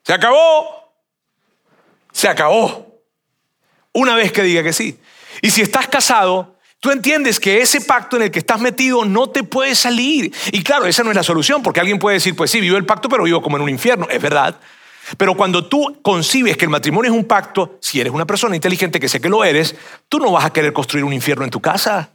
se 0.02 0.12
acabó, 0.12 0.92
se 2.10 2.26
acabó 2.26 2.93
una 3.94 4.14
vez 4.14 4.32
que 4.32 4.42
diga 4.42 4.62
que 4.62 4.74
sí. 4.74 4.98
Y 5.40 5.50
si 5.50 5.62
estás 5.62 5.88
casado, 5.88 6.58
tú 6.80 6.90
entiendes 6.90 7.40
que 7.40 7.62
ese 7.62 7.80
pacto 7.80 8.16
en 8.16 8.22
el 8.24 8.30
que 8.30 8.40
estás 8.40 8.60
metido 8.60 9.04
no 9.06 9.30
te 9.30 9.42
puede 9.42 9.74
salir. 9.74 10.34
Y 10.52 10.62
claro, 10.62 10.84
esa 10.84 11.02
no 11.02 11.10
es 11.10 11.16
la 11.16 11.22
solución, 11.22 11.62
porque 11.62 11.80
alguien 11.80 11.98
puede 11.98 12.14
decir, 12.14 12.36
pues 12.36 12.50
sí, 12.50 12.60
vivo 12.60 12.76
el 12.76 12.84
pacto, 12.84 13.08
pero 13.08 13.24
vivo 13.24 13.40
como 13.40 13.56
en 13.56 13.62
un 13.62 13.70
infierno. 13.70 14.06
Es 14.10 14.20
verdad. 14.20 14.60
Pero 15.16 15.34
cuando 15.34 15.66
tú 15.66 15.98
concibes 16.02 16.56
que 16.56 16.64
el 16.64 16.70
matrimonio 16.70 17.10
es 17.10 17.16
un 17.16 17.24
pacto, 17.24 17.78
si 17.80 18.00
eres 18.00 18.12
una 18.12 18.26
persona 18.26 18.54
inteligente, 18.54 19.00
que 19.00 19.08
sé 19.08 19.20
que 19.20 19.28
lo 19.28 19.44
eres, 19.44 19.74
tú 20.08 20.18
no 20.18 20.32
vas 20.32 20.44
a 20.44 20.52
querer 20.52 20.72
construir 20.72 21.04
un 21.04 21.12
infierno 21.12 21.44
en 21.44 21.50
tu 21.50 21.60
casa, 21.60 22.10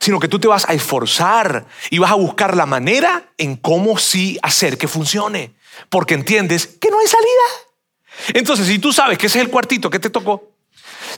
sino 0.00 0.20
que 0.20 0.28
tú 0.28 0.38
te 0.38 0.48
vas 0.48 0.68
a 0.68 0.74
esforzar 0.74 1.66
y 1.90 1.98
vas 1.98 2.10
a 2.10 2.16
buscar 2.16 2.56
la 2.56 2.66
manera 2.66 3.30
en 3.36 3.56
cómo 3.56 3.98
sí 3.98 4.38
hacer 4.42 4.78
que 4.78 4.88
funcione, 4.88 5.54
porque 5.88 6.14
entiendes 6.14 6.66
que 6.66 6.90
no 6.90 6.98
hay 6.98 7.06
salida. 7.06 8.34
Entonces, 8.34 8.66
si 8.66 8.78
tú 8.78 8.92
sabes 8.92 9.16
que 9.16 9.26
ese 9.26 9.38
es 9.38 9.44
el 9.44 9.50
cuartito 9.50 9.90
que 9.90 9.98
te 9.98 10.10
tocó, 10.10 10.57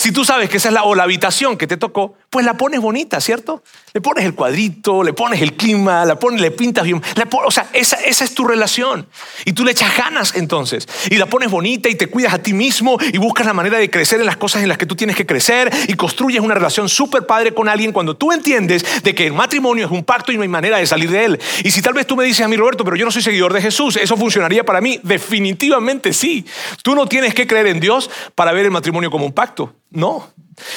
si 0.01 0.13
tú 0.13 0.25
sabes 0.25 0.49
que 0.49 0.57
esa 0.57 0.69
es 0.69 0.75
la, 0.75 0.85
o 0.85 0.95
la 0.95 1.03
habitación 1.03 1.59
que 1.59 1.67
te 1.67 1.77
tocó, 1.77 2.15
pues 2.31 2.47
la 2.47 2.55
pones 2.55 2.81
bonita, 2.81 3.21
¿cierto? 3.21 3.65
Le 3.93 4.01
pones 4.01 4.25
el 4.25 4.37
cuadrito, 4.37 5.03
le 5.03 5.13
pones 5.13 5.43
el 5.43 5.55
clima, 5.55 6.05
la 6.05 6.17
pones, 6.17 6.41
le 6.41 6.53
pintas 6.53 6.85
bien. 6.85 7.03
o 7.45 7.51
sea, 7.51 7.69
esa, 7.73 7.97
esa 7.97 8.23
es 8.23 8.35
tu 8.35 8.47
relación. 8.47 9.09
Y 9.45 9.53
tú 9.53 9.65
le 9.65 9.73
echas 9.73 9.97
ganas 9.97 10.37
entonces. 10.37 10.87
Y 11.11 11.17
la 11.17 11.27
pones 11.27 11.51
bonita 11.51 11.89
y 11.89 11.97
te 11.97 12.07
cuidas 12.07 12.33
a 12.33 12.39
ti 12.39 12.53
mismo 12.53 12.97
y 13.13 13.19
buscas 13.19 13.47
la 13.47 13.53
manera 13.53 13.79
de 13.79 13.91
crecer 13.91 14.21
en 14.21 14.27
las 14.27 14.37
cosas 14.37 14.63
en 14.63 14.69
las 14.69 14.79
que 14.79 14.87
tú 14.87 14.95
tienes 14.95 15.17
que 15.17 15.27
crecer 15.27 15.73
y 15.89 15.95
construyes 15.95 16.41
una 16.41 16.55
relación 16.55 16.89
súper 16.89 17.27
padre 17.27 17.53
con 17.53 17.69
alguien 17.69 17.91
cuando 17.93 18.17
tú 18.17 18.31
entiendes 18.31 19.03
de 19.03 19.13
que 19.13 19.27
el 19.27 19.33
matrimonio 19.33 19.87
es 19.87 19.91
un 19.91 20.05
pacto 20.05 20.31
y 20.31 20.37
no 20.37 20.43
hay 20.43 20.49
manera 20.49 20.79
de 20.79 20.87
salir 20.87 21.11
de 21.11 21.25
él. 21.25 21.41
Y 21.65 21.73
si 21.73 21.83
tal 21.83 21.95
vez 21.95 22.07
tú 22.07 22.15
me 22.15 22.23
dices 22.23 22.47
a 22.47 22.49
mí, 22.49 22.57
Roberto, 22.57 22.85
pero 22.85 22.97
yo 22.97 23.05
no 23.05 23.11
soy 23.11 23.23
seguidor 23.23 23.53
de 23.53 23.61
Jesús, 23.61 23.97
¿eso 23.97 24.17
funcionaría 24.17 24.65
para 24.65 24.81
mí? 24.81 25.01
Definitivamente 25.03 26.13
sí. 26.13 26.47
Tú 26.85 26.95
no 26.95 27.09
tienes 27.09 27.35
que 27.35 27.49
creer 27.49 27.67
en 27.67 27.81
Dios 27.81 28.09
para 28.37 28.53
ver 28.53 28.67
el 28.67 28.71
matrimonio 28.71 29.11
como 29.11 29.27
un 29.27 29.33
pacto. 29.33 29.75
No. 29.91 30.33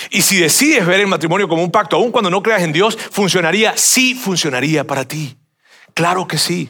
Y 0.09 0.21
si 0.21 0.37
decides 0.37 0.85
ver 0.85 1.01
el 1.01 1.07
matrimonio 1.07 1.42
como 1.47 1.63
un 1.63 1.71
pacto, 1.71 1.95
aun 1.95 2.11
cuando 2.11 2.29
no 2.29 2.43
creas 2.43 2.61
en 2.61 2.73
Dios, 2.73 2.97
funcionaría, 3.11 3.77
sí 3.77 4.15
funcionaría 4.15 4.85
para 4.85 5.07
ti. 5.07 5.37
Claro 5.93 6.27
que 6.27 6.37
sí. 6.37 6.69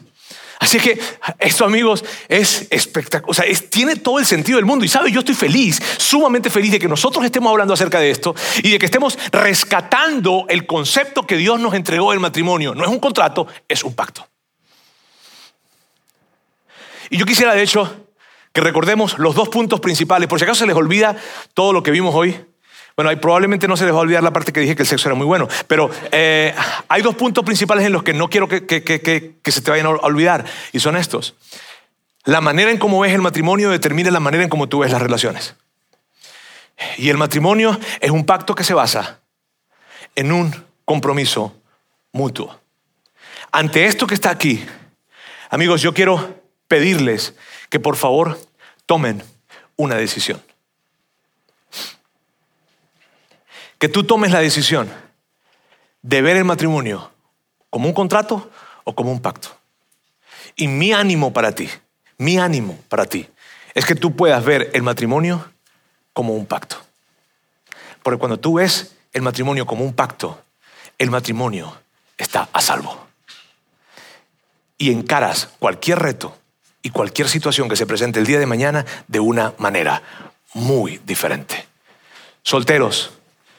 Así 0.60 0.78
que 0.78 0.98
esto, 1.40 1.64
amigos, 1.64 2.04
es 2.28 2.66
espectacular. 2.70 3.30
O 3.30 3.34
sea, 3.34 3.44
tiene 3.68 3.96
todo 3.96 4.18
el 4.18 4.26
sentido 4.26 4.56
del 4.56 4.64
mundo. 4.64 4.84
Y 4.84 4.88
sabes, 4.88 5.12
yo 5.12 5.20
estoy 5.20 5.34
feliz, 5.34 5.80
sumamente 5.98 6.48
feliz 6.48 6.72
de 6.72 6.78
que 6.78 6.88
nosotros 6.88 7.24
estemos 7.24 7.50
hablando 7.50 7.74
acerca 7.74 8.00
de 8.00 8.10
esto 8.10 8.34
y 8.62 8.70
de 8.70 8.78
que 8.78 8.86
estemos 8.86 9.18
rescatando 9.30 10.46
el 10.48 10.64
concepto 10.64 11.26
que 11.26 11.36
Dios 11.36 11.60
nos 11.60 11.74
entregó 11.74 12.12
del 12.12 12.20
matrimonio. 12.20 12.74
No 12.74 12.84
es 12.84 12.90
un 12.90 12.98
contrato, 12.98 13.46
es 13.68 13.84
un 13.84 13.94
pacto. 13.94 14.26
Y 17.10 17.18
yo 17.18 17.26
quisiera, 17.26 17.54
de 17.54 17.62
hecho, 17.62 18.06
que 18.52 18.60
recordemos 18.60 19.18
los 19.18 19.34
dos 19.34 19.48
puntos 19.48 19.80
principales. 19.80 20.28
Por 20.28 20.38
si 20.38 20.44
acaso 20.44 20.60
se 20.60 20.66
les 20.66 20.76
olvida 20.76 21.16
todo 21.52 21.72
lo 21.72 21.82
que 21.82 21.90
vimos 21.90 22.14
hoy. 22.14 22.40
Bueno, 22.96 23.10
ahí 23.10 23.16
probablemente 23.16 23.66
no 23.66 23.76
se 23.76 23.84
les 23.84 23.92
va 23.92 23.98
a 23.98 24.02
olvidar 24.02 24.22
la 24.22 24.32
parte 24.32 24.52
que 24.52 24.60
dije 24.60 24.76
que 24.76 24.82
el 24.84 24.88
sexo 24.88 25.08
era 25.08 25.16
muy 25.16 25.26
bueno, 25.26 25.48
pero 25.66 25.90
eh, 26.12 26.54
hay 26.88 27.02
dos 27.02 27.16
puntos 27.16 27.44
principales 27.44 27.84
en 27.84 27.92
los 27.92 28.04
que 28.04 28.12
no 28.12 28.28
quiero 28.28 28.46
que, 28.46 28.64
que, 28.66 29.50
se 29.50 29.60
te 29.60 29.70
vayan 29.70 29.86
a 29.86 29.90
olvidar, 29.90 30.44
y 30.72 30.78
son 30.78 30.96
estos. 30.96 31.34
La 32.24 32.40
manera 32.40 32.70
en 32.70 32.78
cómo 32.78 33.00
ves 33.00 33.12
el 33.12 33.20
matrimonio 33.20 33.70
determina 33.70 34.10
la 34.12 34.20
manera 34.20 34.44
en 34.44 34.48
cómo 34.48 34.68
tú 34.68 34.78
ves 34.78 34.92
las 34.92 35.02
relaciones. 35.02 35.56
Y 36.96 37.10
el 37.10 37.18
matrimonio 37.18 37.78
es 38.00 38.10
un 38.10 38.24
pacto 38.24 38.54
que 38.54 38.64
se 38.64 38.74
basa 38.74 39.20
en 40.14 40.30
un 40.30 40.64
compromiso 40.84 41.54
mutuo. 42.12 42.60
Ante 43.50 43.86
esto 43.86 44.06
que 44.06 44.14
está 44.14 44.30
aquí, 44.30 44.64
amigos, 45.50 45.82
yo 45.82 45.92
quiero 45.94 46.42
pedirles 46.68 47.34
que 47.70 47.80
por 47.80 47.96
favor 47.96 48.38
tomen 48.86 49.22
una 49.76 49.96
decisión. 49.96 50.40
Que 53.78 53.88
tú 53.88 54.04
tomes 54.04 54.30
la 54.30 54.40
decisión 54.40 54.90
de 56.02 56.22
ver 56.22 56.36
el 56.36 56.44
matrimonio 56.44 57.10
como 57.70 57.88
un 57.88 57.94
contrato 57.94 58.50
o 58.84 58.94
como 58.94 59.10
un 59.10 59.20
pacto. 59.20 59.48
Y 60.56 60.68
mi 60.68 60.92
ánimo 60.92 61.32
para 61.32 61.52
ti, 61.52 61.68
mi 62.18 62.38
ánimo 62.38 62.78
para 62.88 63.06
ti, 63.06 63.28
es 63.74 63.84
que 63.84 63.94
tú 63.94 64.14
puedas 64.14 64.44
ver 64.44 64.70
el 64.74 64.82
matrimonio 64.82 65.50
como 66.12 66.34
un 66.34 66.46
pacto. 66.46 66.76
Porque 68.02 68.18
cuando 68.18 68.38
tú 68.38 68.54
ves 68.54 68.94
el 69.12 69.22
matrimonio 69.22 69.66
como 69.66 69.84
un 69.84 69.94
pacto, 69.94 70.40
el 70.98 71.10
matrimonio 71.10 71.76
está 72.18 72.48
a 72.52 72.60
salvo. 72.60 73.06
Y 74.78 74.92
encaras 74.92 75.48
cualquier 75.58 75.98
reto 75.98 76.36
y 76.82 76.90
cualquier 76.90 77.28
situación 77.28 77.68
que 77.68 77.76
se 77.76 77.86
presente 77.86 78.20
el 78.20 78.26
día 78.26 78.38
de 78.38 78.46
mañana 78.46 78.84
de 79.08 79.20
una 79.20 79.54
manera 79.58 80.02
muy 80.52 80.98
diferente. 80.98 81.66
Solteros, 82.42 83.13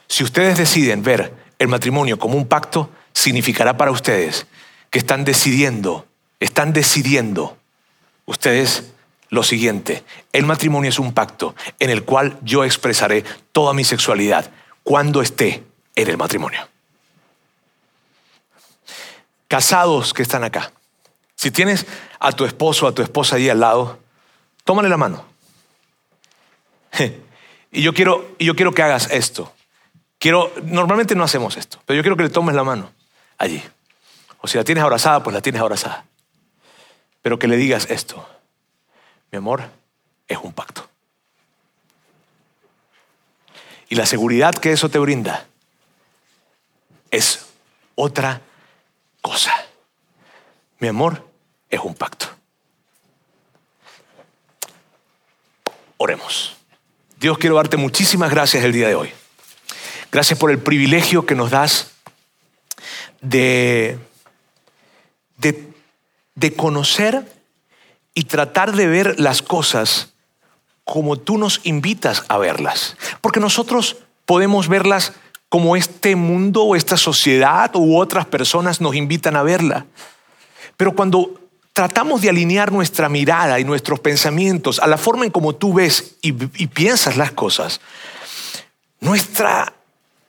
si 0.07 0.23
ustedes 0.23 0.57
deciden 0.57 1.03
ver 1.03 1.33
el 1.59 1.67
matrimonio 1.67 2.19
como 2.19 2.35
un 2.35 2.47
pacto, 2.47 2.89
significará 3.13 3.77
para 3.77 3.91
ustedes 3.91 4.47
que 4.89 4.99
están 4.99 5.25
decidiendo, 5.25 6.05
están 6.39 6.73
decidiendo 6.73 7.57
ustedes 8.25 8.91
lo 9.29 9.43
siguiente, 9.43 10.03
el 10.33 10.45
matrimonio 10.45 10.89
es 10.89 10.99
un 10.99 11.13
pacto 11.13 11.55
en 11.79 11.89
el 11.89 12.03
cual 12.03 12.37
yo 12.43 12.63
expresaré 12.63 13.23
toda 13.51 13.73
mi 13.73 13.83
sexualidad 13.83 14.51
cuando 14.83 15.21
esté 15.21 15.63
en 15.95 16.09
el 16.09 16.17
matrimonio. 16.17 16.67
Casados 19.47 20.13
que 20.13 20.21
están 20.21 20.43
acá, 20.43 20.71
si 21.35 21.51
tienes 21.51 21.85
a 22.19 22.31
tu 22.31 22.45
esposo 22.45 22.85
o 22.85 22.89
a 22.89 22.93
tu 22.93 23.01
esposa 23.01 23.35
ahí 23.35 23.49
al 23.49 23.59
lado, 23.59 23.99
tómale 24.63 24.89
la 24.89 24.97
mano. 24.97 25.25
Y 27.71 27.81
yo 27.81 27.93
quiero, 27.93 28.33
yo 28.39 28.55
quiero 28.55 28.71
que 28.71 28.83
hagas 28.83 29.11
esto. 29.11 29.51
Quiero, 30.19 30.51
normalmente 30.63 31.15
no 31.15 31.23
hacemos 31.23 31.57
esto, 31.57 31.79
pero 31.85 31.97
yo 31.97 32.03
quiero 32.03 32.17
que 32.17 32.23
le 32.23 32.29
tomes 32.29 32.55
la 32.55 32.63
mano 32.63 32.91
allí. 33.37 33.61
O 34.39 34.47
si 34.47 34.57
la 34.57 34.63
tienes 34.63 34.83
abrazada, 34.83 35.23
pues 35.23 35.33
la 35.33 35.41
tienes 35.41 35.61
abrazada. 35.61 36.05
Pero 37.21 37.39
que 37.39 37.47
le 37.47 37.57
digas 37.57 37.87
esto. 37.89 38.27
Mi 39.31 39.37
amor, 39.37 39.63
es 40.27 40.37
un 40.37 40.53
pacto. 40.53 40.87
Y 43.89 43.95
la 43.95 44.05
seguridad 44.05 44.53
que 44.53 44.71
eso 44.71 44.89
te 44.89 44.99
brinda 44.99 45.45
es 47.11 47.45
otra 47.95 48.41
cosa. 49.21 49.53
Mi 50.79 50.87
amor, 50.87 51.27
es 51.69 51.79
un 51.79 51.95
pacto. 51.95 52.27
Oremos. 55.97 56.55
Dios, 57.17 57.37
quiero 57.37 57.55
darte 57.55 57.77
muchísimas 57.77 58.29
gracias 58.29 58.63
el 58.63 58.73
día 58.73 58.87
de 58.87 58.95
hoy. 58.95 59.13
Gracias 60.15 60.39
por 60.39 60.49
el 60.49 60.59
privilegio 60.59 61.25
que 61.25 61.35
nos 61.35 61.51
das 61.51 61.91
de, 63.19 63.99
de, 65.35 65.73
de 66.35 66.53
conocer 66.53 67.29
y 68.13 68.23
tratar 68.23 68.71
de 68.77 68.87
ver 68.87 69.19
las 69.19 69.41
cosas 69.41 70.13
como 70.85 71.17
tú 71.17 71.37
nos 71.37 71.59
invitas 71.65 72.23
a 72.29 72.37
verlas. 72.37 72.95
Porque 73.19 73.41
nosotros 73.41 73.97
podemos 74.25 74.69
verlas 74.69 75.11
como 75.49 75.75
este 75.75 76.15
mundo 76.15 76.63
o 76.63 76.77
esta 76.77 76.95
sociedad 76.95 77.75
u 77.75 77.97
otras 77.97 78.25
personas 78.25 78.79
nos 78.79 78.95
invitan 78.95 79.35
a 79.35 79.43
verla. 79.43 79.85
Pero 80.77 80.95
cuando 80.95 81.41
tratamos 81.73 82.21
de 82.21 82.29
alinear 82.29 82.71
nuestra 82.71 83.09
mirada 83.09 83.59
y 83.59 83.65
nuestros 83.65 83.99
pensamientos 83.99 84.79
a 84.79 84.87
la 84.87 84.97
forma 84.97 85.25
en 85.25 85.31
como 85.31 85.55
tú 85.55 85.73
ves 85.73 86.15
y, 86.21 86.31
piensas 86.31 87.17
las 87.17 87.33
cosas, 87.33 87.81
nuestra 89.01 89.73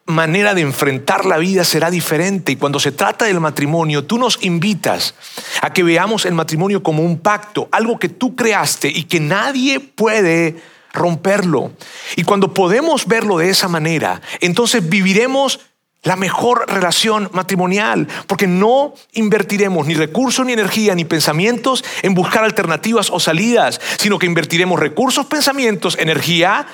manera 0.06 0.54
de 0.54 0.62
enfrentar 0.62 1.26
la 1.26 1.38
vida 1.38 1.64
será 1.64 1.90
diferente. 1.90 2.52
Y 2.52 2.56
cuando 2.56 2.80
se 2.80 2.92
trata 2.92 3.24
del 3.24 3.40
matrimonio, 3.40 4.04
tú 4.04 4.18
nos 4.18 4.38
invitas 4.42 5.14
a 5.60 5.72
que 5.72 5.82
veamos 5.82 6.24
el 6.24 6.34
matrimonio 6.34 6.82
como 6.82 7.02
un 7.02 7.18
pacto, 7.18 7.68
algo 7.72 7.98
que 7.98 8.08
tú 8.08 8.36
creaste 8.36 8.88
y 8.88 9.04
que 9.04 9.20
nadie 9.20 9.80
puede 9.80 10.56
romperlo. 10.92 11.72
Y 12.16 12.24
cuando 12.24 12.54
podemos 12.54 13.06
verlo 13.06 13.38
de 13.38 13.50
esa 13.50 13.68
manera, 13.68 14.22
entonces 14.40 14.88
viviremos 14.88 15.60
la 16.02 16.14
mejor 16.14 16.64
relación 16.68 17.28
matrimonial, 17.32 18.06
porque 18.28 18.46
no 18.46 18.94
invertiremos 19.12 19.88
ni 19.88 19.94
recursos, 19.94 20.46
ni 20.46 20.52
energía, 20.52 20.94
ni 20.94 21.04
pensamientos 21.04 21.84
en 22.02 22.14
buscar 22.14 22.44
alternativas 22.44 23.10
o 23.10 23.18
salidas, 23.18 23.80
sino 23.98 24.18
que 24.18 24.26
invertiremos 24.26 24.78
recursos, 24.78 25.26
pensamientos, 25.26 25.98
energía 25.98 26.66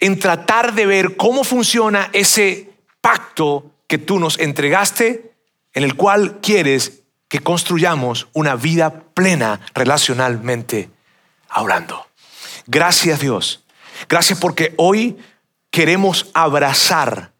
en 0.00 0.18
tratar 0.18 0.74
de 0.74 0.86
ver 0.86 1.16
cómo 1.16 1.44
funciona 1.44 2.10
ese 2.12 2.70
pacto 3.00 3.72
que 3.86 3.98
tú 3.98 4.18
nos 4.18 4.38
entregaste, 4.38 5.32
en 5.72 5.84
el 5.84 5.94
cual 5.94 6.40
quieres 6.40 7.02
que 7.28 7.40
construyamos 7.40 8.28
una 8.32 8.54
vida 8.56 9.00
plena 9.14 9.60
relacionalmente 9.74 10.90
hablando. 11.48 12.06
Gracias 12.66 13.20
Dios. 13.20 13.64
Gracias 14.08 14.38
porque 14.38 14.74
hoy 14.76 15.16
queremos 15.70 16.30
abrazar 16.34 17.32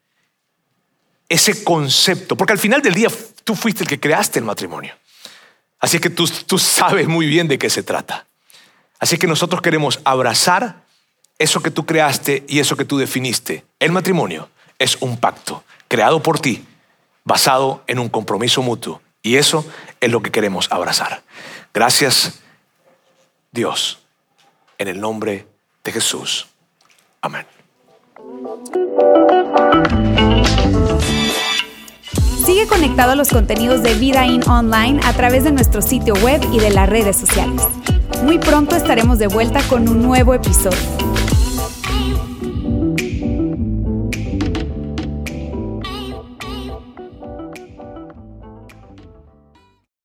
ese 1.28 1.62
concepto, 1.62 2.36
porque 2.36 2.52
al 2.52 2.59
final 2.59 2.82
del 2.82 2.94
día 2.94 3.09
tú 3.44 3.54
fuiste 3.54 3.82
el 3.82 3.88
que 3.88 4.00
creaste 4.00 4.38
el 4.38 4.44
matrimonio. 4.44 4.94
Así 5.78 5.98
que 6.00 6.11
tú, 6.11 6.26
tú 6.46 6.59
sabes 6.59 7.06
muy 7.06 7.26
bien 7.26 7.46
de 7.48 7.59
qué 7.59 7.70
se 7.70 7.82
trata. 7.82 8.26
Así 8.98 9.16
que 9.16 9.26
nosotros 9.26 9.62
queremos 9.62 10.00
abrazar 10.04 10.82
eso 11.39 11.62
que 11.62 11.70
tú 11.70 11.86
creaste 11.86 12.45
y 12.49 12.59
eso 12.59 12.76
que 12.76 12.84
tú 12.84 12.99
definiste. 12.99 13.64
El 13.78 13.93
matrimonio 13.93 14.49
es 14.78 14.97
un 15.01 15.16
pacto 15.16 15.64
creado 15.86 16.22
por 16.22 16.41
ti, 16.41 16.64
basado 17.24 17.82
en 17.86 17.99
un 17.99 18.09
compromiso 18.09 18.62
mutuo. 18.62 19.01
Y 19.22 19.36
eso 19.36 19.64
es 20.01 20.11
lo 20.11 20.22
que 20.22 20.30
queremos 20.30 20.70
abrazar. 20.70 21.22
Gracias, 21.72 22.41
Dios, 23.53 24.01
en 24.78 24.89
el 24.89 25.01
nombre 25.01 25.47
de 25.84 25.93
Jesús. 25.93 26.47
Amén. 27.20 27.47
Sigue 32.45 32.66
conectado 32.66 33.12
a 33.12 33.14
los 33.14 33.28
contenidos 33.28 33.82
de 33.82 33.95
Vida 33.95 34.24
In 34.26 34.49
Online 34.49 35.01
a 35.05 35.12
través 35.12 35.45
de 35.45 35.53
nuestro 35.53 35.82
sitio 35.82 36.14
web 36.14 36.41
y 36.53 36.59
de 36.59 36.70
las 36.70 36.89
redes 36.89 37.16
sociales. 37.16 37.62
Muy 38.22 38.39
pronto 38.39 38.74
estaremos 38.74 39.18
de 39.18 39.26
vuelta 39.26 39.61
con 39.68 39.89
un 39.89 40.03
nuevo 40.03 40.34
episodio. 40.34 40.78